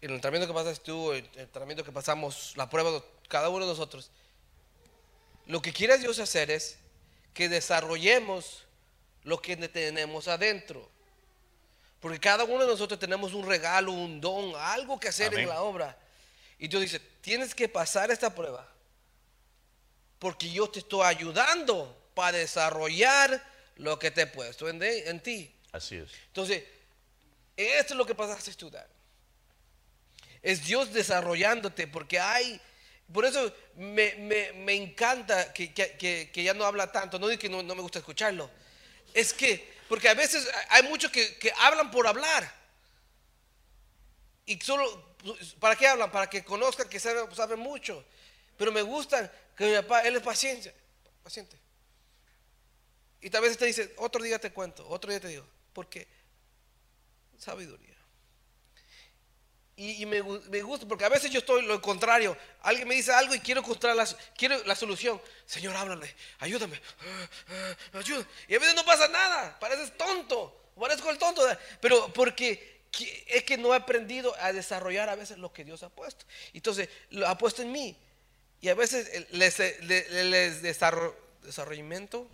el 0.00 0.20
tratamiento 0.20 0.46
que 0.46 0.54
pasas 0.54 0.80
tú, 0.80 1.12
el, 1.12 1.28
tratamiento 1.28 1.84
que 1.84 1.92
pasamos, 1.92 2.54
la 2.56 2.68
prueba 2.70 2.90
de 2.90 3.02
cada 3.28 3.48
uno 3.48 3.66
de 3.66 3.70
nosotros, 3.70 4.10
lo 5.46 5.60
que 5.60 5.72
quiere 5.72 5.98
Dios 5.98 6.18
hacer 6.18 6.50
es 6.50 6.78
que 7.34 7.48
desarrollemos 7.48 8.64
lo 9.24 9.40
que 9.40 9.56
tenemos 9.56 10.28
adentro. 10.28 10.88
Porque 12.00 12.18
cada 12.18 12.44
uno 12.44 12.64
de 12.64 12.70
nosotros 12.70 12.98
tenemos 12.98 13.34
un 13.34 13.46
regalo, 13.46 13.92
un 13.92 14.20
don, 14.20 14.54
algo 14.56 14.98
que 14.98 15.08
hacer 15.08 15.34
en 15.34 15.48
la 15.48 15.62
obra. 15.62 15.98
Y 16.58 16.68
Dios 16.68 16.80
dice, 16.80 16.98
tienes 17.20 17.54
que 17.54 17.68
pasar 17.68 18.10
esta 18.10 18.34
prueba. 18.34 18.66
Porque 20.18 20.50
yo 20.50 20.70
te 20.70 20.78
estoy 20.78 21.04
ayudando 21.04 21.94
para 22.14 22.38
desarrollar 22.38 23.44
lo 23.76 23.98
que 23.98 24.10
te 24.10 24.22
he 24.22 24.26
puesto 24.26 24.68
en, 24.68 24.82
en 24.82 25.20
ti. 25.20 25.54
Así 25.72 25.96
es. 25.96 26.10
Entonces, 26.28 26.64
esto 27.56 27.94
es 27.94 27.98
lo 27.98 28.06
que 28.06 28.14
pasas 28.14 28.46
a 28.46 28.50
estudiar. 28.50 28.88
Es 30.42 30.64
Dios 30.64 30.92
desarrollándote 30.92 31.86
porque 31.86 32.18
hay... 32.18 32.60
Por 33.12 33.24
eso 33.24 33.52
me, 33.74 34.74
encanta 34.74 35.52
que, 35.52 36.30
ya 36.32 36.54
no 36.54 36.64
habla 36.64 36.92
tanto. 36.92 37.18
No 37.18 37.26
digo 37.26 37.40
que 37.40 37.48
no 37.48 37.62
me 37.62 37.82
gusta 37.82 37.98
escucharlo 37.98 38.48
es 39.14 39.32
que, 39.32 39.72
porque 39.88 40.08
a 40.08 40.14
veces 40.14 40.48
hay 40.68 40.82
muchos 40.84 41.10
que, 41.10 41.52
hablan 41.58 41.90
por 41.90 42.06
hablar. 42.06 42.60
Y 44.46 44.60
solo, 44.60 45.16
¿para 45.58 45.76
qué 45.76 45.86
hablan? 45.86 46.10
Para 46.10 46.28
que 46.28 46.44
conozcan 46.44 46.88
que 46.88 47.00
saben, 47.00 47.32
saben 47.34 47.58
mucho. 47.58 48.04
Pero 48.56 48.72
me 48.72 48.82
gustan 48.82 49.30
que 49.56 49.66
mi 49.66 49.74
papá, 49.76 50.00
él 50.02 50.16
es 50.16 50.22
paciente. 50.22 50.74
Paciente. 51.22 51.56
Y 53.20 53.30
tal 53.30 53.42
vez 53.42 53.56
te 53.56 53.66
dice, 53.66 53.94
otro 53.98 54.22
día 54.22 54.38
te 54.38 54.52
cuento, 54.52 54.88
otro 54.88 55.10
día 55.10 55.20
te 55.20 55.28
digo. 55.28 55.46
Porque 55.72 56.06
sabiduría. 57.38 57.96
Y, 59.82 60.04
me, 60.04 60.20
gusta, 60.20 60.86
porque 60.86 61.06
a 61.06 61.08
veces 61.08 61.30
yo 61.30 61.38
estoy 61.38 61.62
lo 61.62 61.80
contrario. 61.80 62.36
Alguien 62.60 62.86
me 62.86 62.94
dice 62.94 63.14
algo 63.14 63.34
y 63.34 63.40
quiero 63.40 63.62
encontrar 63.62 63.96
la, 63.96 64.06
quiero 64.36 64.62
la 64.64 64.76
solución. 64.76 65.18
Señor, 65.46 65.74
háblale, 65.74 66.14
ayúdame, 66.38 66.78
ayúdame. 67.94 68.26
Y 68.46 68.56
a 68.56 68.58
veces 68.58 68.74
no 68.74 68.84
pasa 68.84 69.08
nada, 69.08 69.58
pareces 69.58 69.96
tonto, 69.96 70.70
parezco 70.78 71.08
el 71.08 71.16
tonto. 71.16 71.42
Pero 71.80 72.12
porque 72.12 72.82
es 73.28 73.42
que 73.44 73.56
no 73.56 73.72
he 73.72 73.76
aprendido 73.78 74.36
a 74.40 74.52
desarrollar 74.52 75.08
a 75.08 75.14
veces 75.14 75.38
lo 75.38 75.50
que 75.50 75.64
Dios 75.64 75.82
ha 75.82 75.88
puesto. 75.88 76.26
Entonces, 76.52 76.90
lo 77.08 77.26
ha 77.26 77.38
puesto 77.38 77.62
en 77.62 77.72
mí. 77.72 77.96
Y 78.60 78.68
a 78.68 78.74
veces 78.74 79.30
les, 79.30 79.58
les, 79.80 80.60
desarrollamiento, 80.60 82.28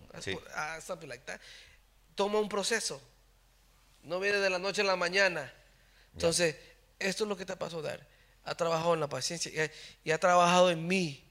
something 0.85 1.07
like 1.07 1.23
that, 1.23 1.39
toma 2.13 2.41
un 2.41 2.49
proceso. 2.49 3.01
No 4.03 4.19
viene 4.19 4.39
de 4.39 4.49
la 4.49 4.59
noche 4.59 4.81
a 4.81 4.83
la 4.83 4.97
mañana. 4.97 5.53
Entonces, 6.11 6.57
esto 6.99 7.23
es 7.23 7.27
lo 7.27 7.37
que 7.37 7.45
te 7.45 7.55
pasó 7.55 7.81
dar. 7.81 8.05
Ha 8.43 8.55
trabajado 8.55 8.93
en 8.93 8.99
la 8.99 9.09
paciencia 9.09 9.51
y 10.03 10.11
ha, 10.11 10.19
trabajado 10.19 10.69
en 10.69 10.87
mí. 10.87 11.23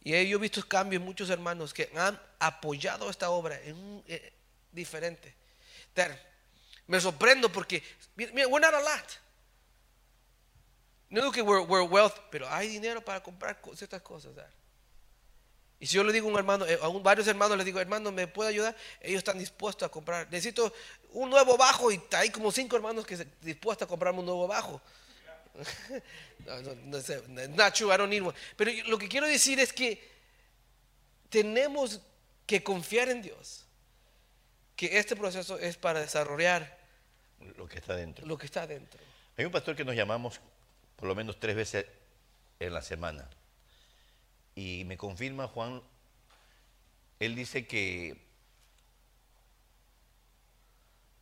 Y 0.00 0.10
yo 0.10 0.38
he 0.38 0.40
visto 0.40 0.66
cambios 0.66 1.00
en 1.00 1.06
muchos 1.06 1.30
hermanos 1.30 1.72
que 1.72 1.90
han 1.96 2.20
apoyado 2.38 3.10
esta 3.10 3.30
obra 3.30 3.60
en 3.62 3.76
un 3.76 4.04
eh, 4.06 4.32
diferente. 4.70 5.34
me 6.86 7.00
sorprendo 7.00 7.50
porque, 7.50 7.82
mira, 8.16 8.46
we're 8.48 8.60
not 8.60 8.74
a 8.74 8.80
lot. 8.80 9.28
No 11.10 11.32
que 11.32 11.40
we're, 11.40 11.64
wealth, 11.64 12.18
pero 12.30 12.48
hay 12.48 12.68
dinero 12.68 13.02
para 13.02 13.22
comprar 13.22 13.58
ciertas 13.74 14.02
cosas. 14.02 14.32
Y 15.80 15.86
si 15.86 15.96
yo 15.96 16.04
le 16.04 16.12
digo 16.12 16.28
a 16.28 16.32
un 16.32 16.38
hermano, 16.38 16.66
eh, 16.66 16.78
a 16.82 16.88
varios 16.88 17.26
hermanos 17.28 17.56
les 17.56 17.64
digo, 17.64 17.80
hermano, 17.80 18.10
¿me 18.10 18.26
puede 18.26 18.50
ayudar? 18.50 18.76
Ellos 19.00 19.18
están 19.18 19.38
dispuestos 19.38 19.86
a 19.86 19.90
comprar. 19.90 20.26
Necesito 20.30 20.72
un 21.12 21.30
nuevo 21.30 21.56
bajo 21.56 21.90
y 21.90 22.00
hay 22.12 22.30
como 22.30 22.50
cinco 22.50 22.76
hermanos 22.76 23.06
que 23.06 23.14
están 23.14 23.32
dispuestos 23.40 23.86
a 23.86 23.88
comprarme 23.88 24.20
un 24.20 24.26
nuevo 24.26 24.46
bajo. 24.46 24.82
no, 26.86 27.00
sé, 27.00 27.22
not 27.50 27.74
true, 27.74 27.92
I 27.92 27.96
don't 27.96 28.10
need 28.10 28.22
one. 28.22 28.34
Pero 28.56 28.70
lo 28.86 28.98
que 28.98 29.08
quiero 29.08 29.26
decir 29.26 29.58
es 29.58 29.72
que 29.72 30.00
tenemos 31.28 32.00
que 32.46 32.62
confiar 32.62 33.08
en 33.08 33.22
Dios. 33.22 33.64
Que 34.76 34.98
este 34.98 35.16
proceso 35.16 35.58
es 35.58 35.76
para 35.76 36.00
desarrollar 36.00 36.78
lo 37.56 37.68
que 37.68 37.78
está 37.78 37.96
dentro. 37.96 38.26
Lo 38.26 38.38
que 38.38 38.46
está 38.46 38.66
dentro. 38.66 39.00
Hay 39.36 39.44
un 39.44 39.52
pastor 39.52 39.74
que 39.74 39.84
nos 39.84 39.94
llamamos 39.94 40.40
por 40.96 41.08
lo 41.08 41.14
menos 41.14 41.38
tres 41.38 41.56
veces 41.56 41.86
en 42.60 42.72
la 42.72 42.82
semana. 42.82 43.28
Y 44.54 44.84
me 44.84 44.96
confirma 44.96 45.48
Juan, 45.48 45.82
él 47.20 47.34
dice 47.34 47.66
que 47.66 48.16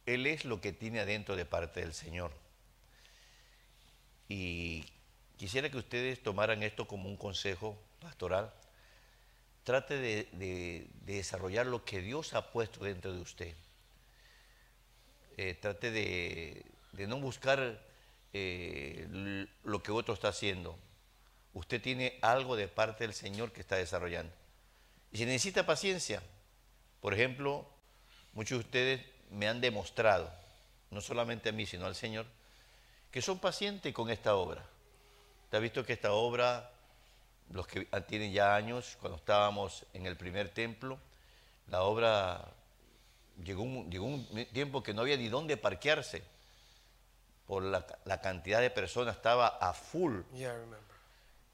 él 0.06 0.26
es 0.26 0.44
lo 0.44 0.60
que 0.60 0.72
tiene 0.72 1.00
adentro 1.00 1.36
de 1.36 1.44
parte 1.44 1.80
del 1.80 1.92
Señor. 1.92 2.32
Y 4.28 4.84
quisiera 5.36 5.70
que 5.70 5.78
ustedes 5.78 6.22
tomaran 6.22 6.62
esto 6.62 6.86
como 6.86 7.08
un 7.08 7.16
consejo 7.16 7.78
pastoral. 8.00 8.52
Trate 9.64 9.98
de, 9.98 10.86
desarrollar 11.04 11.66
lo 11.66 11.84
que 11.84 12.00
Dios 12.00 12.34
ha 12.34 12.52
puesto 12.52 12.84
dentro 12.84 13.12
de 13.12 13.20
usted. 13.20 13.54
Eh, 15.36 15.54
trate 15.54 15.90
de, 15.90 16.64
no 17.06 17.18
buscar 17.18 17.80
eh, 18.32 19.46
lo 19.64 19.82
que 19.82 19.92
otro 19.92 20.14
está 20.14 20.28
haciendo. 20.28 20.78
Usted 21.52 21.80
tiene 21.80 22.18
algo 22.22 22.54
de 22.54 22.68
parte 22.68 23.04
del 23.04 23.14
Señor 23.14 23.52
que 23.52 23.60
está 23.60 23.76
desarrollando. 23.76 24.32
Y 25.10 25.18
si 25.18 25.24
necesita 25.24 25.64
paciencia, 25.64 26.22
por 27.00 27.14
ejemplo, 27.14 27.66
muchos 28.34 28.58
de 28.58 28.64
ustedes 28.64 29.00
me 29.30 29.48
han 29.48 29.60
demostrado, 29.60 30.30
no 30.90 31.00
solamente 31.00 31.48
a 31.48 31.52
mí, 31.52 31.66
sino 31.66 31.86
al 31.86 31.94
Señor, 31.94 32.26
que 33.10 33.22
son 33.22 33.38
pacientes 33.38 33.92
con 33.92 34.10
esta 34.10 34.36
obra. 34.36 34.64
Te 35.50 35.56
has 35.56 35.62
visto 35.62 35.84
que 35.84 35.92
esta 35.92 36.12
obra, 36.12 36.70
los 37.50 37.66
que 37.66 37.84
tienen 38.06 38.32
ya 38.32 38.54
años, 38.54 38.96
cuando 39.00 39.18
estábamos 39.18 39.86
en 39.94 40.06
el 40.06 40.16
primer 40.16 40.50
templo, 40.50 40.98
la 41.68 41.82
obra 41.82 42.52
llegó 43.44 43.62
un, 43.62 43.90
llegó 43.90 44.06
un 44.06 44.26
tiempo 44.52 44.82
que 44.82 44.94
no 44.94 45.02
había 45.02 45.16
ni 45.16 45.28
dónde 45.28 45.56
parquearse 45.56 46.22
por 47.46 47.62
la, 47.62 48.20
cantidad 48.20 48.60
de 48.60 48.70
personas, 48.70 49.16
estaba 49.16 49.46
a 49.46 49.72
full. 49.72 50.20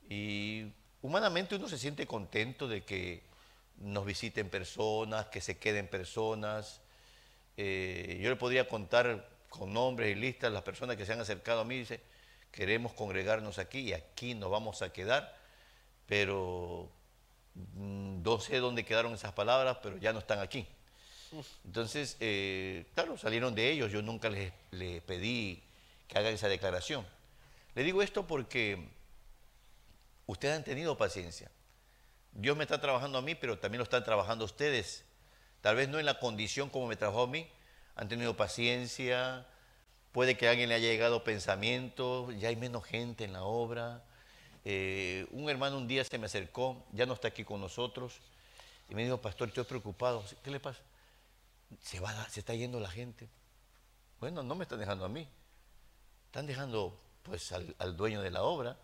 y 0.09 0.72
humanamente 1.03 1.57
uno 1.57 1.68
se 1.68 1.78
siente 1.78 2.07
contento 2.07 2.66
de 2.66 2.82
que 2.82 3.22
nos 3.78 4.07
visiten 4.07 4.48
personas, 4.48 5.26
que 5.26 5.40
se 5.40 5.59
queden 5.59 5.88
personas. 5.88 6.80
Eh, 7.57 8.18
yo 8.22 8.30
le 8.30 8.36
podría 8.36 8.68
contar 8.68 9.28
con 9.53 9.72
nombres 9.72 10.16
y 10.16 10.18
listas 10.18 10.50
las 10.50 10.62
personas 10.62 10.96
que 10.96 11.05
se 11.05 11.12
han 11.12 11.20
acercado 11.20 11.61
a 11.61 11.64
mí, 11.64 11.78
dice, 11.78 12.00
queremos 12.50 12.94
congregarnos 12.94 13.59
aquí 13.59 13.80
y 13.80 13.92
aquí 13.92 14.34
nos 14.34 14.50
vamos 14.50 14.80
a 14.80 14.92
quedar, 14.92 15.36
pero 16.07 16.88
mm, 17.55 18.22
no 18.22 18.40
sé 18.40 18.59
dónde 18.59 18.84
quedaron 18.84 19.12
esas 19.12 19.32
palabras, 19.32 19.76
pero 19.82 19.98
ya 19.98 20.12
no 20.12 20.20
están 20.20 20.40
aquí. 20.40 20.66
Entonces, 21.64 22.16
eh, 22.20 22.86
claro, 22.94 23.16
salieron 23.18 23.55
de 23.55 23.70
ellos, 23.70 23.92
yo 23.92 24.03
nunca 24.03 24.30
les, 24.30 24.53
les 24.70 25.03
pedí 25.03 25.62
que 26.09 26.18
hagan 26.18 26.32
esa 26.32 26.48
declaración. 26.48 27.07
Le 27.74 27.82
digo 27.82 28.03
esto 28.03 28.26
porque 28.26 28.88
ustedes 30.26 30.57
han 30.57 30.64
tenido 30.64 30.96
paciencia. 30.96 31.50
Dios 32.32 32.57
me 32.57 32.64
está 32.64 32.80
trabajando 32.80 33.18
a 33.18 33.22
mí, 33.22 33.34
pero 33.34 33.59
también 33.59 33.78
lo 33.78 33.84
están 33.84 34.05
trabajando 34.05 34.46
ustedes. 34.46 35.05
Tal 35.61 35.76
vez 35.76 35.88
no 35.88 35.98
en 35.98 36.07
la 36.07 36.18
condición 36.18 36.70
como 36.70 36.86
me 36.86 36.96
trabajó 36.96 37.24
a 37.24 37.26
mí. 37.26 37.46
Han 37.97 38.09
tenido 38.09 38.36
paciencia. 38.36 39.47
Puede 40.12 40.36
que 40.36 40.47
a 40.47 40.51
alguien 40.51 40.68
le 40.68 40.74
haya 40.74 40.88
llegado 40.88 41.24
pensamiento. 41.24 42.30
Ya 42.32 42.49
hay 42.49 42.57
menos 42.57 42.84
gente 42.84 43.24
en 43.24 43.32
la 43.32 43.45
obra. 43.45 44.03
Eh, 44.64 45.26
un 45.30 45.51
hermano 45.51 45.76
un 45.76 45.88
día 45.88 46.05
se 46.05 46.18
me 46.18 46.26
acercó, 46.26 46.84
ya 46.93 47.07
no 47.07 47.14
está 47.14 47.28
aquí 47.28 47.45
con 47.45 47.61
nosotros, 47.61 48.20
y 48.88 48.95
me 48.95 49.03
dijo, 49.03 49.20
pastor, 49.20 49.49
estoy 49.49 49.64
preocupado. 49.64 50.24
¿Qué 50.43 50.51
le 50.51 50.61
pasa? 50.61 50.80
Se, 51.80 51.99
va, 52.01 52.28
se 52.28 52.40
está 52.40 52.55
yendo 52.55 52.78
la 52.78 52.90
gente. 52.90 53.28
Bueno, 54.20 54.43
no 54.43 54.55
me 54.55 54.64
están 54.64 54.78
dejando 54.78 55.05
a 55.05 55.09
mí. 55.09 55.26
Están 56.26 56.47
dejando 56.47 57.01
pues 57.22 57.53
al, 57.53 57.97
dueño 57.97 58.20
de 58.20 58.30
la 58.30 58.43
obra. 58.43 58.76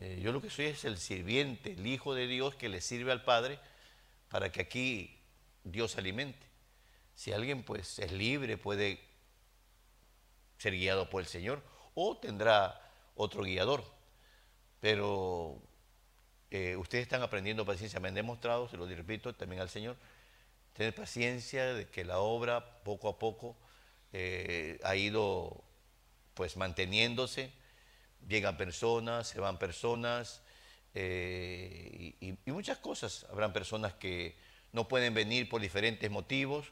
Eh, 0.00 0.20
yo 0.22 0.32
lo 0.32 0.40
que 0.40 0.50
soy 0.50 0.66
es 0.66 0.84
el 0.84 0.98
sirviente, 0.98 1.72
el 1.72 1.86
Hijo 1.86 2.14
de 2.14 2.26
Dios 2.26 2.54
que 2.54 2.68
le 2.68 2.80
sirve 2.80 3.12
al 3.12 3.22
Padre 3.24 3.58
para 4.28 4.50
que 4.50 4.60
aquí 4.60 5.18
Dios 5.62 5.96
alimente. 5.96 6.46
Si 7.14 7.32
alguien 7.32 7.62
pues 7.62 7.98
es 7.98 8.12
libre, 8.12 8.58
puede 8.58 9.00
ser 10.58 10.72
guiado 10.74 11.08
por 11.10 11.22
el 11.22 11.28
Señor 11.28 11.62
o 11.94 12.16
tendrá 12.16 12.80
otro 13.14 13.42
guiador. 13.42 13.84
Pero 14.80 15.62
eh, 16.50 16.76
ustedes 16.76 17.02
están 17.02 17.22
aprendiendo 17.22 17.64
paciencia, 17.64 18.00
me 18.00 18.08
han 18.08 18.14
demostrado, 18.14 18.68
se 18.68 18.76
lo 18.76 18.86
repito 18.86 19.34
también 19.34 19.62
al 19.62 19.70
Señor, 19.70 19.96
tener 20.72 20.94
paciencia 20.94 21.74
de 21.74 21.86
que 21.86 22.04
la 22.04 22.18
obra 22.18 22.82
poco 22.82 23.08
a 23.08 23.18
poco 23.18 23.56
eh, 24.12 24.78
ha 24.84 24.96
ido 24.96 25.62
pues 26.34 26.56
manteniéndose 26.56 27.52
llegan 28.28 28.56
personas, 28.56 29.28
se 29.28 29.40
van 29.40 29.58
personas 29.58 30.42
eh, 30.94 32.14
y, 32.20 32.50
muchas 32.50 32.78
cosas. 32.78 33.26
Habrán 33.30 33.52
personas 33.52 33.94
que 33.94 34.36
no 34.72 34.88
pueden 34.88 35.14
venir 35.14 35.48
por 35.48 35.60
diferentes 35.60 36.10
motivos, 36.10 36.66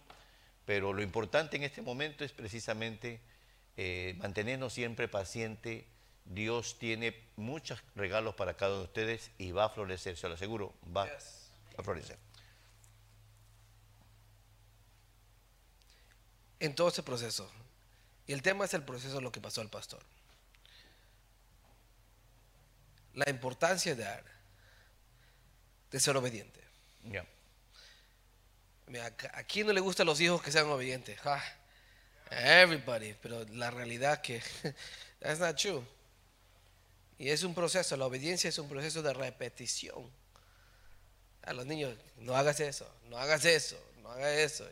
pero 0.65 0.93
lo 0.93 1.03
importante 1.03 1.57
en 1.57 1.65
este 1.65 1.83
momento 1.83 2.25
es 2.25 2.33
precisamente 2.33 3.21
eh, 3.77 4.15
mantenernos 4.19 4.73
siempre 4.73 5.09
pacientes. 5.09 5.85
Dios 6.25 6.79
tiene 6.79 7.17
muchos 7.37 7.83
regalos 7.97 8.35
para 8.35 8.55
cada 8.55 8.73
uno 8.73 8.81
de 8.81 8.87
ustedes 8.87 9.31
y 9.39 9.51
va 9.51 9.65
a 9.65 9.69
florecer, 9.71 10.17
se 10.17 10.29
lo 10.29 10.35
aseguro, 10.35 10.73
va 10.97 11.09
a 11.77 11.83
florecer. 11.83 12.19
En 16.61 16.75
todo 16.77 16.89
ese 16.89 17.03
proceso, 17.03 17.51
y 18.27 18.33
el 18.33 18.43
tema 18.43 18.65
es 18.65 18.75
el 18.75 18.85
proceso 18.85 19.17
de 19.17 19.23
lo 19.23 19.33
que 19.33 19.41
pasó 19.41 19.61
al 19.61 19.69
pastor 19.69 20.01
la 23.15 23.29
importancia 23.29 23.95
de, 23.95 24.07
de 25.91 26.01
ser 26.01 26.17
obediente. 26.17 26.61
¿A 29.33 29.43
quién 29.45 29.67
no 29.67 29.73
le 29.73 29.81
gustan 29.81 30.07
los 30.07 30.21
hijos 30.21 30.43
que 30.43 30.53
sean 30.53 30.67
obedientes? 30.67 31.19
everybody, 32.31 33.15
pero 33.21 33.45
la 33.53 33.71
realidad 33.71 34.21
que 34.21 34.43
that's 35.21 35.39
not 35.39 35.57
true. 35.57 35.83
Y 37.19 37.29
es 37.29 37.43
un 37.43 37.55
proceso, 37.55 37.97
la 37.97 38.07
obediencia 38.07 38.49
es 38.49 38.59
un 38.59 38.69
proceso 38.69 39.03
de 39.03 39.13
repetición. 39.13 40.11
A 41.43 41.53
los 41.53 41.67
niños, 41.67 41.97
no 42.19 42.37
hagas 42.37 42.61
eso, 42.61 42.89
no 43.09 43.19
hagas 43.19 43.45
eso, 43.45 43.77
no 44.03 44.11
hagas 44.11 44.33
eso. 44.39 44.69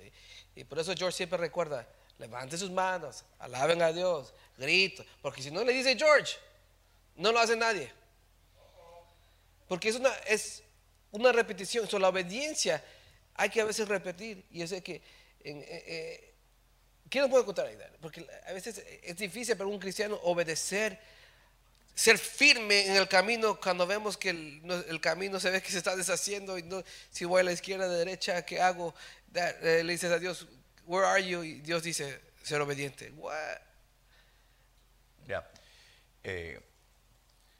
Y, 0.54 0.60
y 0.60 0.64
por 0.64 0.78
eso 0.78 0.94
George 0.96 1.16
siempre 1.16 1.38
recuerda, 1.38 1.86
levante 2.18 2.56
sus 2.56 2.70
manos, 2.70 3.24
alaben 3.38 3.82
a 3.82 3.92
Dios, 3.92 4.32
grito, 4.56 5.04
porque 5.22 5.42
si 5.42 5.50
no 5.50 5.64
le 5.64 5.72
dice 5.72 5.96
George, 5.96 6.36
no 7.16 7.32
lo 7.32 7.38
hace 7.38 7.56
nadie. 7.56 7.92
Porque 9.68 9.88
es 9.88 9.96
una, 9.96 10.12
es 10.26 10.62
una 11.12 11.32
repetición. 11.32 11.88
So, 11.88 11.98
la 11.98 12.08
obediencia 12.08 12.82
hay 13.40 13.48
que 13.48 13.62
a 13.62 13.64
veces 13.64 13.88
repetir. 13.88 14.44
Y 14.50 14.66
sé 14.66 14.82
que. 14.82 15.00
En, 15.42 15.58
eh, 15.60 15.66
eh, 15.68 16.34
¿Quién 17.08 17.22
nos 17.22 17.30
puede 17.30 17.44
contar 17.44 17.66
ahí? 17.66 17.76
Porque 18.00 18.24
a 18.46 18.52
veces 18.52 18.84
es 19.02 19.16
difícil 19.16 19.56
para 19.56 19.68
un 19.68 19.80
cristiano 19.80 20.16
obedecer, 20.22 21.00
ser 21.94 22.18
firme 22.18 22.86
en 22.86 22.96
el 22.96 23.08
camino 23.08 23.58
cuando 23.58 23.86
vemos 23.86 24.16
que 24.16 24.30
el, 24.30 25.00
camino 25.00 25.40
se 25.40 25.50
ve 25.50 25.60
que 25.60 25.72
se 25.72 25.78
está 25.78 25.96
deshaciendo 25.96 26.56
y 26.56 26.62
no, 26.62 26.84
si 27.10 27.24
voy 27.24 27.40
a 27.40 27.44
la 27.44 27.52
izquierda, 27.52 27.86
a 27.86 27.88
la 27.88 27.94
derecha, 27.94 28.44
¿qué 28.44 28.60
hago? 28.60 28.94
Eh, 29.34 29.82
le 29.84 29.92
dices 29.92 30.12
a 30.12 30.20
Dios, 30.20 30.46
where 30.86 31.04
are 31.04 31.26
you? 31.26 31.42
Y 31.42 31.54
Dios 31.62 31.82
dice, 31.82 32.20
ser 32.44 32.60
obediente. 32.60 33.12
Ya. 35.26 35.50
en 36.22 36.62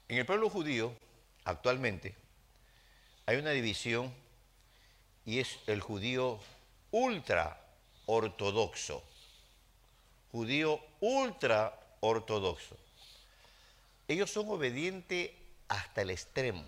el 0.08 0.26
pueblo 0.26 0.48
judío, 0.48 0.94
actualmente 1.44 2.14
hay 3.26 3.36
una 3.38 3.50
división 3.50 4.14
y 5.24 5.38
es 5.38 5.58
el 5.66 5.80
judío 5.80 6.40
ultra 6.90 7.60
ortodoxo. 8.06 9.02
Judío 10.32 10.80
ultra 11.00 11.78
ortodoxo. 12.00 12.76
Ellos 14.08 14.30
son 14.30 14.48
obedientes 14.48 15.30
hasta 15.68 16.02
el 16.02 16.10
extremo. 16.10 16.64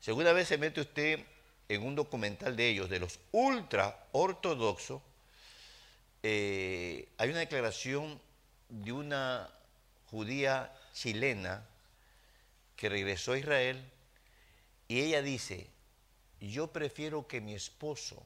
Segunda 0.00 0.32
vez 0.32 0.48
se 0.48 0.58
mete 0.58 0.80
usted 0.80 1.24
en 1.68 1.82
un 1.82 1.94
documental 1.94 2.56
de 2.56 2.68
ellos, 2.68 2.90
de 2.90 2.98
los 2.98 3.18
ultra 3.32 4.06
ortodoxos, 4.12 5.00
eh, 6.22 7.08
hay 7.16 7.30
una 7.30 7.38
declaración 7.38 8.20
de 8.68 8.92
una 8.92 9.48
judía 10.10 10.72
chilena 10.92 11.64
que 12.76 12.88
regresó 12.88 13.32
a 13.32 13.38
Israel 13.38 13.82
y 14.88 15.00
ella 15.00 15.22
dice, 15.22 15.68
yo 16.48 16.68
prefiero 16.68 17.26
que 17.26 17.40
mi 17.40 17.54
esposo 17.54 18.22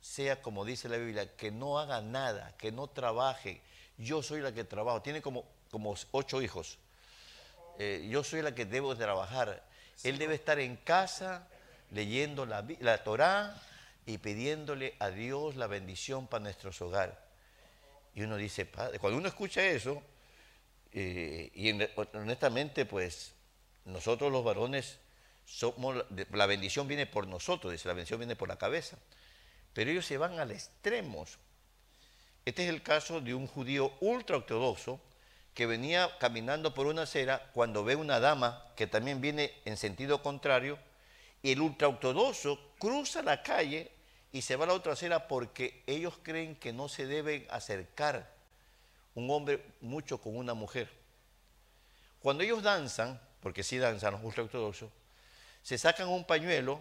sea 0.00 0.40
como 0.42 0.64
dice 0.64 0.88
la 0.88 0.96
Biblia, 0.96 1.36
que 1.36 1.50
no 1.50 1.78
haga 1.78 2.00
nada, 2.00 2.56
que 2.56 2.72
no 2.72 2.86
trabaje. 2.88 3.60
Yo 3.96 4.22
soy 4.22 4.40
la 4.40 4.52
que 4.52 4.64
trabajo. 4.64 5.02
Tiene 5.02 5.22
como, 5.22 5.44
como 5.70 5.94
ocho 6.12 6.40
hijos. 6.42 6.78
Eh, 7.78 8.08
yo 8.10 8.24
soy 8.24 8.42
la 8.42 8.54
que 8.54 8.64
debo 8.64 8.96
trabajar. 8.96 9.64
Él 10.02 10.18
debe 10.18 10.34
estar 10.34 10.58
en 10.58 10.76
casa 10.76 11.48
leyendo 11.90 12.46
la, 12.46 12.64
la 12.80 13.02
Torá 13.02 13.60
y 14.06 14.18
pidiéndole 14.18 14.94
a 14.98 15.10
Dios 15.10 15.56
la 15.56 15.66
bendición 15.66 16.26
para 16.26 16.44
nuestros 16.44 16.80
hogares. 16.80 17.16
Y 18.14 18.22
uno 18.22 18.36
dice, 18.36 18.66
padre, 18.66 18.98
cuando 18.98 19.18
uno 19.18 19.28
escucha 19.28 19.64
eso, 19.64 20.02
eh, 20.92 21.50
y 21.54 21.70
honestamente, 22.16 22.86
pues 22.86 23.34
nosotros 23.84 24.32
los 24.32 24.42
varones 24.42 24.98
la 26.32 26.46
bendición 26.46 26.88
viene 26.88 27.06
por 27.06 27.26
nosotros, 27.26 27.72
dice, 27.72 27.88
la 27.88 27.94
bendición 27.94 28.20
viene 28.20 28.36
por 28.36 28.48
la 28.48 28.56
cabeza. 28.56 28.98
Pero 29.72 29.90
ellos 29.90 30.06
se 30.06 30.18
van 30.18 30.38
al 30.38 30.50
extremo. 30.50 31.24
Este 32.44 32.64
es 32.64 32.70
el 32.70 32.82
caso 32.82 33.20
de 33.20 33.34
un 33.34 33.46
judío 33.46 33.92
ultra 34.00 34.36
ortodoxo 34.36 35.00
que 35.54 35.66
venía 35.66 36.16
caminando 36.18 36.72
por 36.72 36.86
una 36.86 37.02
acera 37.02 37.50
cuando 37.52 37.84
ve 37.84 37.96
una 37.96 38.20
dama 38.20 38.64
que 38.76 38.86
también 38.86 39.20
viene 39.20 39.52
en 39.64 39.76
sentido 39.76 40.22
contrario 40.22 40.78
y 41.42 41.52
el 41.52 41.60
ultra 41.60 41.88
ortodoxo 41.88 42.74
cruza 42.78 43.22
la 43.22 43.42
calle 43.42 43.90
y 44.32 44.42
se 44.42 44.56
va 44.56 44.64
a 44.64 44.68
la 44.68 44.74
otra 44.74 44.92
acera 44.92 45.26
porque 45.28 45.82
ellos 45.86 46.18
creen 46.22 46.56
que 46.56 46.72
no 46.72 46.88
se 46.88 47.06
debe 47.06 47.46
acercar 47.50 48.32
un 49.14 49.30
hombre 49.30 49.64
mucho 49.80 50.18
con 50.18 50.36
una 50.36 50.54
mujer. 50.54 50.88
Cuando 52.20 52.44
ellos 52.44 52.62
danzan, 52.62 53.20
porque 53.40 53.62
sí 53.62 53.78
danzan 53.78 54.12
los 54.12 54.22
ultraortodoxos, 54.22 54.90
se 55.62 55.78
sacan 55.78 56.08
un 56.08 56.24
pañuelo 56.24 56.80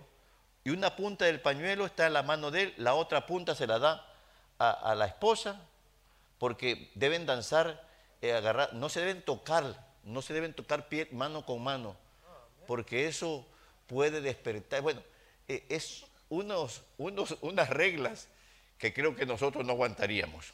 y 0.64 0.70
una 0.70 0.96
punta 0.96 1.26
del 1.26 1.42
pañuelo 1.42 1.86
está 1.86 2.08
en 2.08 2.14
la 2.14 2.24
mano 2.24 2.52
de 2.52 2.64
él, 2.64 2.74
la 2.78 2.94
otra 2.94 3.26
punta 3.26 3.56
se 3.56 3.68
la 3.68 3.80
da 3.80 4.06
a, 4.60 4.96
la 4.96 5.06
esposa, 5.06 5.62
porque 6.40 6.92
deben 6.96 7.26
danzar, 7.26 7.88
eh, 8.22 8.34
agarrar, 8.34 8.74
no 8.74 8.90
se 8.90 9.00
deben 9.00 9.22
tocar, 9.22 9.86
no 10.04 10.22
se 10.22 10.34
deben 10.34 10.54
tocar 10.54 10.90
pie, 10.90 11.08
mano 11.12 11.46
con 11.46 11.64
mano, 11.64 11.96
porque 12.66 13.08
eso 13.08 13.46
puede 13.86 14.20
despertar. 14.22 14.82
Bueno, 14.82 15.02
eh, 15.48 15.66
es 15.70 16.06
unos, 16.30 16.84
unos, 16.98 17.38
unas 17.42 17.70
reglas 17.70 18.28
que 18.78 18.94
creo 18.94 19.16
que 19.16 19.26
nosotros 19.26 19.66
no 19.66 19.74
aguantaríamos 19.74 20.54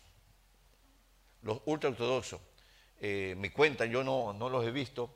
los 1.43 1.61
ultraortodoxos, 1.65 2.39
eh, 2.99 3.35
me 3.37 3.51
cuentan, 3.51 3.91
yo 3.91 4.03
no, 4.03 4.33
no, 4.33 4.49
los 4.49 4.65
he 4.65 4.71
visto, 4.71 5.13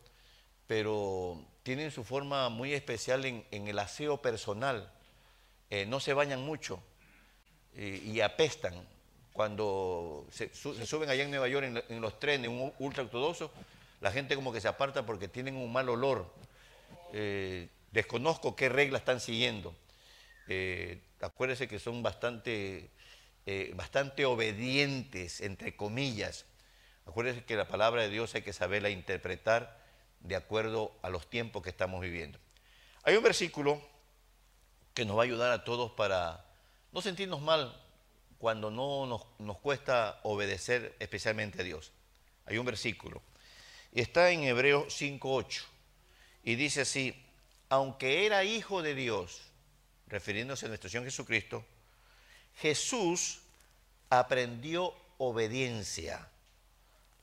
pero 0.68 1.42
tienen 1.68 1.92
su 1.92 2.06
forma 2.06 2.48
muy 2.48 2.74
especial 2.74 3.26
en, 3.26 3.44
el 3.52 3.78
aseo 3.78 4.22
personal. 4.22 4.90
Eh, 5.70 5.86
no 5.86 6.00
se 6.00 6.14
bañan 6.14 6.42
mucho 6.42 6.82
eh, 7.76 8.02
y 8.06 8.22
apestan. 8.22 8.74
cuando 9.34 10.26
se, 10.32 10.56
su- 10.56 10.74
se 10.76 10.86
suben 10.86 11.10
allá 11.10 11.26
en 11.26 11.30
Nueva 11.30 11.50
York 11.50 11.84
en, 11.90 12.00
los 12.00 12.22
trenes, 12.22 12.48
un 12.50 12.72
ultra 12.80 13.04
ortodoxo, 13.04 13.52
la 14.00 14.14
gente 14.14 14.36
como 14.36 14.54
que 14.54 14.62
se 14.62 14.70
aparta 14.70 15.06
porque 15.06 15.28
tienen 15.28 15.58
un 15.58 15.70
mal 15.70 15.90
olor. 15.90 16.34
Eh, 17.12 17.68
desconozco 17.92 18.56
qué 18.56 18.70
reglas 18.70 19.02
están 19.02 19.20
siguiendo. 19.20 19.76
Acuérdese 21.20 21.68
que 21.68 21.80
son 21.80 22.02
bastante, 22.02 22.90
bastante 23.74 24.24
obedientes, 24.24 25.42
entre 25.42 25.76
comillas. 25.76 26.46
Acuérdese 27.06 27.44
que 27.44 27.58
la 27.58 27.68
palabra 27.68 28.04
de 28.04 28.10
Dios 28.10 28.34
hay 28.36 28.42
que 28.42 28.54
saberla 28.54 28.90
interpretar 28.90 29.87
de 30.20 30.36
acuerdo 30.36 30.98
a 31.02 31.10
los 31.10 31.30
tiempos 31.30 31.64
que 31.64 31.70
estamos 31.70 32.02
viviendo. 32.02 32.40
Hay 33.04 33.16
un 33.16 33.24
versículo 33.24 33.82
que 34.94 35.06
nos 35.06 35.18
va 35.18 35.22
a 35.22 35.26
ayudar 35.26 35.52
a 35.52 35.64
todos 35.64 35.92
para 35.92 36.46
no 36.92 37.02
sentirnos 37.02 37.42
mal 37.42 37.80
cuando 38.38 38.70
no 38.72 39.06
nos, 39.06 39.26
nos 39.40 39.58
cuesta 39.60 40.20
obedecer 40.24 40.96
especialmente 41.00 41.62
a 41.62 41.64
Dios. 41.64 41.92
Hay 42.46 42.58
un 42.58 42.66
versículo. 42.66 43.22
Y 43.92 44.02
está 44.02 44.32
en 44.32 44.44
Hebreos 44.44 45.00
5.8. 45.02 45.64
Y 46.44 46.56
dice 46.56 46.82
así, 46.82 47.16
aunque 47.70 48.26
era 48.26 48.44
hijo 48.44 48.82
de 48.82 48.96
Dios, 48.96 49.42
refiriéndose 50.08 50.66
a 50.66 50.70
nuestro 50.70 50.90
Señor 50.90 51.06
Jesucristo, 51.06 51.66
Jesús 52.56 53.42
aprendió 54.10 54.94
obediencia 55.18 56.28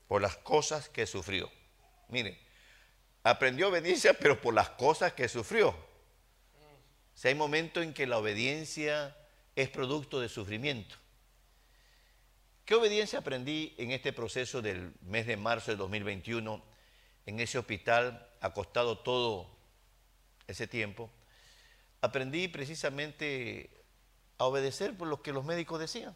por 0.09 0.21
las 0.21 0.37
cosas 0.37 0.89
que 0.89 1.07
sufrió. 1.07 1.51
Miren, 2.09 2.39
aprendió 3.25 3.69
obediencia, 3.69 4.13
pero 4.15 4.41
por 4.41 4.55
las 4.55 4.71
cosas 4.71 5.15
que 5.15 5.29
sufrió. 5.29 5.71
O 5.71 7.17
sea, 7.17 7.31
hay 7.31 7.35
momentos 7.35 7.83
en 7.83 7.95
que 7.95 8.07
la 8.07 8.19
obediencia 8.19 9.17
es 9.57 9.69
producto 9.71 10.21
de 10.21 10.29
sufrimiento. 10.29 10.97
¿Qué 12.65 12.75
obediencia 12.75 13.19
aprendí 13.19 13.75
en 13.79 13.91
este 13.91 14.13
proceso 14.13 14.63
del 14.63 14.93
mes 15.03 15.27
de 15.27 15.37
marzo 15.37 15.71
de 15.71 15.77
2021, 15.77 16.63
en 17.27 17.41
ese 17.41 17.59
hospital, 17.59 18.29
acostado 18.41 18.99
todo 18.99 19.51
ese 20.47 20.67
tiempo? 20.67 21.11
Aprendí 22.01 22.49
precisamente 22.49 23.71
a 24.39 24.45
obedecer 24.45 24.97
por 24.97 25.09
lo 25.09 25.23
que 25.23 25.33
los 25.33 25.45
médicos 25.45 25.81
decían, 25.81 26.15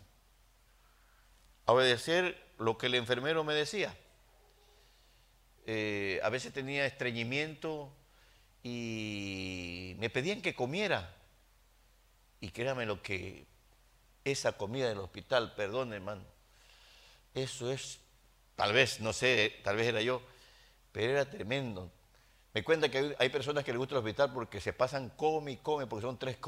a 1.64 1.72
obedecer 1.72 2.42
lo 2.58 2.76
que 2.76 2.86
el 2.86 2.94
enfermero 2.96 3.44
me 3.44 3.54
decía. 3.54 3.96
Eh, 5.70 6.18
a 6.22 6.30
veces 6.30 6.50
tenía 6.50 6.86
estreñimiento 6.86 7.92
y 8.62 9.94
me 9.98 10.08
pedían 10.08 10.40
que 10.40 10.54
comiera. 10.54 11.14
Y 12.40 12.48
créame 12.52 12.86
lo 12.86 13.02
que 13.02 13.44
esa 14.24 14.52
comida 14.52 14.88
del 14.88 14.96
hospital, 14.96 15.54
perdón 15.54 15.92
hermano, 15.92 16.22
eso 17.34 17.70
es, 17.70 18.00
tal 18.56 18.72
vez, 18.72 19.00
no 19.00 19.12
sé, 19.12 19.60
tal 19.62 19.76
vez 19.76 19.88
era 19.88 20.00
yo, 20.00 20.22
pero 20.90 21.12
era 21.12 21.28
tremendo. 21.28 21.92
Me 22.54 22.64
cuenta 22.64 22.88
que 22.88 23.14
hay, 23.18 23.28
personas 23.28 23.62
que 23.62 23.72
les 23.72 23.78
gusta 23.78 23.94
el 23.94 23.98
hospital 23.98 24.32
porque 24.32 24.62
se 24.62 24.72
pasan 24.72 25.10
come 25.10 25.52
y 25.52 25.56
come, 25.58 25.86
porque 25.86 26.06
son 26.06 26.18
tres, 26.18 26.38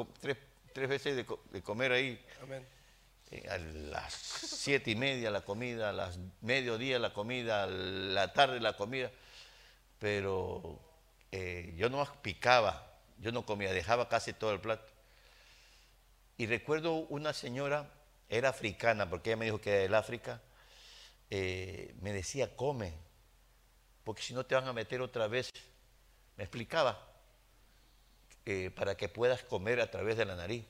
veces 0.75 1.15
de, 1.15 1.27
de 1.51 1.63
comer 1.63 1.93
ahí. 1.93 2.25
Amén. 2.43 2.67
Eh, 3.33 3.49
a 3.49 3.59
las 3.59 4.13
siete 4.13 4.91
y 4.91 4.97
media 4.97 5.31
la 5.31 5.43
comida, 5.43 5.91
a 5.91 5.93
las 5.93 6.19
mediodía 6.41 6.99
la 6.99 7.13
comida, 7.13 7.63
a 7.63 7.67
la 7.67 8.33
tarde 8.33 8.59
la 8.59 8.77
comida, 8.77 9.11
pero 10.01 10.81
eh, 11.31 11.73
yo 11.77 11.89
no 11.89 12.05
picaba, 12.23 12.93
yo 13.19 13.31
no 13.31 13.47
comía, 13.47 13.73
dejaba 13.73 14.09
casi 14.09 14.33
todo 14.33 14.53
el 14.53 14.61
plato. 14.61 14.91
Y 16.39 16.47
recuerdo 16.47 16.95
una 16.95 17.33
señora, 17.33 17.89
era 18.29 18.49
africana, 18.49 19.09
porque 19.09 19.31
ella 19.31 19.37
me 19.37 19.45
dijo 19.45 19.61
que 19.61 19.71
era 19.71 19.83
del 19.83 19.95
África, 19.95 20.41
eh, 21.31 21.95
me 22.01 22.13
decía, 22.13 22.57
come, 22.57 22.95
porque 24.03 24.23
si 24.23 24.35
no 24.35 24.45
te 24.45 24.57
van 24.57 24.67
a 24.67 24.73
meter 24.73 25.01
otra 25.03 25.29
vez. 25.29 25.51
Me 26.37 26.45
explicaba, 26.45 27.07
para 28.75 28.97
que 28.97 29.09
puedas 29.09 29.45
comer 29.45 29.81
a 29.81 29.91
través 29.91 30.17
de 30.17 30.25
la 30.25 30.35
nariz. 30.35 30.65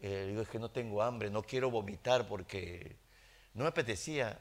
Eh, 0.00 0.26
digo, 0.28 0.42
es 0.42 0.48
que 0.48 0.58
no 0.58 0.70
tengo 0.70 1.02
hambre, 1.02 1.30
no 1.30 1.42
quiero 1.42 1.70
vomitar 1.70 2.28
porque 2.28 2.96
no 3.54 3.64
me 3.64 3.68
apetecía. 3.68 4.38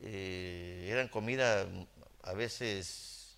Eh, 0.00 0.88
eran 0.90 1.08
comida 1.08 1.66
a 2.22 2.32
veces... 2.32 3.36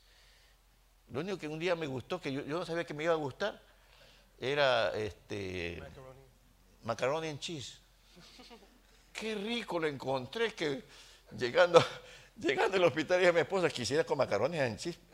Lo 1.10 1.20
único 1.20 1.38
que 1.38 1.48
un 1.48 1.58
día 1.58 1.74
me 1.74 1.86
gustó, 1.86 2.20
que 2.20 2.32
yo, 2.32 2.44
yo 2.44 2.58
no 2.58 2.66
sabía 2.66 2.84
que 2.84 2.92
me 2.92 3.04
iba 3.04 3.14
a 3.14 3.16
gustar, 3.16 3.62
era 4.38 4.94
este, 4.94 5.78
Macaroni. 5.80 6.20
macaroni 6.84 7.28
and 7.28 7.40
cheese. 7.40 7.78
Qué 9.12 9.34
rico 9.34 9.78
lo 9.78 9.86
encontré 9.86 10.52
que 10.52 10.84
llegando, 11.36 11.82
llegando 12.36 12.76
al 12.76 12.84
hospital 12.84 13.18
dije 13.18 13.30
a 13.30 13.32
mi 13.32 13.40
esposa, 13.40 13.70
quisiera 13.70 14.04
con 14.04 14.18
macaroni 14.18 14.58
and 14.58 14.78
cheese. 14.78 14.98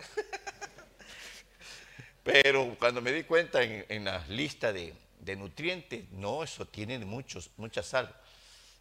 Pero 2.25 2.75
cuando 2.79 3.01
me 3.01 3.13
di 3.13 3.23
cuenta 3.23 3.63
en, 3.63 3.85
en 3.89 4.05
la 4.05 4.19
lista 4.29 4.73
de, 4.73 4.95
de 5.25 5.37
nutrientes, 5.37 6.11
no, 6.11 6.43
eso 6.43 6.67
tiene 6.67 6.99
muchos, 6.99 7.51
mucha 7.57 7.83
sal. 7.83 8.15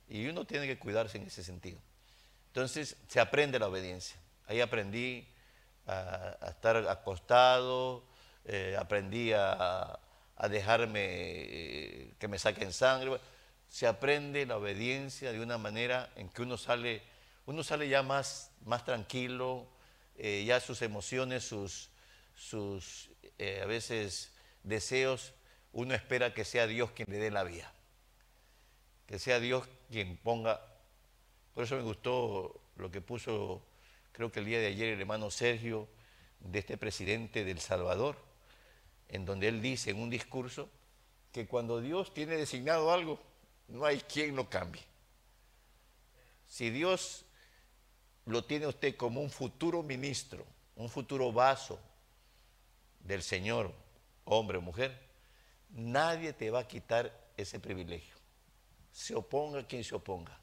Y 0.09 0.27
uno 0.27 0.45
tiene 0.45 0.67
que 0.67 0.77
cuidarse 0.77 1.17
en 1.17 1.27
ese 1.27 1.43
sentido. 1.43 1.79
Entonces 2.47 2.97
se 3.07 3.19
aprende 3.19 3.59
la 3.59 3.67
obediencia. 3.67 4.17
Ahí 4.47 4.61
aprendí 4.61 5.25
a, 5.87 6.37
estar 6.49 6.77
acostado, 6.87 8.03
eh, 8.45 8.75
aprendí 8.77 9.31
a, 9.33 9.99
dejarme 10.49 10.99
eh, 11.01 12.13
que 12.19 12.27
me 12.27 12.37
saquen 12.37 12.73
sangre. 12.73 13.19
Se 13.69 13.87
aprende 13.87 14.45
la 14.45 14.57
obediencia 14.57 15.31
de 15.31 15.39
una 15.39 15.57
manera 15.57 16.11
en 16.15 16.29
que 16.29 16.41
uno 16.41 16.57
sale, 16.57 17.01
uno 17.45 17.63
sale 17.63 17.87
ya 17.87 18.03
más, 18.03 18.51
más 18.65 18.83
tranquilo, 18.83 19.67
eh, 20.17 20.43
ya 20.45 20.59
sus 20.59 20.81
emociones, 20.81 21.45
sus, 21.45 21.89
sus 22.35 23.09
a 23.39 23.65
veces 23.65 24.31
deseos, 24.63 25.33
uno 25.73 25.93
espera 25.95 26.33
que 26.33 26.45
sea 26.45 26.67
Dios 26.67 26.91
quien 26.91 27.07
le 27.09 27.17
dé 27.17 27.31
la 27.31 27.43
vía, 27.43 27.71
que 29.07 29.19
sea 29.19 29.39
Dios 29.39 29.67
quien 29.91 30.17
ponga. 30.17 30.61
Por 31.53 31.65
eso 31.65 31.75
me 31.75 31.83
gustó 31.83 32.61
lo 32.77 32.91
que 32.91 33.01
puso, 33.01 33.63
creo 34.11 34.31
que 34.31 34.39
el 34.39 34.45
día 34.45 34.59
de 34.59 34.67
ayer, 34.67 34.93
el 34.93 35.01
hermano 35.01 35.29
Sergio, 35.31 35.87
de 36.39 36.59
este 36.59 36.77
presidente 36.77 37.43
del 37.43 37.59
Salvador, 37.59 38.17
en 39.09 39.25
donde 39.25 39.47
él 39.47 39.61
dice 39.61 39.91
en 39.91 39.99
un 39.99 40.09
discurso 40.09 40.69
que 41.31 41.47
cuando 41.47 41.81
Dios 41.81 42.13
tiene 42.13 42.37
designado 42.37 42.91
algo, 42.91 43.19
no 43.67 43.85
hay 43.85 43.99
quien 43.99 44.35
lo 44.35 44.49
cambie. 44.49 44.83
Si 46.47 46.69
Dios 46.69 47.25
lo 48.25 48.43
tiene 48.43 48.67
usted 48.67 48.95
como 48.95 49.21
un 49.21 49.29
futuro 49.29 49.81
ministro, 49.81 50.45
un 50.75 50.89
futuro 50.89 51.31
vaso 51.31 51.79
del 52.99 53.23
Señor, 53.23 53.73
hombre 54.25 54.57
o 54.57 54.61
mujer, 54.61 55.12
nadie 55.73 56.33
te 56.33 56.49
va 56.49 56.59
a 56.59 56.67
quitar 56.67 57.11
ese 57.35 57.59
privilegio. 57.59 58.15
Se 58.91 59.15
oponga 59.15 59.65
quien 59.65 59.83
se 59.83 59.95
oponga. 59.95 60.39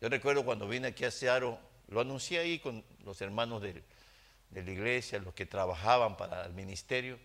Yo 0.00 0.08
recuerdo 0.08 0.44
cuando 0.44 0.66
vine 0.66 0.88
aquí 0.88 1.04
a 1.04 1.10
Searo, 1.10 1.58
lo 1.88 2.00
anuncié 2.00 2.40
ahí 2.40 2.58
con 2.58 2.84
los 3.04 3.20
hermanos 3.20 3.62
de, 3.62 3.84
la 4.50 4.60
iglesia, 4.60 5.18
los 5.20 5.32
que 5.32 5.46
trabajaban 5.46 6.16
para 6.16 6.44
el 6.44 6.52
ministerio, 6.52 7.18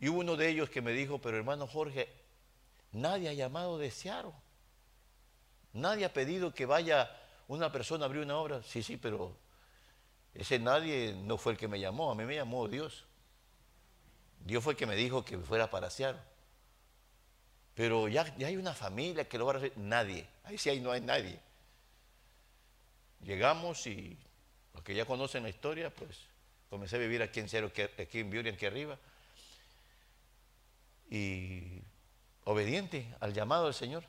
y 0.00 0.08
hubo 0.08 0.20
uno 0.20 0.36
de 0.36 0.48
ellos 0.48 0.70
que 0.70 0.82
me 0.82 0.92
dijo, 0.92 1.20
pero 1.20 1.36
hermano 1.36 1.66
Jorge, 1.66 2.08
nadie 2.92 3.28
ha 3.28 3.32
llamado 3.32 3.78
de 3.78 3.90
Searo. 3.90 4.34
Nadie 5.72 6.04
ha 6.04 6.12
pedido 6.12 6.52
que 6.52 6.66
vaya 6.66 7.16
una 7.46 7.70
persona 7.70 8.04
a 8.04 8.06
abrir 8.06 8.22
una 8.22 8.38
obra. 8.38 8.62
Sí, 8.62 8.82
sí, 8.82 8.96
pero 8.96 9.36
ese 10.34 10.58
nadie 10.58 11.14
no 11.14 11.38
fue 11.38 11.52
el 11.52 11.58
que 11.58 11.68
me 11.68 11.78
llamó, 11.78 12.10
a 12.10 12.14
mí 12.14 12.24
me 12.24 12.34
llamó 12.34 12.66
Dios. 12.66 13.06
Dios 14.44 14.64
fue 14.64 14.72
el 14.72 14.76
que 14.76 14.86
me 14.86 14.96
dijo 14.96 15.24
que 15.24 15.38
fuera 15.38 15.70
para 15.70 15.90
Searo. 15.90 16.18
Pero 17.74 18.08
ya, 18.08 18.36
ya 18.36 18.48
hay 18.48 18.56
una 18.56 18.74
familia 18.74 19.28
que 19.28 19.38
lo 19.38 19.46
va 19.46 19.54
a 19.54 19.56
hacer. 19.56 19.72
Nadie. 19.76 20.26
Ahí 20.44 20.58
sí 20.58 20.70
ahí 20.70 20.80
no 20.80 20.90
hay 20.90 21.00
nadie. 21.00 21.38
Llegamos 23.22 23.86
y 23.86 24.16
los 24.74 24.82
que 24.82 24.94
ya 24.94 25.04
conocen 25.04 25.42
la 25.42 25.48
historia, 25.48 25.90
pues 25.90 26.18
comencé 26.68 26.96
a 26.96 26.98
vivir 26.98 27.22
aquí 27.22 27.40
en 27.40 27.48
Cero, 27.48 27.70
aquí 27.98 28.20
en 28.20 28.48
aquí 28.48 28.66
arriba. 28.66 28.98
Y 31.10 31.82
obediente 32.44 33.14
al 33.20 33.32
llamado 33.32 33.64
del 33.64 33.74
Señor. 33.74 34.04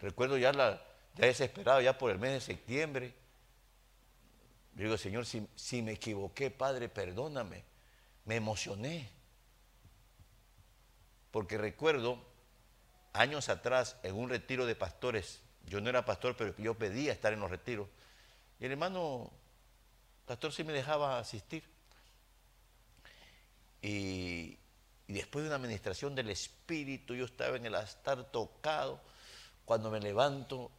Recuerdo 0.00 0.38
ya, 0.38 0.52
la, 0.52 0.82
ya 1.16 1.26
desesperado, 1.26 1.80
ya 1.80 1.98
por 1.98 2.10
el 2.10 2.18
mes 2.18 2.32
de 2.32 2.40
septiembre. 2.40 3.12
Digo, 4.74 4.96
Señor, 4.96 5.26
si, 5.26 5.46
si 5.56 5.82
me 5.82 5.92
equivoqué, 5.92 6.50
Padre, 6.50 6.88
perdóname. 6.88 7.64
Me 8.28 8.36
emocioné. 8.36 9.08
Porque 11.30 11.56
recuerdo 11.56 12.22
años 13.14 13.48
atrás 13.48 13.96
en 14.02 14.14
un 14.16 14.28
retiro 14.28 14.66
de 14.66 14.74
pastores, 14.74 15.40
yo 15.64 15.80
no 15.80 15.88
era 15.88 16.04
pastor, 16.04 16.36
pero 16.36 16.54
yo 16.58 16.74
pedía 16.74 17.10
estar 17.10 17.32
en 17.32 17.40
los 17.40 17.50
retiros. 17.50 17.88
Y 18.60 18.66
el 18.66 18.72
hermano 18.72 19.30
pastor 20.26 20.52
sí 20.52 20.62
me 20.62 20.74
dejaba 20.74 21.18
asistir. 21.18 21.64
Y 23.80 24.58
después 25.06 25.42
de 25.42 25.48
una 25.48 25.56
administración 25.56 26.14
del 26.14 26.28
Espíritu, 26.28 27.14
yo 27.14 27.24
estaba 27.24 27.56
en 27.56 27.64
el 27.64 27.74
altar 27.74 28.30
tocado. 28.30 29.00
Cuando 29.64 29.90
me 29.90 30.00
levanto 30.00 30.70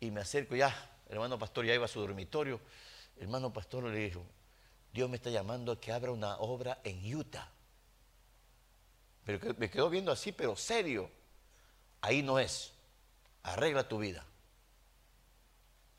y 0.00 0.10
me 0.10 0.22
acerco, 0.22 0.56
ya, 0.56 0.74
el 1.08 1.16
hermano 1.16 1.38
pastor 1.38 1.66
ya 1.66 1.74
iba 1.74 1.84
a 1.84 1.88
su 1.88 2.00
dormitorio. 2.00 2.62
El 3.16 3.24
hermano 3.24 3.52
pastor 3.52 3.84
le 3.84 3.98
dijo, 3.98 4.24
Dios 4.94 5.10
me 5.10 5.16
está 5.16 5.28
llamando 5.28 5.72
a 5.72 5.80
que 5.80 5.92
abra 5.92 6.12
una 6.12 6.36
obra 6.36 6.78
en 6.84 7.16
Utah. 7.16 7.50
Pero 9.24 9.40
me 9.58 9.68
quedó 9.68 9.90
viendo 9.90 10.12
así, 10.12 10.30
pero 10.30 10.54
serio. 10.54 11.10
Ahí 12.00 12.22
no 12.22 12.38
es. 12.38 12.72
Arregla 13.42 13.88
tu 13.88 13.98
vida. 13.98 14.24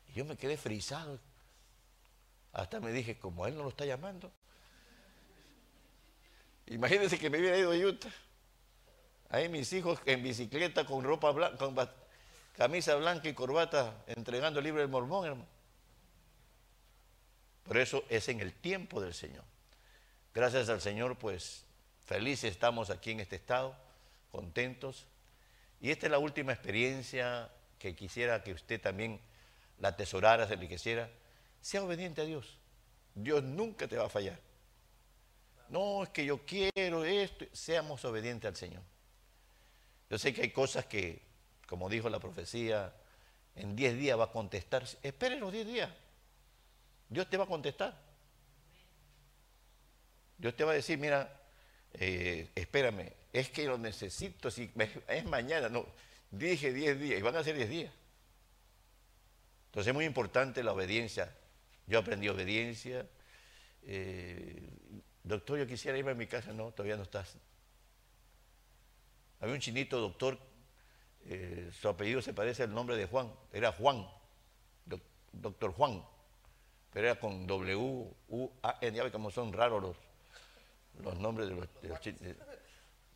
Y 0.08 0.14
yo 0.14 0.24
me 0.24 0.38
quedé 0.38 0.56
frisado. 0.56 1.20
Hasta 2.54 2.80
me 2.80 2.90
dije, 2.90 3.18
como 3.18 3.46
él 3.46 3.54
no 3.54 3.64
lo 3.64 3.68
está 3.68 3.84
llamando. 3.84 4.32
Imagínense 6.64 7.18
que 7.18 7.28
me 7.28 7.38
hubiera 7.38 7.58
ido 7.58 7.72
a 7.72 7.76
Utah. 7.76 8.14
Ahí 9.28 9.50
mis 9.50 9.70
hijos 9.74 10.00
en 10.06 10.22
bicicleta 10.22 10.86
con 10.86 11.04
ropa 11.04 11.32
blanca, 11.32 11.58
con 11.58 11.76
camisa 12.56 12.94
blanca 12.94 13.28
y 13.28 13.34
corbata 13.34 14.02
entregando 14.06 14.60
el 14.60 14.64
libro 14.64 14.80
del 14.80 14.88
mormón, 14.88 15.26
hermano. 15.26 15.55
Por 17.66 17.78
eso 17.78 18.04
es 18.08 18.28
en 18.28 18.40
el 18.40 18.52
tiempo 18.52 19.00
del 19.00 19.14
Señor. 19.14 19.44
Gracias 20.34 20.68
al 20.68 20.80
Señor, 20.80 21.16
pues 21.16 21.64
felices 22.04 22.50
estamos 22.50 22.90
aquí 22.90 23.10
en 23.10 23.20
este 23.20 23.36
estado, 23.36 23.74
contentos. 24.30 25.06
Y 25.80 25.90
esta 25.90 26.06
es 26.06 26.12
la 26.12 26.18
última 26.18 26.52
experiencia 26.52 27.50
que 27.78 27.94
quisiera 27.94 28.42
que 28.42 28.52
usted 28.52 28.80
también 28.80 29.20
la 29.78 29.88
atesorara, 29.88 30.46
se 30.46 30.54
enriqueciera. 30.54 31.10
Sea 31.60 31.82
obediente 31.82 32.22
a 32.22 32.24
Dios. 32.24 32.58
Dios 33.14 33.42
nunca 33.42 33.88
te 33.88 33.96
va 33.96 34.06
a 34.06 34.08
fallar. 34.08 34.38
No, 35.68 36.04
es 36.04 36.10
que 36.10 36.24
yo 36.24 36.44
quiero 36.46 37.04
esto. 37.04 37.44
Seamos 37.52 38.04
obedientes 38.04 38.48
al 38.48 38.56
Señor. 38.56 38.82
Yo 40.08 40.18
sé 40.18 40.32
que 40.32 40.42
hay 40.42 40.50
cosas 40.50 40.86
que, 40.86 41.22
como 41.66 41.88
dijo 41.88 42.08
la 42.08 42.20
profecía, 42.20 42.94
en 43.56 43.74
10 43.74 43.98
días 43.98 44.18
va 44.18 44.24
a 44.24 44.32
contestar. 44.32 44.84
Esperen 45.02 45.40
los 45.40 45.52
10 45.52 45.66
días. 45.66 45.90
Dios 47.08 47.28
te 47.28 47.36
va 47.36 47.44
a 47.44 47.48
contestar. 47.48 47.96
Dios 50.38 50.54
te 50.54 50.64
va 50.64 50.72
a 50.72 50.74
decir, 50.74 50.98
mira, 50.98 51.40
eh, 51.94 52.50
espérame, 52.54 53.12
es 53.32 53.48
que 53.50 53.66
lo 53.66 53.78
necesito, 53.78 54.50
si 54.50 54.70
es 55.08 55.24
mañana, 55.24 55.68
no, 55.68 55.86
dije 56.30 56.72
10 56.72 57.00
días 57.00 57.18
y 57.18 57.22
van 57.22 57.36
a 57.36 57.44
ser 57.44 57.56
10 57.56 57.68
días. 57.68 57.92
Entonces 59.66 59.88
es 59.88 59.94
muy 59.94 60.04
importante 60.04 60.62
la 60.62 60.72
obediencia. 60.72 61.34
Yo 61.86 61.98
aprendí 61.98 62.28
obediencia. 62.28 63.06
Eh, 63.82 64.70
doctor, 65.22 65.58
yo 65.58 65.66
quisiera 65.66 65.98
irme 65.98 66.12
a 66.12 66.14
mi 66.14 66.26
casa. 66.26 66.52
No, 66.52 66.72
todavía 66.72 66.96
no 66.96 67.02
estás. 67.02 67.36
Había 69.40 69.54
un 69.54 69.60
chinito 69.60 70.00
doctor, 70.00 70.38
eh, 71.26 71.70
su 71.78 71.88
apellido 71.88 72.22
se 72.22 72.32
parece 72.32 72.62
al 72.62 72.72
nombre 72.72 72.96
de 72.96 73.06
Juan. 73.06 73.30
Era 73.52 73.70
Juan, 73.72 74.06
doctor 75.32 75.72
Juan. 75.72 76.02
Pero 76.96 77.08
era 77.08 77.20
con 77.20 77.46
W, 77.46 77.76
U, 77.76 78.50
A, 78.62 78.78
N. 78.80 78.96
Ya 78.96 79.04
ve 79.04 79.12
cómo 79.12 79.30
son 79.30 79.52
raros 79.52 79.98
los, 81.02 81.18
nombres 81.18 81.46
de 81.46 81.54
los, 81.54 81.68
de 82.02 82.34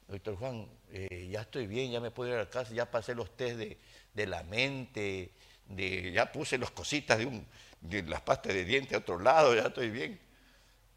Doctor 0.06 0.36
Juan, 0.36 0.68
eh, 0.92 1.30
ya 1.32 1.40
estoy 1.40 1.66
bien, 1.66 1.90
ya 1.90 1.98
me 1.98 2.10
puedo 2.10 2.30
ir 2.30 2.38
a 2.38 2.50
casa, 2.50 2.74
ya 2.74 2.90
pasé 2.90 3.14
los 3.14 3.34
test 3.38 3.56
de, 3.56 3.78
de 4.12 4.26
la 4.26 4.42
mente, 4.42 5.32
de, 5.64 6.12
ya 6.12 6.30
puse 6.30 6.58
las 6.58 6.70
cositas 6.72 7.16
de, 7.16 7.24
un, 7.24 7.46
de 7.80 8.02
las 8.02 8.20
pastas 8.20 8.52
de 8.52 8.66
dientes 8.66 8.92
a 8.92 8.98
otro 8.98 9.18
lado, 9.18 9.54
ya 9.54 9.68
estoy 9.68 9.88
bien. 9.88 10.20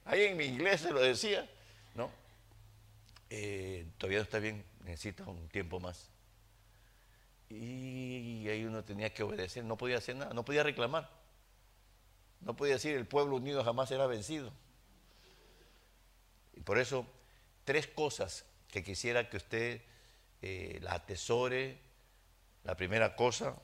Ahí 0.04 0.24
en 0.24 0.36
mi 0.36 0.44
inglés 0.44 0.82
se 0.82 0.92
lo 0.92 1.00
decía, 1.00 1.50
¿no? 1.96 2.12
Eh, 3.30 3.86
todavía 3.98 4.18
no 4.18 4.24
está 4.24 4.40
bien, 4.40 4.62
necesita 4.84 5.24
un 5.24 5.48
tiempo 5.48 5.80
más. 5.80 6.10
Y 7.50 8.46
ahí 8.50 8.66
uno 8.66 8.84
tenía 8.84 9.14
que 9.14 9.24
obedecer, 9.24 9.64
no 9.64 9.78
podía 9.78 10.00
hacer 10.00 10.18
nada, 10.18 10.34
no 10.34 10.44
podía 10.44 10.64
reclamar. 10.64 11.23
No 12.46 12.56
podía 12.56 12.74
decir 12.74 12.96
el 12.96 13.08
pueblo 13.08 13.38
unido 13.38 13.64
jamás 13.64 13.90
será 13.90 14.06
vencido. 14.08 14.52
Y 16.54 16.62
por 16.62 16.78
eso, 16.78 17.06
tres 17.64 17.88
cosas 17.88 18.46
que 18.68 18.84
quisiera 18.84 19.30
que 19.30 19.38
usted 19.38 19.82
eh, 20.42 20.80
la 20.82 20.96
atesore. 20.96 21.80
La 22.64 22.76
primera 22.76 23.16
cosa, 23.16 23.56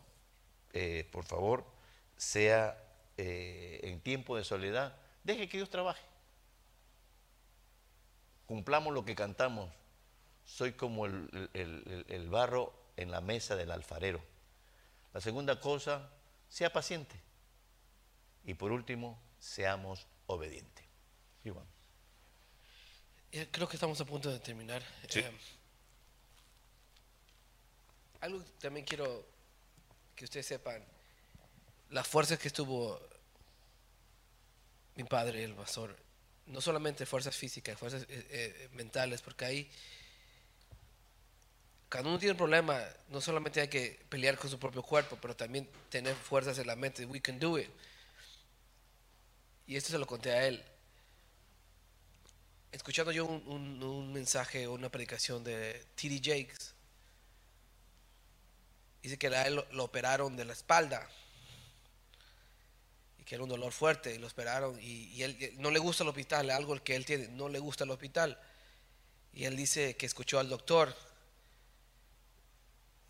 eh, 0.74 1.08
por 1.12 1.24
favor, 1.24 1.66
sea 2.18 2.78
eh, 3.18 3.80
en 3.84 4.02
tiempo 4.02 4.36
de 4.36 4.44
soledad, 4.44 4.96
deje 5.24 5.48
que 5.48 5.58
Dios 5.58 5.70
trabaje. 5.70 6.04
Cumplamos 8.46 8.94
lo 8.94 9.06
que 9.06 9.16
cantamos. 9.16 9.70
Soy 10.44 10.74
como 10.74 11.06
el 11.06 12.28
barro 12.32 12.74
en 12.98 13.12
la 13.12 13.22
mesa 13.22 13.56
del 13.56 13.72
alfarero. 13.72 14.20
La 15.14 15.22
segunda 15.22 15.60
cosa, 15.60 16.10
sea 16.50 16.74
paciente. 16.74 17.29
Y 18.46 18.54
por 18.54 18.72
último, 18.72 19.22
seamos 19.40 20.08
obedientes. 20.28 20.86
Creo 23.52 23.68
que 23.68 23.76
estamos 23.76 24.02
a 24.02 24.06
punto 24.06 24.32
de 24.32 24.40
terminar. 24.40 24.84
Eh, 25.14 25.32
algo 28.22 28.44
también 28.60 28.86
quiero 28.86 29.26
que 30.16 30.26
ustedes 30.26 30.48
sepan, 30.48 30.84
la 31.92 32.04
fuerza 32.04 32.38
que 32.38 32.48
estuvo 32.48 33.00
mi 34.96 35.04
padre, 35.04 35.44
el 35.44 35.54
pastor, 35.54 35.96
no 36.48 36.60
solamente 36.60 37.06
fuerzas 37.06 37.36
físicas, 37.36 37.78
fuerzas 37.78 38.04
eh, 38.10 38.28
eh, 38.30 38.70
mentales, 38.74 39.22
porque 39.22 39.46
ahí, 39.46 39.72
cuando 41.90 42.10
uno 42.10 42.20
tiene 42.20 42.32
un 42.32 42.38
problema, 42.38 42.84
no 43.08 43.22
solamente 43.22 43.62
hay 43.62 43.70
que 43.70 44.00
pelear 44.10 44.38
con 44.38 44.50
su 44.50 44.60
propio 44.60 44.84
cuerpo, 44.84 45.18
pero 45.22 45.36
también 45.36 45.70
tener 45.90 46.16
fuerzas 46.16 46.58
en 46.60 46.68
la 46.68 46.76
mente, 46.76 47.06
we 47.06 47.22
can 47.22 47.40
do 47.40 47.58
it. 47.58 47.70
Y 49.70 49.76
esto 49.76 49.91
se 49.91 49.99
lo 49.99 50.07
conté 50.07 50.32
a 50.32 50.47
él. 50.47 50.65
Escuchando 52.72 53.11
yo 53.11 53.28
un, 53.28 54.11
mensaje 54.11 54.65
o 54.65 54.74
una 54.74 54.89
predicación 54.89 55.43
de 55.43 55.86
T.D. 55.93 56.22
Jakes, 56.24 56.74
dice 59.03 59.20
que 59.20 59.28
a 59.28 59.45
él 59.45 59.63
lo, 59.72 59.84
operaron 59.84 60.36
de 60.36 60.45
la 60.45 60.53
espalda 60.53 61.07
y 63.20 63.24
que 63.24 63.36
era 63.36 63.43
un 63.43 63.49
dolor 63.51 63.72
fuerte 63.72 64.15
y 64.15 64.17
lo 64.17 64.26
operaron 64.26 64.76
y, 64.82 65.22
él, 65.22 65.53
no 65.59 65.70
le 65.70 65.78
gusta 65.78 66.01
el 66.01 66.09
hospital, 66.09 66.49
algo 66.49 66.84
que 66.84 66.95
él 66.95 67.05
tiene, 67.05 67.28
no 67.28 67.47
le 67.47 67.59
gusta 67.59 67.84
el 67.84 67.91
hospital. 67.91 68.41
Y 69.34 69.45
él 69.45 69.55
dice 69.55 69.95
que 69.97 70.07
escuchó 70.07 70.39
al 70.39 70.49
doctor 70.49 70.95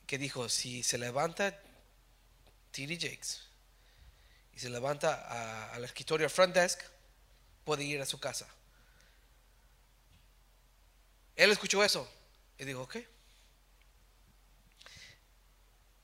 que 0.06 0.18
dijo, 0.18 0.50
si 0.50 0.84
se 0.84 0.98
levanta 0.98 1.58
T.D. 2.72 2.98
Jakes 3.00 3.49
y 4.60 4.62
se 4.62 4.70
levanta 4.70 5.72
al 5.72 5.86
escritorio 5.86 6.30
front 6.30 6.54
desk, 6.54 6.82
puede 7.64 7.86
ir 7.86 8.02
a 8.02 8.06
su 8.06 8.20
casa. 8.20 8.46
Él 11.38 11.50
escuchó 11.50 11.82
eso 11.82 12.06
y 12.58 12.66
dijo, 12.66 12.82
ok. 12.82 12.98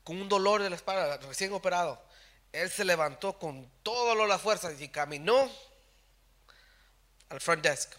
Con 0.05 0.21
un 0.21 0.29
dolor 0.29 0.63
de 0.63 0.69
la 0.69 0.77
espalda, 0.77 1.17
recién 1.17 1.51
operado, 1.51 2.01
él 2.53 2.71
se 2.71 2.85
levantó 2.85 3.37
con 3.37 3.69
todas 3.83 4.25
las 4.25 4.41
fuerzas 4.41 4.79
y 4.79 4.87
caminó 4.87 5.51
al 7.27 7.41
front 7.41 7.61
desk. 7.61 7.91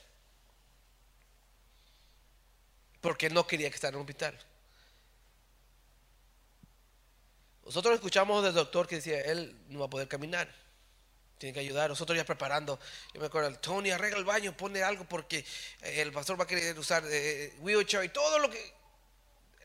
Porque 3.03 3.29
no 3.29 3.47
quería 3.47 3.69
que 3.69 3.75
estar 3.75 3.91
en 3.91 3.97
un 3.97 4.03
hospital. 4.05 4.43
Nosotros 7.67 7.95
escuchamos 7.95 8.45
del 8.45 8.55
doctor 8.55 8.87
que 8.87 8.97
decía, 8.97 9.21
él 9.23 9.57
no 9.69 9.81
va 9.81 9.87
a 9.87 9.91
poder 9.91 10.07
caminar. 10.07 10.49
Tiene 11.37 11.53
que 11.53 11.59
ayudar. 11.59 11.91
Nosotros 11.91 12.17
ya 12.17 12.25
preparando. 12.25 12.79
Yo 13.13 13.21
me 13.21 13.27
acuerdo, 13.27 13.53
Tony, 13.59 13.91
arregla 13.91 14.19
el 14.19 14.25
baño, 14.25 14.57
pone 14.57 14.85
algo 14.85 15.05
porque 15.05 15.45
eh, 15.83 16.01
el 16.01 16.13
pastor 16.13 16.39
va 16.39 16.45
a 16.45 16.47
querer 16.47 16.79
usar 16.79 17.03
eh, 17.09 17.53
wheelchair 17.59 18.05
y 18.05 18.09
todo 18.11 18.39
lo 18.39 18.49
que 18.49 18.73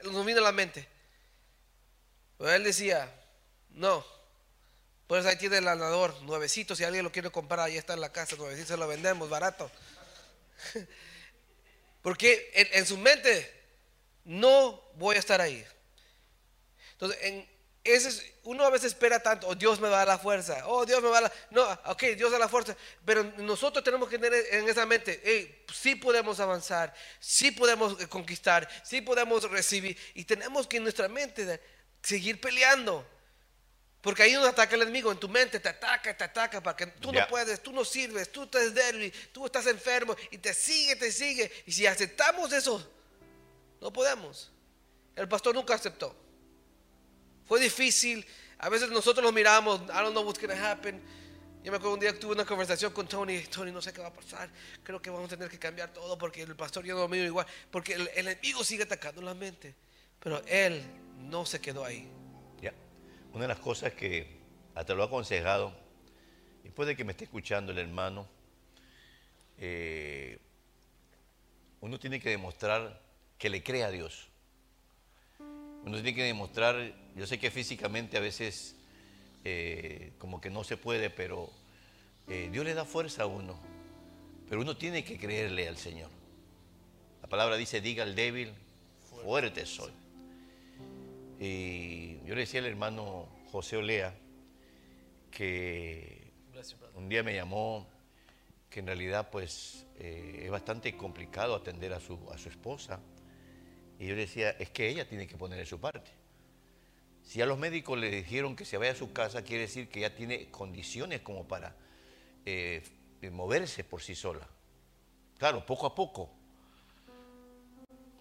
nos 0.04 0.26
viene 0.26 0.40
a 0.40 0.44
la 0.44 0.52
mente. 0.52 0.88
Pero 2.40 2.52
él 2.52 2.64
decía, 2.64 3.14
no. 3.70 4.04
Pues 5.06 5.24
ahí 5.28 5.38
tiene 5.38 5.60
el 5.60 5.66
lanador, 5.66 6.20
nuevecito. 6.24 6.76
Si 6.76 6.84
alguien 6.84 7.04
lo 7.04 7.12
quiere 7.12 7.30
comprar, 7.30 7.60
ahí 7.60 7.78
está 7.78 7.94
en 7.94 8.02
la 8.02 8.12
casa, 8.12 8.36
nuevecito, 8.36 8.70
se 8.70 8.78
lo 8.78 8.88
vendemos 8.88 9.30
barato. 9.30 9.70
Porque 12.02 12.50
en, 12.56 12.68
en 12.72 12.86
su 12.88 12.98
mente, 12.98 13.62
no 14.26 14.82
voy 14.96 15.18
a 15.18 15.20
estar 15.20 15.40
ahí. 15.40 15.64
Entonces, 16.94 17.20
en, 17.22 17.51
uno 18.44 18.64
a 18.64 18.70
veces 18.70 18.94
espera 18.94 19.20
tanto, 19.22 19.48
oh 19.48 19.56
Dios 19.56 19.80
me 19.80 19.90
va 19.90 19.96
a 19.96 20.00
dar 20.00 20.08
la 20.10 20.18
fuerza, 20.20 20.68
oh 20.68 20.86
Dios 20.86 21.02
me 21.02 21.10
va 21.10 21.18
a 21.18 21.22
dar 21.22 21.34
No, 21.50 21.68
ok, 21.86 22.04
Dios 22.16 22.32
da 22.32 22.38
la 22.38 22.48
fuerza, 22.48 22.76
pero 23.04 23.24
nosotros 23.38 23.84
tenemos 23.84 24.08
que 24.08 24.20
tener 24.20 24.46
en 24.52 24.70
esa 24.70 24.86
mente, 24.86 25.20
hey, 25.24 25.66
sí 25.74 25.96
podemos 25.96 26.40
avanzar, 26.40 26.94
sí 27.20 27.52
podemos 27.52 28.00
eh, 28.00 28.08
conquistar, 28.08 28.68
sí 28.84 29.02
podemos 29.02 29.50
recibir, 29.50 29.98
y 30.14 30.26
tenemos 30.26 30.68
que 30.68 30.78
en 30.78 30.84
nuestra 30.84 31.08
mente 31.08 31.60
seguir 32.02 32.40
peleando. 32.40 33.06
Porque 34.02 34.24
ahí 34.24 34.34
nos 34.34 34.48
ataca 34.48 34.76
el 34.76 34.82
enemigo, 34.82 35.12
en 35.12 35.20
tu 35.20 35.30
mente 35.30 35.60
te 35.60 35.70
ataca, 35.70 36.18
te 36.18 36.24
ataca, 36.24 36.62
para 36.62 36.76
que 36.76 36.88
tú 36.88 37.12
no 37.12 37.28
puedes, 37.28 37.62
tú 37.62 37.72
no 37.72 37.86
sirves, 37.86 38.32
tú 38.32 38.44
estás 38.44 38.74
débil, 38.74 39.14
tú 39.32 39.46
estás 39.46 39.68
enfermo, 39.68 40.16
y 40.32 40.40
te 40.40 40.56
sigue, 40.56 40.96
te 40.96 41.12
sigue. 41.12 41.52
Y 41.68 41.72
si 41.72 41.86
aceptamos 41.86 42.52
eso, 42.52 42.88
No 43.80 43.92
podemos. 43.94 44.52
El 45.16 45.28
pastor 45.28 45.56
nunca 45.56 45.76
aceptó. 45.76 46.16
Fue 47.52 47.60
difícil. 47.60 48.26
A 48.60 48.70
veces 48.70 48.90
nosotros 48.92 49.26
lo 49.26 49.34
miramos. 49.34 49.82
I 49.82 50.02
don't 50.02 50.14
know 50.14 50.24
what's 50.24 50.40
going 50.40 50.58
to 50.58 50.66
happen. 50.66 51.02
Yo 51.62 51.70
me 51.70 51.80
acuerdo 51.80 51.96
un 51.96 52.00
día 52.00 52.14
que 52.14 52.18
tuve 52.18 52.32
una 52.32 52.46
conversación 52.46 52.94
con 52.94 53.10
Tony. 53.10 53.42
Tony, 53.42 53.74
no 53.74 53.82
sé 53.82 53.92
qué 53.92 54.00
va 54.00 54.08
a 54.08 54.14
pasar. 54.14 54.50
Creo 54.82 55.02
que 55.02 55.10
vamos 55.10 55.26
a 55.34 55.36
tener 55.36 55.52
que 55.52 55.60
cambiar 55.60 55.92
todo 55.92 56.18
porque 56.18 56.44
el 56.44 56.56
pastor 56.56 56.86
ya 56.86 56.94
no 56.94 57.02
lo 57.02 57.10
mira 57.10 57.26
igual. 57.26 57.46
Porque 57.70 57.96
el, 57.96 58.10
enemigo 58.16 58.64
sigue 58.64 58.84
atacando 58.84 59.22
la 59.22 59.34
mente. 59.34 59.76
Pero 60.22 60.42
él 60.48 60.82
no 61.30 61.46
se 61.46 61.60
quedó 61.60 61.84
ahí. 61.84 62.08
Ya. 62.62 62.74
Una 63.34 63.42
de 63.42 63.48
las 63.50 63.60
cosas 63.60 63.92
que 63.92 64.40
hasta 64.74 64.94
lo 64.94 65.04
he 65.04 65.08
aconsejado, 65.08 65.76
y 66.64 66.70
puede 66.70 66.96
que 66.96 67.04
me 67.04 67.12
esté 67.12 67.26
escuchando 67.26 67.74
el 67.74 67.80
hermano, 67.80 68.30
eh, 69.58 70.40
uno 71.82 72.00
tiene 72.00 72.22
que 72.22 72.30
demostrar 72.30 73.02
que 73.38 73.50
le 73.50 73.62
cree 73.62 73.84
a 73.84 73.92
Dios. 73.92 74.31
Uno 75.86 75.96
tiene 75.96 76.16
que 76.16 76.24
demostrar, 76.24 76.94
yo 77.16 77.26
sé 77.26 77.40
que 77.40 77.50
físicamente 77.50 78.18
a 78.18 78.20
veces 78.20 78.76
eh, 79.44 80.14
como 80.20 80.40
que 80.40 80.50
no 80.50 80.64
se 80.64 80.78
puede, 80.78 81.10
pero 81.10 81.50
eh, 82.28 82.50
Dios 82.52 82.64
le 82.66 82.74
da 82.74 82.86
fuerza 82.86 83.24
a 83.24 83.26
uno. 83.26 83.60
Pero 84.48 84.62
uno 84.62 84.78
tiene 84.78 85.04
que 85.04 85.18
creerle 85.18 85.68
al 85.68 85.78
Señor. 85.78 86.10
La 87.22 87.28
palabra 87.28 87.56
dice, 87.56 87.82
diga 87.82 88.04
al 88.04 88.16
débil, 88.16 88.54
fuerte 89.24 89.66
soy. 89.66 89.92
Y 91.40 92.18
yo 92.26 92.36
le 92.36 92.42
decía 92.42 92.60
al 92.60 92.68
hermano 92.68 93.28
José 93.52 93.78
Olea 93.78 94.14
que 95.32 96.32
un 96.96 97.10
día 97.10 97.24
me 97.24 97.34
llamó 97.34 97.88
que 98.70 98.82
en 98.82 98.86
realidad 98.86 99.30
pues 99.32 99.86
eh, 99.98 100.42
es 100.44 100.52
bastante 100.52 100.96
complicado 100.96 101.56
atender 101.56 101.94
a 101.94 102.00
su, 102.00 102.20
a 102.32 102.38
su 102.38 102.50
esposa. 102.50 103.00
Y 104.02 104.08
yo 104.08 104.16
le 104.16 104.22
decía, 104.22 104.50
es 104.58 104.72
que 104.72 104.90
ella 104.90 105.08
tiene 105.08 105.28
que 105.28 105.38
poner 105.38 105.60
de 105.60 105.66
su 105.68 105.80
parte. 105.80 106.10
Si 107.22 107.40
a 107.40 107.46
los 107.46 107.60
médicos 107.60 108.00
le 108.00 108.10
dijeron 108.10 108.56
que 108.56 108.66
se 108.66 108.80
vaya 108.80 108.94
a 108.94 108.96
su 108.96 109.14
casa, 109.14 109.44
quiere 109.44 109.62
decir 109.62 109.90
que 109.90 110.00
ella 110.00 110.16
tiene 110.16 110.50
condiciones 110.50 111.22
como 111.22 111.48
para 111.48 111.76
eh, 112.44 112.82
moverse 113.32 113.84
por 113.84 114.02
sí 114.02 114.16
sola. 114.16 114.50
Claro, 115.38 115.64
poco 115.68 115.86
a 115.86 115.94
poco. 115.94 116.32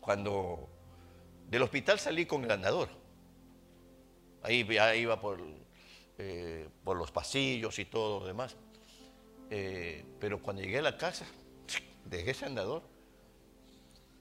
Cuando 0.03 0.69
del 1.49 1.63
hospital 1.63 1.99
salí 1.99 2.27
con 2.27 2.45
el 2.45 2.51
andador. 2.51 2.91
Ahí 4.43 4.67
ya 4.67 4.95
iba 4.95 5.19
por, 5.19 5.41
eh, 6.19 6.69
por 6.85 6.99
los 6.99 7.11
pasillos 7.11 7.79
y 7.79 7.87
todo 7.87 8.21
lo 8.21 8.27
demás. 8.27 8.55
Eh, 9.49 10.05
pero 10.21 10.43
cuando 10.43 10.61
llegué 10.61 10.81
a 10.81 10.83
la 10.83 10.99
casa, 10.99 11.25
dejé 12.05 12.33
ese 12.33 12.45
andador. 12.45 13.00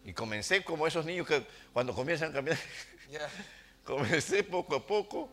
Y 0.09 0.13
comencé 0.13 0.63
como 0.63 0.87
esos 0.87 1.05
niños 1.05 1.27
que 1.27 1.45
cuando 1.71 1.93
comienzan 1.93 2.31
a 2.31 2.33
caminar, 2.33 2.57
Yeah. 3.11 3.29
comencé 3.83 4.43
poco 4.43 4.75
a 4.75 4.85
poco, 4.85 5.29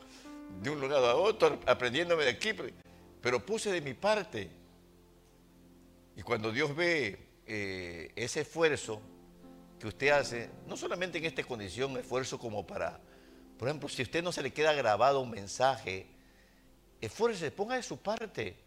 de 0.61 0.68
un 0.68 0.79
lugar 0.79 1.03
a 1.03 1.16
otro, 1.16 1.59
aprendiéndome 1.64 2.24
de 2.24 2.31
aquí, 2.31 2.51
pero 3.22 3.45
puse 3.45 3.72
de 3.72 3.81
mi 3.81 3.95
parte. 3.95 4.51
Y 6.14 6.20
cuando 6.20 6.53
Dios 6.53 6.77
ve 6.77 7.18
eh, 7.47 8.12
ese 8.16 8.43
esfuerzo 8.43 9.01
que 9.81 9.87
usted 9.87 10.09
hace, 10.09 10.51
no 10.66 10.77
solamente 10.77 11.16
en 11.16 11.24
esta 11.24 11.43
condición, 11.43 11.97
esfuerzo 11.97 12.39
como 12.39 12.66
para, 12.66 13.01
por 13.59 13.68
ejemplo, 13.68 13.89
si 13.89 14.03
a 14.03 14.05
usted 14.05 14.22
no 14.22 14.31
se 14.31 14.43
le 14.43 14.53
queda 14.53 14.74
grabado 14.74 15.22
un 15.22 15.31
mensaje, 15.31 16.07
esfuerce, 17.01 17.51
ponga 17.51 17.77
de 17.77 17.83
su 17.83 17.97
parte, 17.97 18.59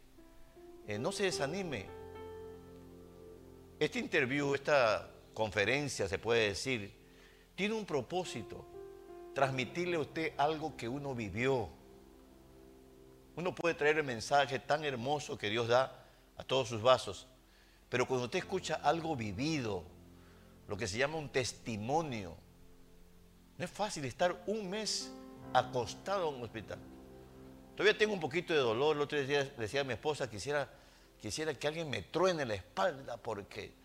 eh, 0.87 0.97
no 0.97 1.11
se 1.11 1.25
desanime. 1.25 1.85
Este 3.79 3.99
interview, 3.99 4.55
esta 4.55 5.11
conferencia, 5.39 6.05
se 6.09 6.19
puede 6.19 6.49
decir, 6.49 6.93
tiene 7.55 7.73
un 7.73 7.85
propósito, 7.85 8.65
transmitirle 9.33 9.95
a 9.95 9.99
usted 9.99 10.33
algo 10.35 10.75
que 10.75 10.89
uno 10.89 11.15
vivió. 11.15 11.69
Uno 13.37 13.55
puede 13.55 13.73
traer 13.73 13.99
el 13.99 14.03
mensaje 14.03 14.59
tan 14.59 14.83
hermoso 14.83 15.37
que 15.37 15.49
Dios 15.49 15.69
da 15.69 16.05
a 16.35 16.43
todos 16.43 16.67
sus 16.67 16.81
vasos, 16.81 17.25
pero 17.87 18.05
cuando 18.05 18.25
usted 18.25 18.39
escucha 18.39 18.81
algo 18.83 19.15
vivido, 19.15 19.85
lo 20.67 20.75
que 20.75 20.87
se 20.87 20.97
llama 20.97 21.15
un 21.15 21.29
testimonio, 21.29 22.35
no 23.57 23.63
es 23.63 23.71
fácil 23.71 24.03
estar 24.03 24.43
un 24.45 24.69
mes 24.69 25.09
acostado 25.53 26.27
en 26.27 26.35
un 26.35 26.43
hospital. 26.43 26.79
Todavía 27.77 27.97
tengo 27.97 28.13
un 28.13 28.19
poquito 28.19 28.53
de 28.53 28.59
dolor. 28.59 28.97
El 28.97 29.03
otro 29.03 29.21
día 29.21 29.45
decía 29.57 29.81
a 29.81 29.83
mi 29.85 29.93
esposa, 29.93 30.29
quisiera, 30.29 30.69
quisiera 31.21 31.53
que 31.53 31.65
alguien 31.65 31.89
me 31.89 32.01
truene 32.01 32.45
la 32.45 32.55
espalda 32.55 33.15
porque 33.15 33.78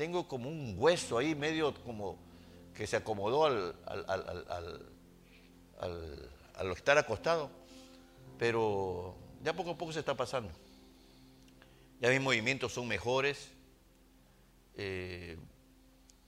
tengo 0.00 0.26
como 0.26 0.48
un 0.48 0.76
hueso 0.78 1.18
ahí 1.18 1.34
medio 1.34 1.74
como 1.84 2.16
que 2.74 2.86
se 2.86 2.96
acomodó 2.96 3.44
al, 3.44 3.76
al, 3.84 4.86
al, 5.78 6.72
estar 6.72 6.96
acostado. 6.96 7.50
Pero 8.38 9.14
ya 9.44 9.52
poco 9.52 9.72
a 9.72 9.76
poco 9.76 9.92
se 9.92 9.98
está 9.98 10.14
pasando. 10.14 10.50
Ya 12.00 12.08
mis 12.08 12.22
movimientos 12.22 12.72
son 12.72 12.88
mejores. 12.88 13.50
Eh, 14.76 15.36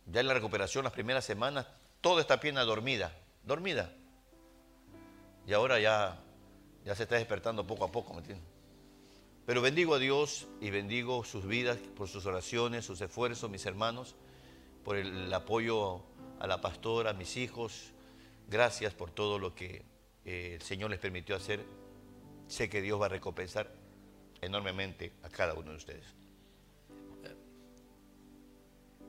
ya 0.04 0.20
en 0.20 0.26
la 0.26 0.34
recuperación, 0.34 0.84
las 0.84 0.92
primeras 0.92 1.24
semanas, 1.24 1.66
toda 2.02 2.20
esta 2.20 2.40
pierna 2.40 2.64
dormida, 2.64 3.10
dormida. 3.42 3.90
Y 5.46 5.54
ahora 5.54 5.80
ya, 5.80 6.18
ya 6.84 6.94
se 6.94 7.04
está 7.04 7.14
despertando 7.14 7.66
poco 7.66 7.86
a 7.86 7.90
poco, 7.90 8.12
¿me 8.12 8.18
entiendes? 8.18 8.51
Pero 9.46 9.60
bendigo 9.60 9.94
a 9.94 9.98
Dios 9.98 10.46
y 10.60 10.70
bendigo 10.70 11.24
sus 11.24 11.46
vidas 11.46 11.78
por 11.96 12.08
sus 12.08 12.26
oraciones, 12.26 12.84
sus 12.84 13.00
esfuerzos, 13.00 13.50
mis 13.50 13.66
hermanos, 13.66 14.14
por 14.84 14.96
el 14.96 15.32
apoyo 15.32 16.02
a 16.38 16.46
la 16.46 16.60
pastora, 16.60 17.10
a 17.10 17.12
mis 17.12 17.36
hijos. 17.36 17.92
Gracias 18.48 18.94
por 18.94 19.10
todo 19.10 19.38
lo 19.38 19.54
que 19.54 19.84
eh, 20.24 20.52
el 20.54 20.62
Señor 20.62 20.90
les 20.90 21.00
permitió 21.00 21.34
hacer. 21.34 21.64
Sé 22.46 22.68
que 22.68 22.80
Dios 22.82 23.00
va 23.00 23.06
a 23.06 23.08
recompensar 23.08 23.72
enormemente 24.40 25.12
a 25.22 25.28
cada 25.28 25.54
uno 25.54 25.70
de 25.70 25.76
ustedes. 25.76 26.04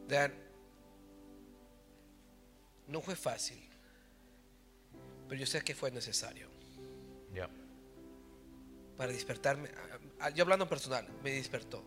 Dad, 0.07 0.31
no 2.87 3.01
fue 3.01 3.15
fácil, 3.15 3.61
pero 5.29 5.39
yo 5.39 5.45
sé 5.45 5.63
que 5.63 5.73
fue 5.73 5.91
necesario 5.91 6.49
Ya. 7.33 7.49
Para 8.97 9.11
despertarme. 9.11 9.69
Yo 10.35 10.43
hablando 10.43 10.67
personal, 10.67 11.07
me 11.23 11.31
despertó. 11.31 11.83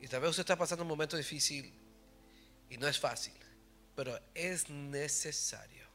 Y 0.00 0.08
tal 0.08 0.20
vez 0.20 0.30
usted 0.30 0.42
está 0.42 0.56
pasando 0.56 0.82
un 0.82 0.88
momento 0.88 1.16
difícil 1.16 1.72
y 2.68 2.78
no 2.78 2.88
es 2.88 2.98
fácil, 2.98 3.34
pero 3.94 4.18
es 4.34 4.68
necesario. 4.70 5.86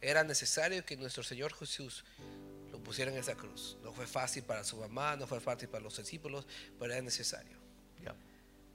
Era 0.00 0.24
necesario 0.24 0.84
que 0.84 0.96
nuestro 0.96 1.22
Señor 1.22 1.54
Jesús 1.54 2.04
lo 2.70 2.82
pusiera 2.82 3.10
en 3.10 3.18
esa 3.18 3.34
cruz. 3.34 3.76
No 3.82 3.92
fue 3.92 4.06
fácil 4.06 4.42
para 4.42 4.64
su 4.64 4.76
mamá, 4.76 5.16
no 5.16 5.26
fue 5.26 5.40
fácil 5.40 5.68
para 5.68 5.84
los 5.84 5.96
discípulos, 5.96 6.46
pero 6.78 6.92
era 6.92 7.02
necesario. 7.02 7.56
Ya. 8.02 8.14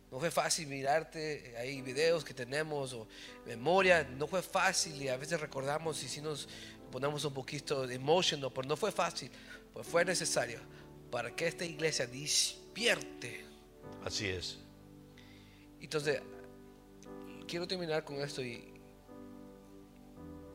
No 0.10 0.20
fue 0.20 0.32
fácil 0.32 0.68
mirarte, 0.68 1.52
eh, 1.52 1.58
hay 1.58 1.82
videos 1.82 2.24
que 2.24 2.34
tenemos 2.34 2.94
o 2.94 3.08
memoria, 3.46 4.04
no 4.04 4.26
fue 4.26 4.42
fácil 4.42 5.02
y 5.02 5.10
a 5.10 5.18
veces 5.18 5.40
recordamos 5.42 6.02
y 6.02 6.08
si 6.08 6.22
nos 6.22 6.48
ponemos 6.92 7.24
un 7.26 7.34
poquito 7.34 7.86
de 7.86 7.96
emotional, 7.96 8.52
pero 8.54 8.68
no 8.68 8.76
fue 8.76 8.92
fácil, 8.92 9.32
pues 9.74 9.86
fue 9.88 10.04
necesario 10.06 10.60
para 11.12 11.36
que 11.36 11.48
esta 11.48 11.66
iglesia 11.66 12.08
despierte. 12.08 13.46
Así 14.04 14.28
es. 14.28 14.58
Entonces, 15.80 16.22
quiero 17.48 17.68
terminar 17.68 18.04
con 18.04 18.18
esto 18.18 18.44
y, 18.44 18.74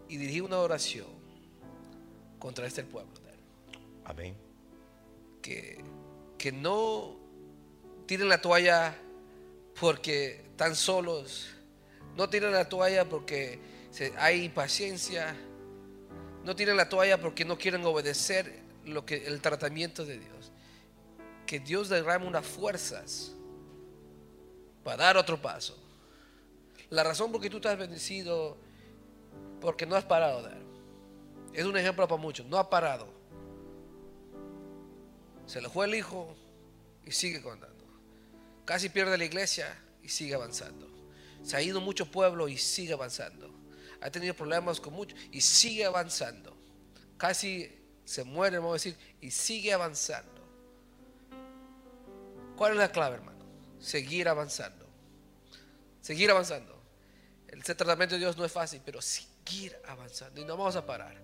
y 0.09 0.17
dirigir 0.17 0.43
una 0.43 0.59
oración 0.59 1.07
contra 2.39 2.67
este 2.67 2.85
pueblo. 2.85 3.13
Amén. 4.05 4.37
que, 5.41 5.79
que 6.39 6.53
no 6.53 7.17
tiren 8.07 8.29
la 8.29 8.41
toalla 8.41 8.97
porque 9.81 10.43
están 10.51 10.75
solos, 10.75 11.49
no 12.17 12.29
tiren 12.29 12.53
la 12.53 12.69
toalla 12.69 13.09
porque 13.09 13.59
hay 14.19 14.45
impaciencia, 14.45 15.37
no 16.45 16.57
tiren 16.57 16.77
la 16.77 16.89
toalla 16.89 17.21
porque 17.21 17.45
no 17.45 17.57
quieren 17.57 17.85
obedecer 17.85 18.61
lo 18.85 19.07
que, 19.07 19.27
el 19.27 19.41
tratamiento 19.41 20.05
de 20.05 20.19
Dios. 20.19 20.53
Que 21.47 21.61
Dios 21.61 21.89
derrame 21.89 22.27
unas 22.27 22.47
fuerzas 22.47 23.33
para 24.83 25.05
dar 25.05 25.17
otro 25.17 25.41
paso. 25.41 25.79
La 26.91 27.05
razón 27.05 27.33
por 27.33 27.41
que 27.41 27.49
tú 27.49 27.57
estás 27.57 27.79
bendecido, 27.79 28.57
porque 29.61 29.87
no 29.87 29.95
has 29.95 30.05
parado 30.05 30.43
de 30.43 30.51
dar. 30.51 30.63
Es 31.53 31.65
un 31.65 31.77
ejemplo 31.77 32.07
para 32.09 32.21
muchos, 32.21 32.47
no 32.47 32.59
ha 32.59 32.69
parado. 32.69 33.07
Se 35.47 35.61
le 35.61 35.69
fue 35.69 35.87
el 35.87 35.95
hijo 35.95 36.35
y 37.05 37.13
sigue 37.13 37.43
contando. 37.43 37.85
Casi 38.65 38.89
pierde 38.89 39.19
la 39.19 39.25
iglesia 39.25 39.77
y 40.03 40.09
sigue 40.09 40.35
avanzando. 40.35 40.89
Se 41.43 41.57
ha 41.57 41.63
ido 41.63 41.81
mucho 41.81 42.11
pueblo 42.11 42.49
y 42.49 42.57
sigue 42.57 42.93
avanzando. 42.93 43.51
Ha 44.03 44.11
tenido 44.11 44.35
problemas 44.35 44.81
con 44.81 44.95
muchos 44.95 45.19
y 45.31 45.41
sigue 45.41 45.85
avanzando. 45.85 46.57
Casi 47.17 47.71
se 48.05 48.25
muere, 48.25 48.59
vamos 48.59 48.73
a 48.73 48.75
decir, 48.75 48.97
y 49.21 49.31
sigue 49.31 49.73
avanzando. 49.73 50.43
¿Cuál 52.57 52.73
es 52.73 52.79
la 52.79 52.91
clave, 52.91 53.17
hermano? 53.17 53.45
Seguir 53.81 54.29
avanzando. 54.29 54.87
Seguir 56.01 56.31
avanzando. 56.31 56.81
El 57.49 57.63
tratamiento 57.63 58.17
de 58.17 58.21
Dios 58.21 58.37
no 58.37 58.45
es 58.45 58.53
fácil, 58.53 58.81
pero 58.85 59.01
seguir 59.01 59.77
avanzando 59.87 60.41
y 60.41 60.45
no 60.45 60.57
vamos 60.57 60.75
a 60.75 60.85
parar. 60.85 61.17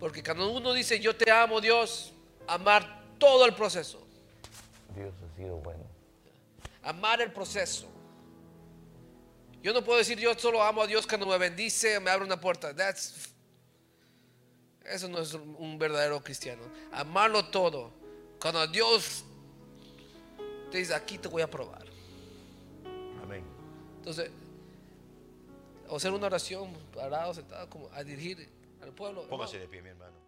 Porque 0.00 0.22
cuando 0.22 0.50
uno 0.50 0.72
dice 0.72 0.98
yo 0.98 1.14
te 1.14 1.30
amo 1.30 1.60
Dios, 1.60 2.12
amar 2.46 3.04
todo 3.18 3.46
el 3.46 3.54
proceso, 3.54 4.04
Dios 4.94 5.12
ha 5.22 5.36
sido 5.36 5.56
bueno. 5.58 5.84
amar 6.82 7.20
el 7.20 7.32
proceso. 7.32 7.93
Yo 9.64 9.72
no 9.72 9.82
puedo 9.82 9.98
decir 9.98 10.18
yo 10.18 10.34
solo 10.34 10.62
amo 10.62 10.82
a 10.82 10.86
Dios 10.86 11.06
cuando 11.06 11.26
me 11.26 11.38
bendice, 11.38 11.98
me 11.98 12.10
abre 12.10 12.26
una 12.26 12.38
puerta. 12.38 12.76
That's, 12.76 13.30
eso 14.84 15.08
no 15.08 15.20
es 15.20 15.32
un 15.32 15.78
verdadero 15.78 16.22
cristiano. 16.22 16.62
Amarlo 16.92 17.46
todo. 17.46 17.90
Cuando 18.38 18.66
Dios 18.66 19.24
te 20.70 20.76
dice 20.76 20.94
aquí 20.94 21.16
te 21.16 21.28
voy 21.28 21.40
a 21.40 21.48
probar. 21.48 21.86
Amén. 23.22 23.42
Entonces, 23.96 24.30
o 25.88 25.96
hacer 25.96 26.12
una 26.12 26.26
oración 26.26 26.70
parado, 26.94 27.32
sentado, 27.32 27.70
como 27.70 27.90
a 27.94 28.04
dirigir 28.04 28.46
al 28.82 28.92
pueblo. 28.92 29.26
Póngase 29.28 29.58
de 29.58 29.66
pie, 29.66 29.80
mi 29.80 29.88
hermano. 29.88 30.23